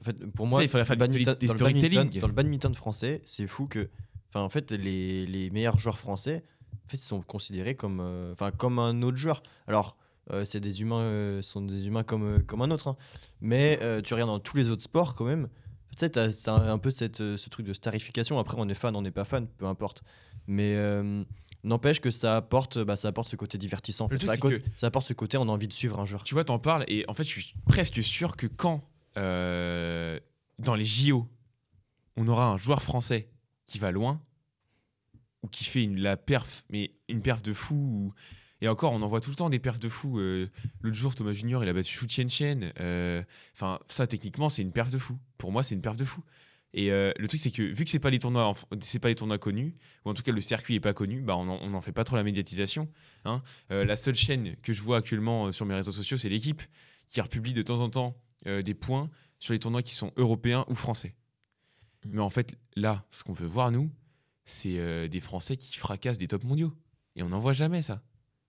[0.00, 2.20] En fait, pour moi, il faudrait faire le badminton- des dans, le badminton, storytelling.
[2.20, 3.88] dans le badminton français, c'est fou que.
[4.28, 6.44] Enfin, en fait, les, les meilleurs joueurs français,
[6.86, 9.42] en fait, ils sont considérés comme, euh, enfin, comme un autre joueur.
[9.66, 9.96] Alors,
[10.30, 12.88] euh, c'est des humains, euh, sont des humains comme, euh, comme un autre.
[12.88, 12.96] hein.
[13.40, 15.48] Mais tu regardes dans tous les autres sports, quand même.
[15.90, 18.38] Tu sais, t'as- c'est un, peu cette, ce truc de starification.
[18.38, 20.02] Après, on est fan, on n'est pas fan, peu importe.
[20.46, 20.74] Mais
[21.64, 24.06] n'empêche que ça apporte, bah, ça apporte ce côté divertissant.
[24.06, 24.24] en fait.
[24.26, 26.24] ça, que- ça apporte ce côté, on a envie de suivre un joueur.
[26.24, 28.82] Tu vois, t'en parles, et en fait, je suis presque sûr que quand,
[29.16, 30.18] euh,
[30.58, 31.28] dans les JO,
[32.16, 33.28] on aura un joueur français
[33.66, 34.20] qui va loin,
[35.42, 38.14] ou qui fait une, la perf, mais une perf de fou, ou-
[38.62, 40.18] et encore, on en voit tout le temps des perfs de fou.
[40.18, 40.48] euh,
[40.80, 42.72] L'autre jour, Thomas Junior, il a battu Xu Chen Chen.
[43.54, 45.18] Enfin, ça, techniquement, c'est une perf de fou.
[45.36, 46.22] Pour moi, c'est une perf de fou.
[46.72, 49.14] Et euh, le truc, c'est que vu que c'est pas les tournois, c'est pas les
[49.14, 51.74] tournois connus, ou en tout cas le circuit est pas connu, bah on en, on
[51.74, 52.88] en fait pas trop la médiatisation.
[53.26, 53.42] hein.
[53.70, 56.62] Euh, la seule chaîne que je vois actuellement sur mes réseaux sociaux, c'est l'équipe
[57.10, 60.74] qui republie de temps en temps des points sur les tournois qui sont européens ou
[60.74, 61.14] français.
[62.04, 62.10] Mm.
[62.12, 63.90] Mais en fait, là, ce qu'on veut voir nous,
[64.44, 66.72] c'est euh, des Français qui fracassent des tops mondiaux.
[67.16, 68.02] Et on n'en voit jamais ça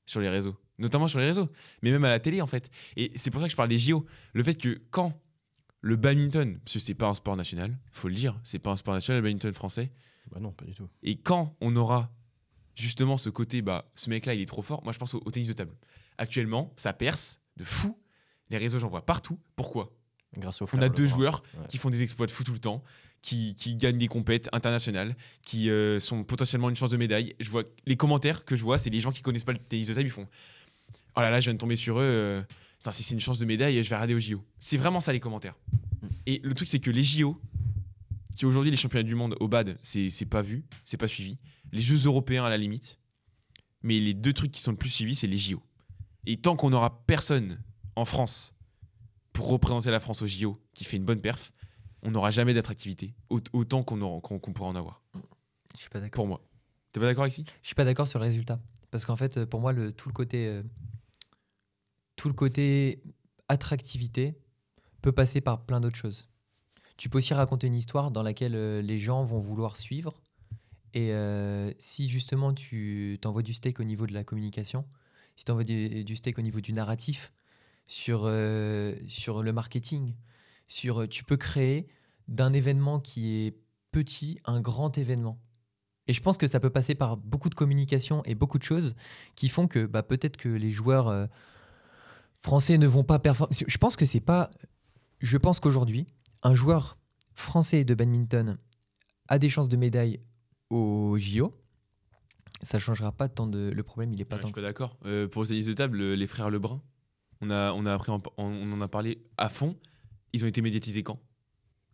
[0.05, 1.47] sur les réseaux, notamment sur les réseaux,
[1.81, 2.69] mais même à la télé en fait.
[2.95, 4.05] Et c'est pour ça que je parle des JO.
[4.33, 5.19] Le fait que quand
[5.81, 8.77] le badminton, parce que c'est pas un sport national, faut le dire, c'est pas un
[8.77, 9.91] sport national le badminton français,
[10.31, 10.89] Bah non, pas du tout.
[11.03, 12.11] et quand on aura
[12.75, 15.31] justement ce côté, bah, ce mec-là, il est trop fort, moi je pense au, au
[15.31, 15.73] tennis de table.
[16.17, 17.97] Actuellement, ça perce de fou.
[18.49, 19.39] Les réseaux, j'en vois partout.
[19.55, 19.95] Pourquoi?
[20.37, 21.67] Grâce au On a deux joueurs Ouais.
[21.69, 22.83] qui font des exploits de fou tout le temps,
[23.23, 27.35] qui, qui gagnent des compètes internationales, qui euh, sont potentiellement une chance de médaille.
[27.39, 29.87] Je vois les commentaires que je vois, c'est les gens qui connaissent pas le tennis
[29.87, 30.27] de table, ils font
[31.15, 32.03] Oh là là, je viens de tomber sur eux.
[32.03, 32.41] euh,
[32.77, 34.43] Putain, si c'est une chance de médaille, je vais regarder aux JO.
[34.59, 35.55] C'est vraiment ça les commentaires.
[35.71, 36.07] Mm.
[36.25, 37.41] Et le truc, c'est que les JO,
[38.35, 41.37] qui aujourd'hui les championnats du monde au BAD, c'est c'est pas vu, c'est pas suivi.
[41.71, 42.99] Les Jeux européens à la limite.
[43.83, 45.61] Mais les deux trucs qui sont le plus suivis, c'est les JO.
[46.25, 47.61] Et tant qu'on n'aura personne
[47.95, 48.53] en France
[49.33, 51.51] pour représenter la France aux JO qui fait une bonne perf,
[52.03, 55.01] on n'aura jamais d'attractivité, au- autant qu'on pourra en avoir.
[55.73, 56.23] Je suis pas d'accord.
[56.23, 56.41] Pour moi.
[56.91, 57.45] T'es pas d'accord, Alexis?
[57.61, 58.59] Je suis pas d'accord sur le résultat.
[58.91, 60.61] Parce qu'en fait, euh, pour moi, le, tout le côté, euh,
[62.15, 63.01] tout le côté
[63.47, 64.37] attractivité
[65.01, 66.29] peut passer par plein d'autres choses.
[66.97, 70.21] Tu peux aussi raconter une histoire dans laquelle euh, les gens vont vouloir suivre.
[70.93, 74.85] Et euh, si justement tu t'envoies du steak au niveau de la communication,
[75.35, 77.33] si tu envoies du, du steak au niveau du narratif,
[77.85, 78.31] sur,
[79.07, 80.13] sur le marketing,
[80.67, 81.87] sur, euh, tu peux créer
[82.27, 83.57] d'un événement qui est
[83.91, 85.39] petit un grand événement.
[86.07, 88.95] Et je pense que ça peut passer par beaucoup de communication et beaucoup de choses
[89.35, 91.25] qui font que bah, peut-être que les joueurs euh,
[92.41, 93.55] français ne vont pas performer.
[93.67, 94.49] Je pense que c'est pas.
[95.19, 96.07] Je pense qu'aujourd'hui,
[96.41, 96.97] un joueur
[97.35, 98.57] français de badminton
[99.29, 100.19] a des chances de médaille
[100.69, 101.53] au JO.
[102.61, 103.71] Ça changera pas tant de.
[103.73, 104.53] Le problème, il est pas Ouais, Je tant.
[104.53, 104.97] suis d'accord.
[105.05, 106.81] Euh, pour le tennis de table, les frères Lebrun,
[107.41, 109.77] on a, on a appris, en- on en a parlé à fond.
[110.33, 111.19] Ils ont été médiatisés quand?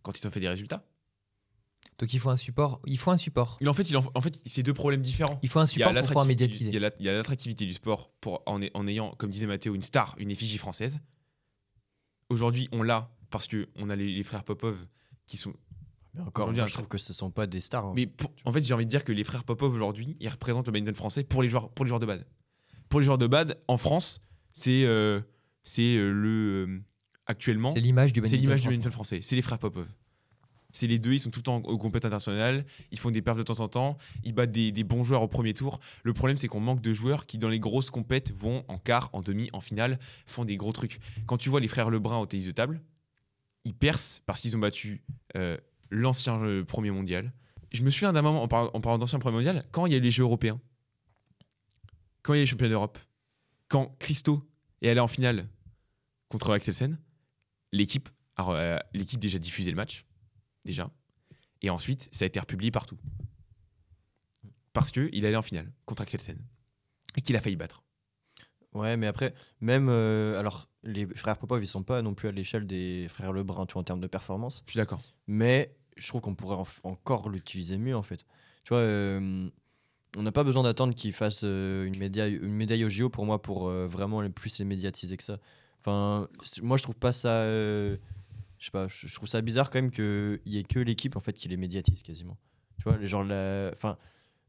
[0.01, 0.85] Quand ils ont fait des résultats?
[1.97, 2.81] Donc il faut un support.
[2.85, 3.57] Il faut un support.
[3.61, 5.39] Mais en fait, il en, en fait, c'est deux problèmes différents.
[5.43, 6.69] Il faut un Il support pour pouvoir médiatiser.
[6.71, 9.81] il y a il l'attractivité du sport pour, en, en ayant, comme disait Mathéo, une
[9.81, 10.99] star, une effigie française.
[12.29, 14.77] Aujourd'hui, on l'a parce qu'on a les, les frères Popov
[15.27, 15.53] qui sont.
[16.13, 17.85] Mais encore, moi, je trouve que ce sont pas des stars.
[17.85, 17.93] hein.
[17.95, 20.65] Mais pour- en fait, j'ai envie de dire que les frères Popov aujourd'hui, ils représentent
[20.67, 22.25] le badminton français pour les joueurs, pour les joueurs de bad.
[22.87, 24.19] Pour les joueurs de bad, en France,
[24.53, 25.21] c'est euh,
[25.63, 26.29] c'est euh, le
[26.67, 26.81] euh,
[27.29, 28.41] actuellement, C'est l'image du badminton.
[28.41, 29.19] l'image du français.
[29.21, 29.87] C'est les frères Popov.
[30.71, 33.37] C'est les deux, ils sont tout le temps au compétition internationale, ils font des perfs
[33.37, 35.79] de temps en temps, ils battent des, des bons joueurs au premier tour.
[36.03, 39.09] Le problème, c'est qu'on manque de joueurs qui, dans les grosses compètes, vont en quart,
[39.13, 40.99] en demi, en finale, font des gros trucs.
[41.25, 42.81] Quand tu vois les frères Lebrun au tennis de table,
[43.65, 45.01] ils percent parce qu'ils ont battu
[45.35, 45.57] euh,
[45.89, 47.33] l'ancien euh, premier mondial.
[47.71, 49.95] Je me souviens d'un moment, en par- en parlant d'ancien premier mondial, quand il y
[49.95, 50.59] a eu les Jeux européens,
[52.21, 52.99] quand il y a eu les championnats d'Europe,
[53.69, 54.47] quand Christo
[54.83, 55.47] est allé en finale
[56.29, 56.99] contre Axelsen,
[57.71, 60.05] l'équipe a- euh, l'équipe déjà diffusé le match,
[60.65, 60.89] déjà,
[61.61, 62.97] et ensuite ça a été republié partout.
[64.73, 66.37] Parce qu'il allait en finale contre Axelsen.
[67.17, 67.83] et qu'il a failli battre.
[68.73, 69.87] Ouais, mais après, même.
[69.89, 73.65] euh, alors, les frères Popov, ils sont pas non plus à l'échelle des frères Lebrun,
[73.65, 74.61] tu vois, en termes de performance.
[74.67, 75.01] Je suis d'accord.
[75.25, 78.25] Mais je trouve qu'on pourrait en- encore l'utiliser mieux, en fait.
[78.63, 79.49] Tu vois, euh,
[80.15, 83.25] on n'a pas besoin d'attendre qu'ils fassent euh, une, médaille, une médaille au JO pour
[83.25, 85.39] moi, pour vraiment plus les médiatiser que ça.
[85.81, 86.27] Enfin,
[86.61, 87.29] moi, je trouve pas ça.
[87.41, 87.97] euh,
[88.57, 91.19] je sais pas, je trouve ça bizarre quand même qu'il y ait que l'équipe, en
[91.21, 92.37] fait, qui les médiatise quasiment.
[92.77, 93.71] Tu vois, les la.
[93.73, 93.97] Enfin.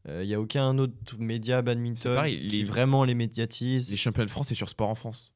[0.08, 3.90] Il n'y a aucun autre média badminton pareil, qui les- vraiment les médiatise.
[3.90, 5.30] Les championnats de France, c'est sur Sport en France.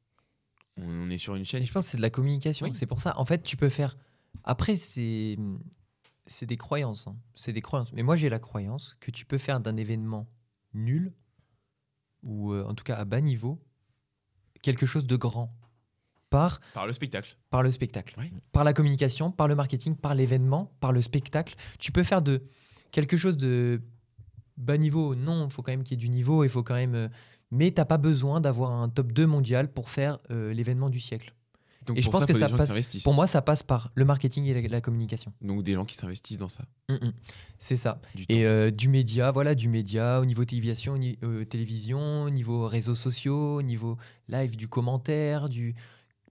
[0.78, 1.62] On on est sur une chaîne.
[1.62, 2.64] Et je pense que c'est de la communication.
[2.66, 2.72] Oui.
[2.72, 3.12] C'est pour ça.
[3.18, 3.99] En fait, tu peux faire.
[4.42, 5.36] Après, c'est
[6.26, 7.07] c'est des croyances.
[7.07, 7.16] hein.
[7.34, 7.92] C'est des croyances.
[7.92, 10.26] Mais moi, j'ai la croyance que tu peux faire d'un événement
[10.72, 11.12] nul
[12.22, 13.62] ou euh, en tout cas à bas niveau
[14.62, 15.55] quelque chose de grand
[16.39, 17.37] par Par le spectacle.
[17.51, 18.32] par le spectacle, Oui.
[18.53, 21.55] par la communication, par le marketing, par l'événement, par le spectacle.
[21.78, 22.43] Tu peux faire de
[22.91, 23.80] quelque chose de
[24.57, 25.14] bas niveau.
[25.14, 26.45] Non, il faut quand même qu'il y ait du niveau.
[26.45, 26.95] Il faut quand même.
[26.95, 27.09] euh,
[27.51, 31.32] Mais t'as pas besoin d'avoir un top 2 mondial pour faire euh, l'événement du siècle.
[31.87, 33.03] Donc Et je pense que ça passe-.
[33.05, 35.32] Pour moi, ça passe par le marketing et la, la communication.
[35.43, 36.64] Donc des gens qui s'investissent dans ça.
[36.89, 37.12] Mm, mm.
[37.59, 38.01] C'est ça.
[38.14, 38.24] Du.
[38.30, 42.66] Et euh, du média, voilà, du média au niveau télévision, ni- euh, télévision, au niveau
[42.66, 45.74] réseaux sociaux, au niveau live, du commentaire, du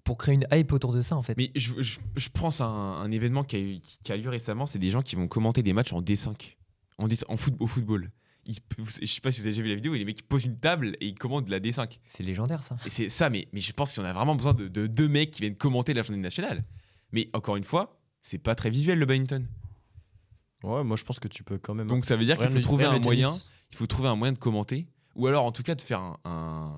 [0.03, 1.37] pour créer une hype autour de ça en fait.
[1.37, 4.29] Mais je, je, je pense à un, un événement qui a, eu, qui a lieu
[4.29, 6.55] récemment, c'est des gens qui vont commenter des matchs en D5,
[6.97, 8.11] en, foot, au football.
[8.45, 8.57] Ils-
[9.01, 10.57] je sais pas si vous avez déjà vu la vidéo, les mecs ils posent une
[10.59, 11.99] table et ils commentent de la D5.
[12.07, 12.75] C'est légendaire ça.
[12.85, 15.31] Et c'est ça, mais, mais je pense qu'on a vraiment besoin de, de deux mecs
[15.31, 16.65] qui viennent commenter la journée nationale.
[17.13, 19.47] Mais encore une fois, c'est pas très visuel le badminton.
[20.63, 21.87] Ouais, moi je pense que tu peux quand même.
[21.87, 23.47] Donc ça veut dire qu'il faut trouver un moyen, tennis.
[23.71, 26.17] il faut trouver un moyen de commenter, ou alors en tout cas de faire un,
[26.25, 26.77] un-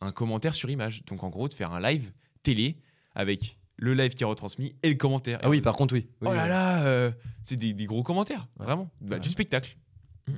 [0.00, 1.04] un commentaire sur image.
[1.06, 2.12] Donc en gros de faire un live
[2.44, 2.76] télé
[3.16, 5.40] avec le live qui est retransmis et le commentaire.
[5.42, 6.06] Ah oui, par contre, oui.
[6.20, 6.48] Oui, Oh là oui.
[6.48, 7.10] là, euh,
[7.42, 8.66] c'est des, des gros commentaires, Ouais.
[8.66, 9.20] vraiment, Bah, Ouais.
[9.20, 9.76] du spectacle.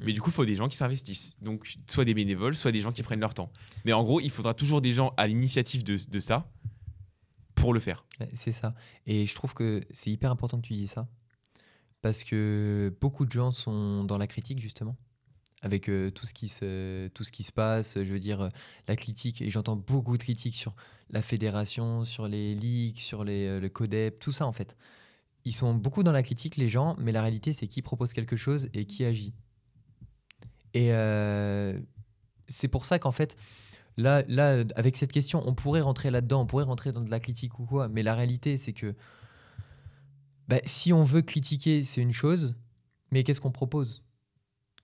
[0.05, 1.37] Mais du coup, il faut des gens qui s'investissent.
[1.43, 3.53] Donc, soit des bénévoles, soit des gens qui prennent leur temps.
[3.85, 6.51] Mais en gros, il faudra toujours des gens à l'initiative de, de ça
[7.55, 8.05] pour le faire.
[8.33, 8.75] C'est ça.
[9.07, 11.07] Et je trouve que c'est hyper important que tu dises ça.
[12.03, 14.97] Parce que beaucoup de gens sont dans la critique, justement.
[15.63, 18.51] Avec euh, tout, ce qui se, tout ce qui se passe, je veux dire,
[18.89, 19.41] la critique.
[19.43, 20.75] Et j'entends beaucoup de critiques sur
[21.11, 24.77] la fédération, sur les ligues, sur euh, le CODEP, tout ça, en fait.
[25.45, 28.37] Ils sont beaucoup dans la critique, les gens, mais la réalité, c'est qui propose quelque
[28.37, 29.33] chose et qui agit.
[30.75, 31.79] Et euh,
[32.49, 33.37] c'est pour ça qu'en fait,
[33.99, 37.19] Là, là, avec cette question, on pourrait rentrer là-dedans, on pourrait rentrer dans de la
[37.19, 38.95] critique ou quoi, mais la réalité, c'est que
[40.49, 42.57] bah, si on veut critiquer, c'est une chose,
[43.11, 44.05] mais qu'est-ce qu'on propose?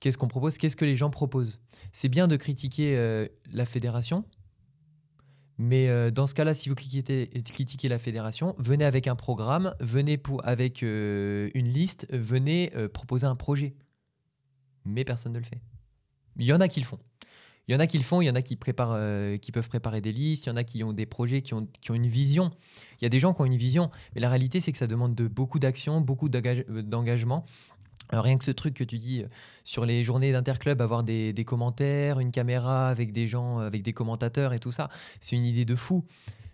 [0.02, 1.60] Qu'est-ce qu'on propose Qu'est-ce que les gens proposent
[1.92, 4.24] C'est bien de critiquer euh, la fédération,
[5.58, 10.20] mais euh, dans ce cas-là, si vous critiquez, la fédération, venez avec un programme, venez
[10.42, 13.76] avec euh, une liste, venez proposer un projet.
[14.84, 15.60] Mais personne ne le fait.
[16.36, 16.98] Il y en a qui le font.
[17.68, 18.98] Il y en a qui le font, il y en a qui, préparent,
[19.38, 21.68] qui peuvent préparer des listes, il y en a qui ont des projets, qui ont,
[21.90, 22.50] une vision.
[23.00, 24.88] Il y a des gens qui ont une vision, mais la réalité, c'est que ça
[24.88, 27.44] demande de beaucoup d'action, beaucoup d'engage- d'engagement.
[28.12, 29.26] Alors, rien que ce truc que tu dis euh,
[29.64, 33.82] sur les journées d'interclub, avoir des, des commentaires, une caméra avec des gens, euh, avec
[33.82, 34.88] des commentateurs et tout ça,
[35.20, 36.04] c'est une idée de fou.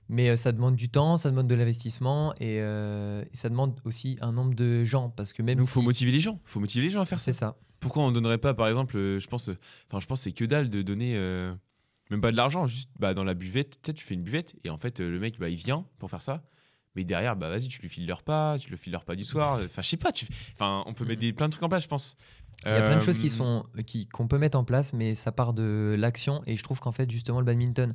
[0.09, 4.17] Mais euh, ça demande du temps, ça demande de l'investissement et, euh, ça demande aussi
[4.21, 6.41] un nombre de gens parce que même Donc, il faut motiver les gens.
[6.47, 7.27] faut motiver les gens à faire ça.
[7.27, 7.57] c'est ça.
[7.81, 10.69] Pourquoi on donnerait pas, par exemple, je pense, enfin, je pense que c'est que dalle
[10.69, 11.55] de donner, euh,
[12.11, 14.57] même pas de l'argent, juste bah, dans la buvette, tu sais, tu fais une buvette
[14.65, 16.43] et en fait, le mec, bah, il vient pour faire ça.
[16.99, 19.25] Mais derrière, bah vas-y, tu lui files le repas, tu le files le repas du
[19.25, 19.61] soir.
[19.65, 20.27] Enfin, je sais pas, tu...
[20.55, 22.17] enfin, on peut mettre des, plein de trucs en place, je pense.
[22.65, 24.93] Il y a plein de choses qui Euh, sont qui qu'on peut mettre en place,
[24.93, 26.43] mais ça part de l'action.
[26.49, 27.95] Et je trouve qu'en fait, justement, le badminton,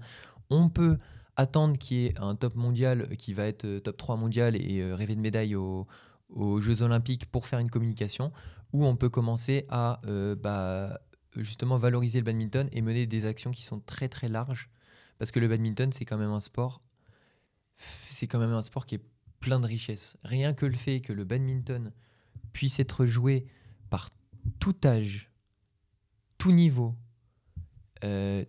[0.49, 0.97] on peut
[1.35, 4.79] attendre qu'il y ait un top mondial qui va être euh, top 3 mondial et
[4.79, 5.85] euh, rêver de médaille aux,
[6.29, 8.31] aux Jeux Olympiques pour faire une communication,
[8.71, 10.99] ou on peut commencer à euh, bah,
[11.35, 14.69] justement valoriser le badminton et mener des actions qui sont très très larges.
[15.19, 16.79] Parce que le badminton, c'est quand même un sport,
[18.09, 19.03] c'est quand même un sport qui est
[19.39, 20.17] plein de richesses.
[20.23, 21.91] Rien que le fait que le badminton
[22.53, 23.45] puisse être joué
[23.89, 24.09] par
[24.59, 25.31] tout âge,
[26.37, 26.95] tout niveau,
[28.03, 28.45] euh,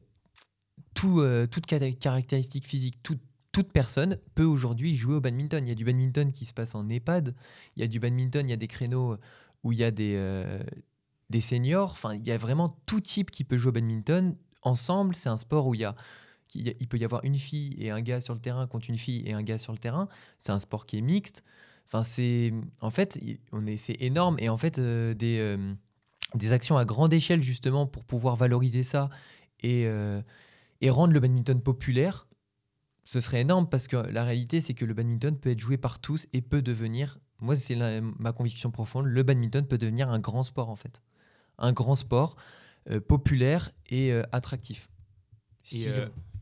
[0.94, 3.18] tout, euh, toute caractéristique physique, tout-
[3.52, 5.64] toute personne peut aujourd'hui jouer au badminton.
[5.64, 7.34] Il y a du badminton qui se passe en EHPAD,
[7.76, 9.16] il y a du badminton, il y a des créneaux
[9.62, 10.62] où il y a des, euh,
[11.30, 14.36] des seniors, enfin, il y a vraiment tout type qui peut jouer au badminton.
[14.62, 15.94] Ensemble, c'est un sport où il y a
[16.54, 19.22] il peut y avoir une fille et un gars sur le terrain contre une fille
[19.26, 20.08] et un gars sur le terrain.
[20.38, 21.42] C'est un sport qui est mixte.
[21.86, 23.18] Enfin, c'est en fait,
[23.52, 25.74] on est, c'est énorme et en fait euh, des euh,
[26.34, 29.10] des actions à grande échelle justement pour pouvoir valoriser ça
[29.60, 30.22] et euh,
[30.80, 32.26] et rendre le badminton populaire.
[33.04, 35.98] Ce serait énorme parce que la réalité c'est que le badminton peut être joué par
[35.98, 40.42] tous et peut devenir, moi c'est ma conviction profonde, le badminton peut devenir un grand
[40.42, 41.02] sport en fait,
[41.58, 42.36] un grand sport
[43.06, 44.88] populaire et attractif.
[45.64, 45.92] Si, Et,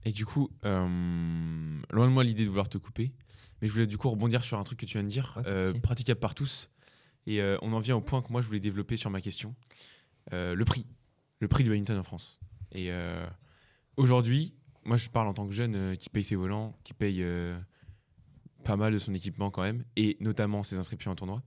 [0.04, 3.12] et du coup, euh, loin de moi l'idée de vouloir te couper,
[3.60, 5.72] mais je voulais du coup rebondir sur un truc que tu viens de dire, euh,
[5.72, 6.70] praticable par tous.
[7.26, 9.54] Et euh, on en vient au point que moi je voulais développer sur ma question,
[10.30, 10.86] le prix,
[11.40, 12.40] le prix du badminton en France.
[12.72, 12.90] Et
[13.96, 14.54] aujourd'hui,
[14.84, 17.24] moi je parle en tant que jeune qui paye ses volants, qui paye
[18.64, 21.42] pas mal de son équipement quand même, et notamment ses inscriptions en tournoi.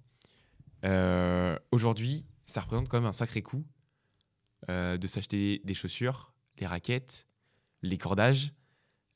[1.72, 3.66] Aujourd'hui, ça représente quand même un sacré coût
[4.70, 7.28] de s'acheter des chaussures, des raquettes,
[7.86, 8.54] les cordages,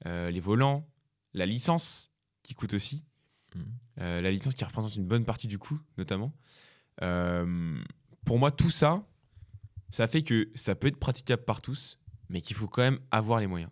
[0.06, 0.88] euh, les volants,
[1.34, 2.12] la licence
[2.44, 3.04] qui coûte aussi.
[3.56, 3.66] Mhm.
[4.02, 6.34] Euh, la licence qui représente une bonne partie du coût, notamment.
[7.02, 7.82] Euh,
[8.26, 9.06] pour moi, tout ça,
[9.90, 13.40] ça fait que ça peut être praticable par tous, mais qu'il faut quand même avoir
[13.40, 13.72] les moyens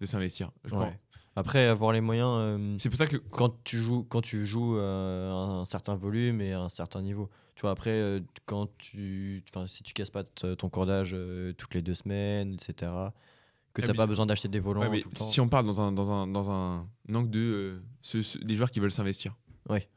[0.00, 0.50] de s'investir.
[0.64, 0.86] je crois.
[0.86, 1.00] Ouais.
[1.34, 4.76] Après, avoir les moyens, euh, C'est pour ça que quand tu joues, quand tu joues
[4.76, 7.30] euh, un certain volume et à un certain niveau.
[7.54, 11.16] Tu vois, après, euh, quand tu, si tu casses pas ton cordage
[11.56, 12.92] toutes les deux semaines, etc.,
[13.74, 15.24] que Ah, tu n'as pas besoin d'acheter des volants Ouais, mais tout le temps.
[15.30, 18.54] si on parle dans un, dans un, dans un angle de euh, ce- ce- des
[18.56, 19.34] joueurs qui veulent s'investir.
[19.68, 19.88] Ouais.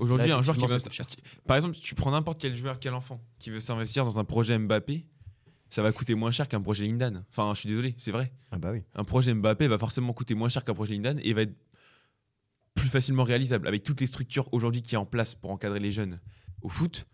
[0.00, 0.76] Aujourd'hui, un joueur qui veut.
[0.78, 1.16] coûte
[1.46, 4.58] Par exemple, tu prends n'importe quel joueur, quel enfant qui veut s'investir dans un projet
[4.58, 5.06] Mbappé,
[5.70, 7.24] ça va coûter moins cher qu'un projet Lindan.
[7.30, 8.32] Enfin, je suis désolé, c'est vrai.
[8.50, 8.82] Ah bah oui.
[8.94, 11.54] Un projet Mbappé va forcément coûter moins cher qu'un projet Lindan et va être
[12.74, 15.90] plus facilement réalisable avec toutes les structures aujourd'hui qui est en place pour encadrer les
[15.92, 16.20] jeunes
[16.62, 17.06] au foot.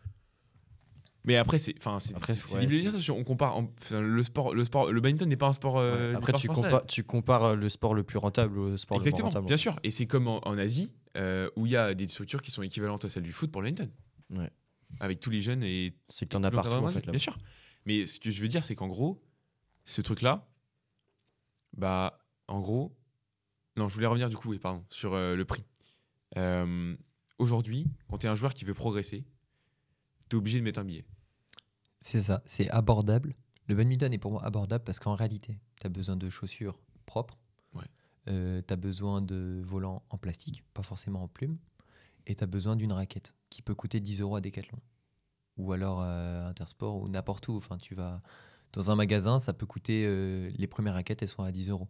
[1.26, 3.10] Mais après, c'est enfin, c'est ouais.
[3.10, 5.78] On compare en- le sport, le sport, le badminton n'est pas un sport.
[5.78, 6.16] euh, Ouais.
[6.16, 6.62] Après, tu, français.
[6.62, 9.46] compares, tu compares euh, le sport le plus rentable au sport Exactement, le moins rentable.
[9.46, 9.76] bien sûr.
[9.84, 12.62] Et c'est comme en, en Asie, euh, où il y a des structures qui sont
[12.62, 13.90] équivalentes à celles du foot pour le badminton.
[14.38, 14.51] Ouais.
[15.01, 17.09] Avec tous les jeunes et C'est que tu en as tout partout, en fait.
[17.09, 17.38] Bien sûr.
[17.86, 19.22] Mais ce que je veux dire, c'est qu'en gros,
[19.86, 20.46] ce truc-là,
[21.76, 22.18] bah,
[22.48, 22.94] en gros,
[23.76, 25.64] non, je voulais revenir du coup, oui, pardon, sur euh, le prix.
[26.36, 26.94] Euh,
[27.38, 29.24] Aujourd'hui, quand tu es un joueur qui veut progresser,
[30.30, 31.05] tu es obligé de mettre un billet.
[32.05, 33.35] C'est ça, c'est abordable.
[33.66, 37.39] Le badminton est pour moi abordable parce qu'en réalité, tu as besoin de chaussures propres.
[37.72, 37.86] Ouais.
[38.26, 41.56] tu as besoin de volants en plastique, pas forcément en plume.
[42.26, 44.78] Et tu as besoin d'une raquette qui peut coûter 10 euros à Decathlon.
[45.56, 47.56] Ou alors à Intersport ou n'importe où.
[47.56, 48.20] Enfin, tu vas
[48.74, 50.05] dans un magasin, ça peut coûter.
[50.06, 51.89] euh, les premières raquettes, elles sont à 10 euros.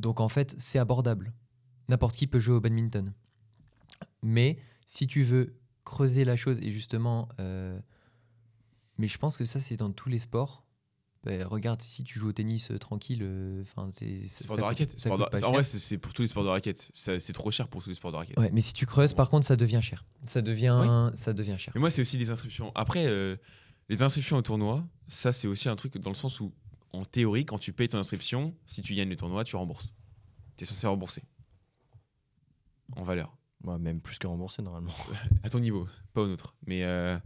[0.00, 1.32] Donc en fait, c'est abordable.
[1.88, 3.14] N'importe qui peut jouer au badminton.
[4.24, 5.54] Mais si tu veux
[5.84, 7.28] creuser la chose et justement.
[9.00, 10.64] Mais je pense que ça, c'est dans tous les sports.
[11.24, 14.62] Ben, regarde, si tu joues au tennis euh, tranquille, euh, enfin c'est ça- Sport de
[14.62, 14.90] coûte- raquette.
[14.92, 16.90] ça sport coûte de- pas En vrai, c'est- pour tous les sports de raquette.
[16.94, 18.38] C'est trop cher pour tous les sports de raquette.
[18.38, 20.06] Ouais, mais si tu creuses, par contre, ça devient cher.
[20.26, 21.72] Ça devient, ça devient cher.
[21.74, 22.72] Mais moi, c'est aussi les inscriptions.
[22.74, 23.36] Après, euh,
[23.90, 26.52] les inscriptions au tournoi, ça, c'est aussi un truc dans le sens où,
[26.92, 29.92] en théorie, quand tu payes ton inscription, si tu gagnes le tournoi, tu rembourses.
[30.56, 31.22] Tu es censé rembourser.
[32.96, 33.36] En valeur.
[33.64, 34.94] Ouais, même plus que remboursé normalement.
[35.42, 36.54] À ton niveau, pas au nôtre.
[36.66, 37.18] Mais euh,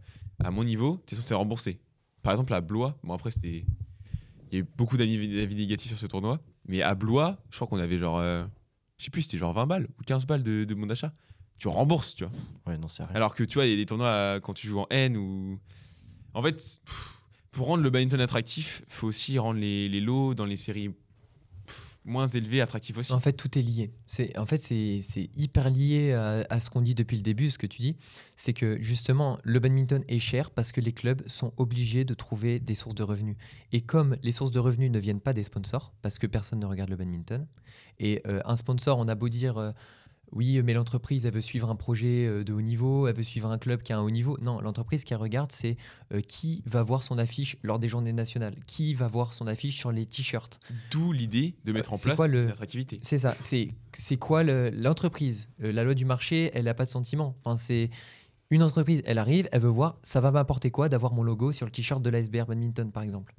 [0.43, 1.79] à mon niveau, tu es censé rembourser.
[2.23, 3.65] Par exemple, à Blois, bon, après, c'était.
[4.51, 6.41] Il y a eu beaucoup d'avis négatifs sur ce tournoi.
[6.67, 8.19] Mais à Blois, je crois qu'on avait genre.
[8.19, 8.45] euh,
[8.99, 11.13] je sais plus, c'était genre 20 balles ou 15 balles de, de bon d'achat.
[11.59, 12.33] Tu rembourses, tu vois.
[12.67, 13.15] Ouais, non, c'est rien.
[13.17, 15.17] Alors que tu vois, il y a des tournois euh, quand tu joues en N
[15.17, 15.59] ou.
[16.35, 17.21] En fait, pff,
[17.53, 20.91] pour rendre le badminton attractif, faut aussi rendre les, les lots dans les séries
[22.05, 23.13] moins élevées attractifs aussi.
[23.13, 23.93] En fait, tout est lié.
[24.07, 27.59] C'est, en fait, c'est hyper lié à, à ce qu'on dit depuis le début, ce
[27.59, 27.97] que tu dis.
[28.37, 32.61] C'est que justement, le badminton est cher parce que les clubs sont obligés de trouver
[32.61, 33.37] des sources de revenus.
[33.73, 36.67] Et comme les sources de revenus ne viennent pas des sponsors, parce que personne ne
[36.67, 37.47] regarde le badminton,
[37.99, 39.57] et euh, un sponsor, on a beau dire.
[39.59, 39.73] euh,
[40.33, 43.51] oui, mais l'entreprise, elle veut suivre un projet euh, de haut niveau, elle veut suivre
[43.51, 44.37] un club qui a un haut niveau.
[44.43, 45.77] Non, l'entreprise qui regarde, c'est
[46.13, 49.77] euh, qui va voir son affiche lors des journées nationales, qui va voir son affiche
[49.79, 50.59] sur les t-shirts.
[50.91, 52.99] D'où l'idée de mettre en place quoi le- l'attractivité.
[53.03, 53.37] C'est ça.
[53.39, 55.49] C'est quoi le- l'entreprise?
[55.63, 57.37] Euh, La loi du marché, elle n'a pas de sentiment.
[57.45, 57.91] Enfin, c'est
[58.51, 61.65] une entreprise, elle arrive, elle veut voir, ça va m'apporter quoi d'avoir mon logo sur
[61.67, 63.35] le t-shirt de l'ASBR Badminton, par exemple?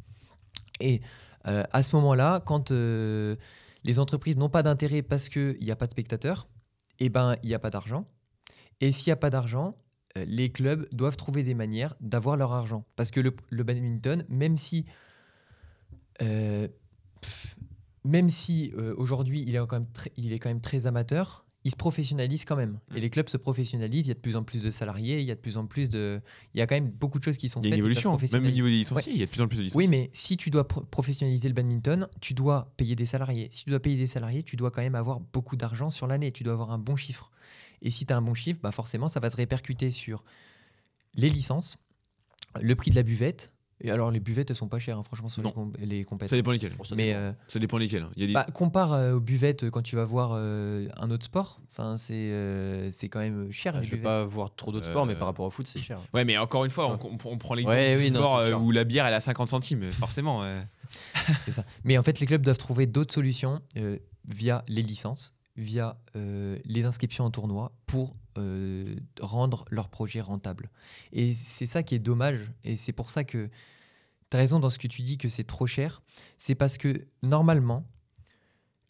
[0.80, 1.02] Et
[1.48, 3.36] euh, à ce moment-là, quand euh,
[3.84, 6.48] les entreprises n'ont pas d'intérêt parce qu'il n'y a pas de spectateurs,
[7.00, 8.08] eh ben, il n'y a pas d'argent.
[8.82, 9.78] Et s'il n'y a pas d'argent,
[10.18, 12.86] euh, les clubs doivent trouver des manières d'avoir leur argent.
[12.96, 14.86] Parce que le, badminton, même si,
[16.22, 16.68] euh,
[18.28, 19.50] si euh, aujourd'hui il,
[20.18, 22.80] il est quand même très amateur, il se professionnalise quand même.
[22.92, 22.98] Mm.
[22.98, 25.26] Et les clubs se professionnalisent, il y a de plus en plus de salariés, il
[25.26, 26.22] y a de plus en plus de...
[26.54, 27.80] Il y a quand même beaucoup de choses qui sont Il y a faites.
[27.80, 28.18] une évolution.
[28.32, 29.78] Même au niveau des licenciés, il y a de plus en plus de licenciés.
[29.78, 33.50] Oui, mais si tu dois pro- professionnaliser le badminton, tu dois payer des salariés.
[33.52, 36.32] Si tu dois payer des salariés, tu dois quand même avoir beaucoup d'argent sur l'année.
[36.32, 37.32] Tu dois avoir un bon chiffre.
[37.82, 40.24] Et si tu as un bon chiffre, bah forcément, ça va se répercuter sur
[41.16, 41.78] les licences,
[42.62, 45.28] le prix de la buvette, Et alors, les buvettes, elles sont pas chères, hein, franchement,
[45.28, 46.30] sur les, com- les compètes.
[46.30, 47.20] Ça dépend ça Mais dépend.
[47.20, 48.04] euh, Ça dépend lesquels.
[48.04, 48.12] hein.
[48.16, 48.34] Il y a des...
[48.34, 51.60] bah, compare euh, aux buvettes quand tu vas voir euh, un autre sport.
[51.72, 54.06] Enfin, c'est euh, c'est quand même cher, Ah, les je vais buvettes.
[54.12, 56.00] pas voir trop d'autres sports, mais Euh, par rapport au foot, c'est cher.
[56.14, 58.54] Ouais, mais encore une fois, on, on- on prend l'exemple Ouais, du oui, sport euh,
[58.54, 60.42] où la bière elle a 50 centimes, forcément.
[61.52, 61.66] ça.
[61.84, 63.98] Mais en fait, les clubs doivent trouver d'autres solutions euh,
[64.34, 70.70] via les licences, via euh, les inscriptions en tournoi pour euh, rendre leur projet rentable.
[71.12, 72.52] Et c'est ça qui est dommage.
[72.64, 73.50] Et c'est pour ça que
[74.30, 76.02] tu as raison dans ce que tu dis que c'est trop cher.
[76.38, 77.86] C'est parce que normalement,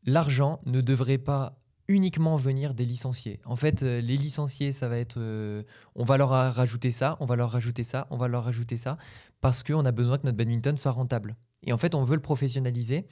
[0.04, 1.58] l'argent ne devrait pas
[1.88, 3.40] uniquement venir des licenciés.
[3.46, 5.20] En fait, euh, les licenciés, ça va être...
[5.20, 5.64] euh,
[5.94, 8.98] on va leur rajouter ça, on va leur rajouter ça, on va leur rajouter ça,
[9.40, 11.36] parce qu'on a besoin que notre badminton soit rentable.
[11.62, 13.06] Et en fait, on veut le professionnaliser,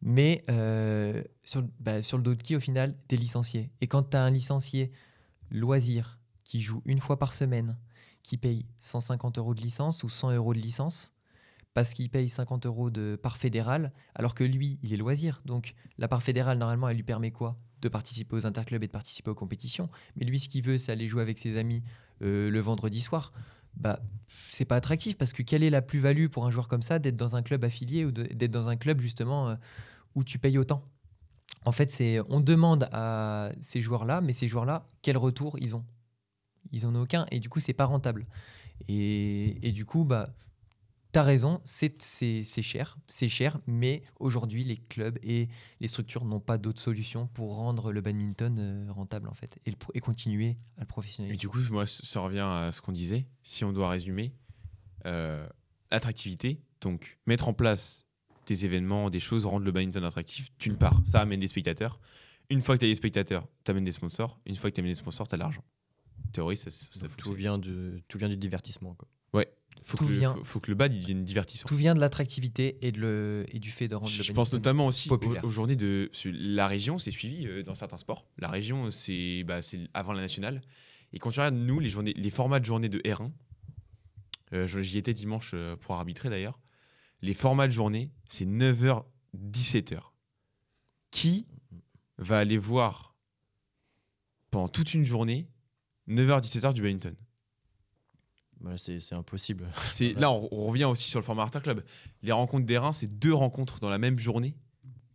[0.00, 0.44] mais
[1.44, 2.96] sur, bah, sur le dos de qui, au final?
[3.08, 3.70] Des licenciés.
[3.80, 4.92] Et quand tu as un licencié
[5.50, 7.76] loisir qui joue une fois par semaine,
[8.22, 11.14] qui paye 150 euros de licence ou 100 euros de licence,
[11.74, 15.40] parce qu'il paye 50 euros de part fédérale, alors que lui, il est loisir.
[15.44, 17.56] Donc la part fédérale, normalement, elle lui permet quoi?
[17.82, 19.90] De participer aux interclubs et de participer aux compétitions.
[20.16, 21.82] Mais lui, ce qu'il veut, c'est aller jouer avec ses amis
[22.22, 23.32] euh, le vendredi soir.
[23.76, 24.00] Bah,
[24.48, 27.16] c'est pas attractif parce que quelle est la plus-value pour un joueur comme ça d'être
[27.16, 29.56] dans un club affilié ou d'être dans un club justement euh,
[30.14, 30.82] où tu payes autant?
[31.66, 35.84] En fait, c'est on demande à ces joueurs-là, mais ces joueurs-là, quel retour ils ont?
[36.72, 38.24] Ils en ont aucun et du coup, c'est pas rentable.
[38.88, 40.34] Et, et du coup, bah,
[41.16, 45.48] T'as raison, c'est cher, c'est cher, mais aujourd'hui, les clubs et
[45.80, 49.72] les structures n'ont pas d'autre solution pour rendre le badminton euh, rentable, en fait, et,
[49.94, 51.38] et continuer à le Et professionnaliser.
[51.38, 53.26] du coup, moi, ça revient à ce qu'on disait.
[53.42, 54.34] Si on doit résumer,
[55.06, 55.48] euh,
[55.90, 58.04] attractivité, donc mettre en place
[58.46, 62.00] des événements, des choses, rendre le badminton attractif, d'une part, ça amène des spectateurs.
[62.50, 64.38] Une fois que tu as des spectateurs, tu amènes des sponsors.
[64.46, 65.64] Une fois que tu amènes des sponsors, tu as de l'argent.
[66.26, 68.94] En théorie, ça, ça, tout, vient de, tout vient du divertissement.
[68.94, 69.08] Quoi.
[69.82, 71.68] faut, tout que le, vient- faut, faut que le bad il devienne divertissant.
[71.68, 74.52] Tout vient de l'attractivité et, de le, et du fait de rendre le Je pense
[74.52, 75.44] notamment aussi aux, populaire.
[75.44, 78.26] aux journées de la région, c'est suivi euh, dans certains sports.
[78.38, 80.62] La région, c'est bah, c'est avant la nationale.
[81.12, 83.30] Et quand tu regardes nous les journées, les formats de journée de R1,
[84.52, 86.58] euh, je- j'y étais dimanche euh, pour arbitrer d'ailleurs.
[87.22, 89.04] Les formats de journée, c'est 9h
[89.36, 90.00] 17h.
[91.10, 91.46] Qui
[92.18, 93.14] va aller voir
[94.50, 95.48] pendant toute une journée
[96.08, 97.14] 9h 17h du badminton?
[98.60, 99.70] Voilà, c'est impossible.
[99.92, 101.84] c'est là on, on revient aussi sur le format Arter Club.
[102.22, 104.56] Les rencontres d'airain, c'est deux rencontres dans la même journée.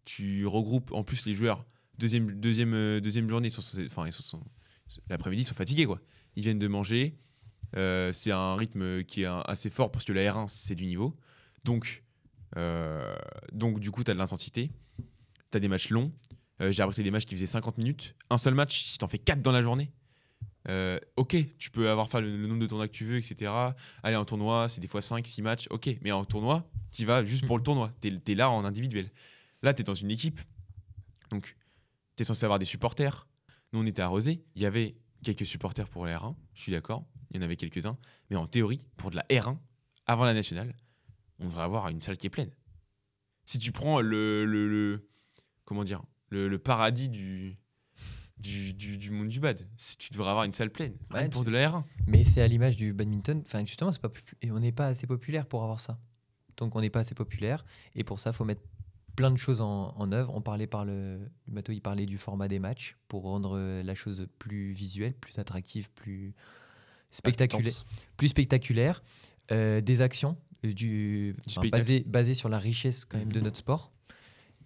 [0.06, 1.65] Tu regroupes en plus les joueurs.
[1.98, 4.44] Deuxième, deuxième, euh, deuxième journée, ils sont, enfin, ils sont, sont-
[5.10, 5.99] l'après-midi, ils sont fatigués quoi.
[6.36, 7.18] Ils viennent de manger.
[7.78, 10.86] Euh, c'est un rythme qui est un- assez fort parce que la R1 c'est du
[10.86, 11.15] niveau.
[11.63, 12.03] Donc,
[12.57, 13.15] euh,
[13.51, 14.71] donc du coup, tu as de l'intensité.
[15.51, 16.11] Tu as des matchs longs.
[16.61, 18.15] Euh, J'ai arbitré des matchs qui faisaient 50 minutes.
[18.29, 19.91] Un seul match, si t'en fais 4 dans la journée,
[20.69, 23.51] euh, ok, tu peux avoir fait le, nombre de tournois que tu veux, etc.
[24.03, 25.89] Aller en tournoi, c'est des fois 5, 6 matchs, ok.
[26.01, 27.91] Mais en tournoi, tu vas juste pour le tournoi.
[28.01, 29.09] Tu es, là en individuel.
[29.63, 30.39] Là, tu es dans une équipe.
[31.29, 31.55] Donc,
[32.15, 33.27] tu es censé avoir des supporters.
[33.73, 34.43] Nous, on était à Rosé.
[34.55, 37.05] Il y avait quelques supporters pour la R1, je suis d'accord.
[37.31, 37.97] Il y en avait quelques-uns.
[38.29, 39.57] Mais en théorie, pour de la R1,
[40.05, 40.75] avant la nationale,
[41.41, 42.51] on devrait avoir une salle qui est pleine.
[43.45, 44.45] Si tu prends le.
[44.45, 45.07] le- le-
[45.65, 47.57] comment dire le, le paradis du,
[48.38, 50.93] du, du, du monde du bad, si tu devrais avoir une salle pleine.
[51.13, 51.84] Ouais, pour de la R1.
[52.07, 53.41] Mais c'est à l'image du badminton.
[53.45, 54.11] Enfin, justement, c'est pas
[54.41, 55.99] et on n'est pas assez populaire pour avoir ça.
[56.57, 57.65] Donc, on n'est pas assez populaire.
[57.95, 58.61] Et pour ça, il faut mettre
[59.18, 60.34] plein de choses en, en œuvre.
[60.35, 61.19] On parlait par le.
[61.47, 65.38] Mato, il parlait du format des matchs pour rendre euh, la chose plus visuelle, plus
[65.38, 66.34] attractive, plus
[67.11, 67.84] spectaculaire.
[68.18, 69.03] Plus spectaculaire.
[69.51, 71.81] Euh, des actions du, enfin, spectacle.
[71.81, 73.91] basées, basées sur la richesse quand même de notre sport.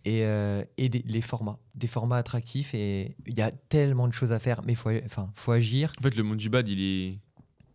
[0.08, 2.74] Et, euh, et des- les formats, des formats attractifs.
[2.76, 5.92] Et il y a tellement de choses à faire, mais il faut, enfin, faut agir.
[6.00, 7.20] En fait, le monde du bad, il est,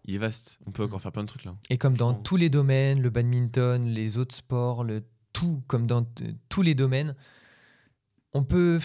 [0.04, 0.58] il est vaste.
[0.66, 0.86] On peut Mm.
[0.86, 1.56] encore faire plein de trucs là.
[1.70, 5.02] Et comme dans tous les domaines, le badminton, les autres sports, le
[5.32, 6.06] tout, comme dans
[6.48, 7.16] tous les domaines,
[8.32, 8.80] on peut,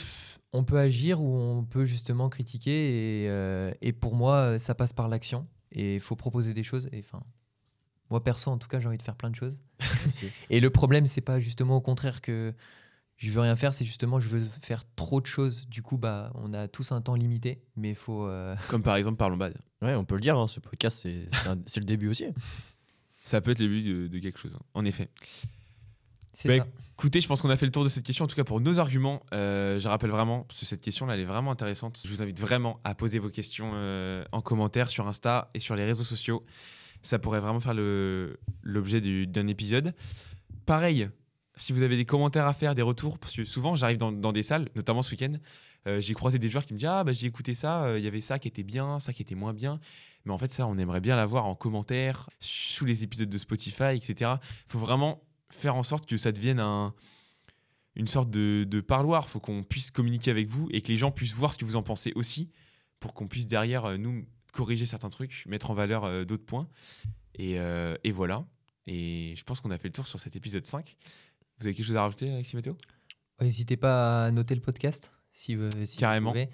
[0.53, 2.71] on peut agir ou on peut justement critiquer.
[3.25, 5.47] Et, euh, et pour moi, ça passe par l'action.
[5.71, 6.89] Et il faut proposer des choses.
[6.91, 7.21] Et enfin,
[8.09, 9.59] moi perso, en tout cas, j'ai envie de faire plein de choses.
[10.49, 12.53] Et le problème, c'est pas justement au contraire que
[13.17, 15.67] je veux rien faire, c'est justement je veux faire trop de choses.
[15.67, 18.27] Du coup, bah, on a tous un temps limité, mais il faut.
[18.27, 19.53] euh, Comme par exemple, parlons bad.
[19.81, 22.25] Ouais, on peut le dire, hein, ce podcast, c'est c'est un- c'est le début aussi.
[23.23, 25.09] Ça peut être le début de, de quelque chose, hein, en effet.
[26.33, 26.67] c'est Bah, ça.
[26.97, 28.61] Écoutez, je pense qu'on a fait le tour de cette question, en tout cas pour
[28.61, 29.23] nos arguments.
[29.33, 31.99] Euh, je rappelle vraiment, parce que cette question-là, elle est vraiment intéressante.
[32.05, 35.75] Je vous invite vraiment à poser vos questions euh, en commentaire sur Insta et sur
[35.75, 36.45] les réseaux sociaux.
[37.05, 37.75] Ça pourrait vraiment faire
[38.63, 39.93] l'objet du- d'un épisode.
[40.65, 41.07] Pareil,
[41.55, 44.43] si vous avez des commentaires à faire, des retours, parce que souvent j'arrive dans, des
[44.43, 45.33] salles, notamment ce week-end,
[45.87, 48.03] euh, j'ai croisé des joueurs qui me disent Ah, bah, j'ai écouté ça, euh, il
[48.03, 49.79] y avait ça qui était bien, ça qui était moins bien.
[50.25, 53.93] Mais en fait, ça, on aimerait bien l'avoir en commentaire, sous les épisodes de Spotify,
[53.95, 54.31] etc.
[54.41, 55.21] Il faut vraiment
[55.51, 56.95] faire en sorte que ça devienne un,
[57.95, 59.25] une sorte de, de parloir.
[59.27, 61.65] Il faut qu'on puisse communiquer avec vous et que les gens puissent voir ce que
[61.65, 62.49] vous en pensez aussi,
[62.99, 64.25] pour qu'on puisse derrière, euh, nous,
[64.55, 66.67] corriger certains trucs, mettre en valeur euh, d'autres points.
[67.35, 68.45] Et, euh, et voilà.
[68.87, 70.95] Et je pense qu'on a fait le tour sur cet épisode 5.
[71.59, 72.77] Vous avez quelque chose à rajouter, Alexis Mathéo
[73.41, 76.31] N'hésitez pas à noter le podcast si vous, si vous Carrément.
[76.31, 76.49] pouvez,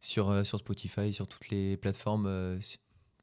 [0.00, 2.58] sur, euh, sur Spotify, sur toutes les plateformes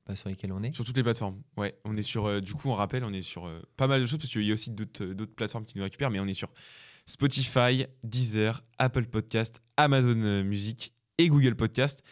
[0.05, 0.73] bah, sur lesquelles on est.
[0.73, 1.41] Sur toutes les plateformes.
[1.57, 2.25] Ouais, on est sur.
[2.25, 4.43] euh, du coup, on rappelle, on est sur euh, pas mal de choses parce qu'il
[4.43, 6.49] y a aussi d'autres plateformes qui nous récupèrent, mais on est sur
[7.05, 12.03] Spotify, Deezer, Apple Podcast, Amazon Music et Google Podcast.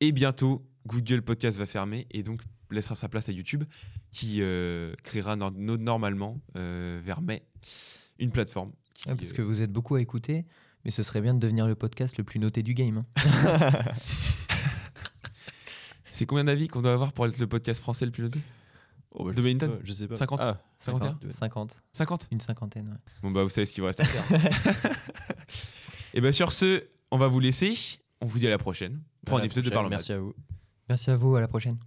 [0.00, 2.40] Et bientôt, Google Podcast va fermer et donc
[2.70, 3.64] laissera sa place à YouTube
[4.10, 7.42] qui euh, créera no- no- normalement euh, vers mai
[8.18, 8.72] une plateforme.
[8.94, 10.46] qui, Ouais, parce euh, que vous êtes beaucoup à écouter,
[10.84, 13.04] mais ce serait bien de devenir le podcast le plus noté du game.
[13.16, 13.82] hein.
[16.10, 18.40] C'est combien d'avis qu'on doit avoir pour être le podcast français le plus noté?
[19.10, 20.14] Oh, bah, De je sais pas, Je sais pas.
[20.16, 20.40] 50.
[20.42, 22.88] Ah, 51 50, 50 une cinquantaine.
[22.88, 23.12] ouais.
[23.22, 24.50] Bon bah vous savez ce qu'il vous reste à faire.
[26.14, 27.74] et bien sur ce, on va vous laisser.
[28.20, 29.74] On vous dit à la prochaine pour à un épisode de prochaine.
[29.74, 30.34] Parlons Merci à vous.
[30.88, 31.78] Merci à vous, à la prochaine.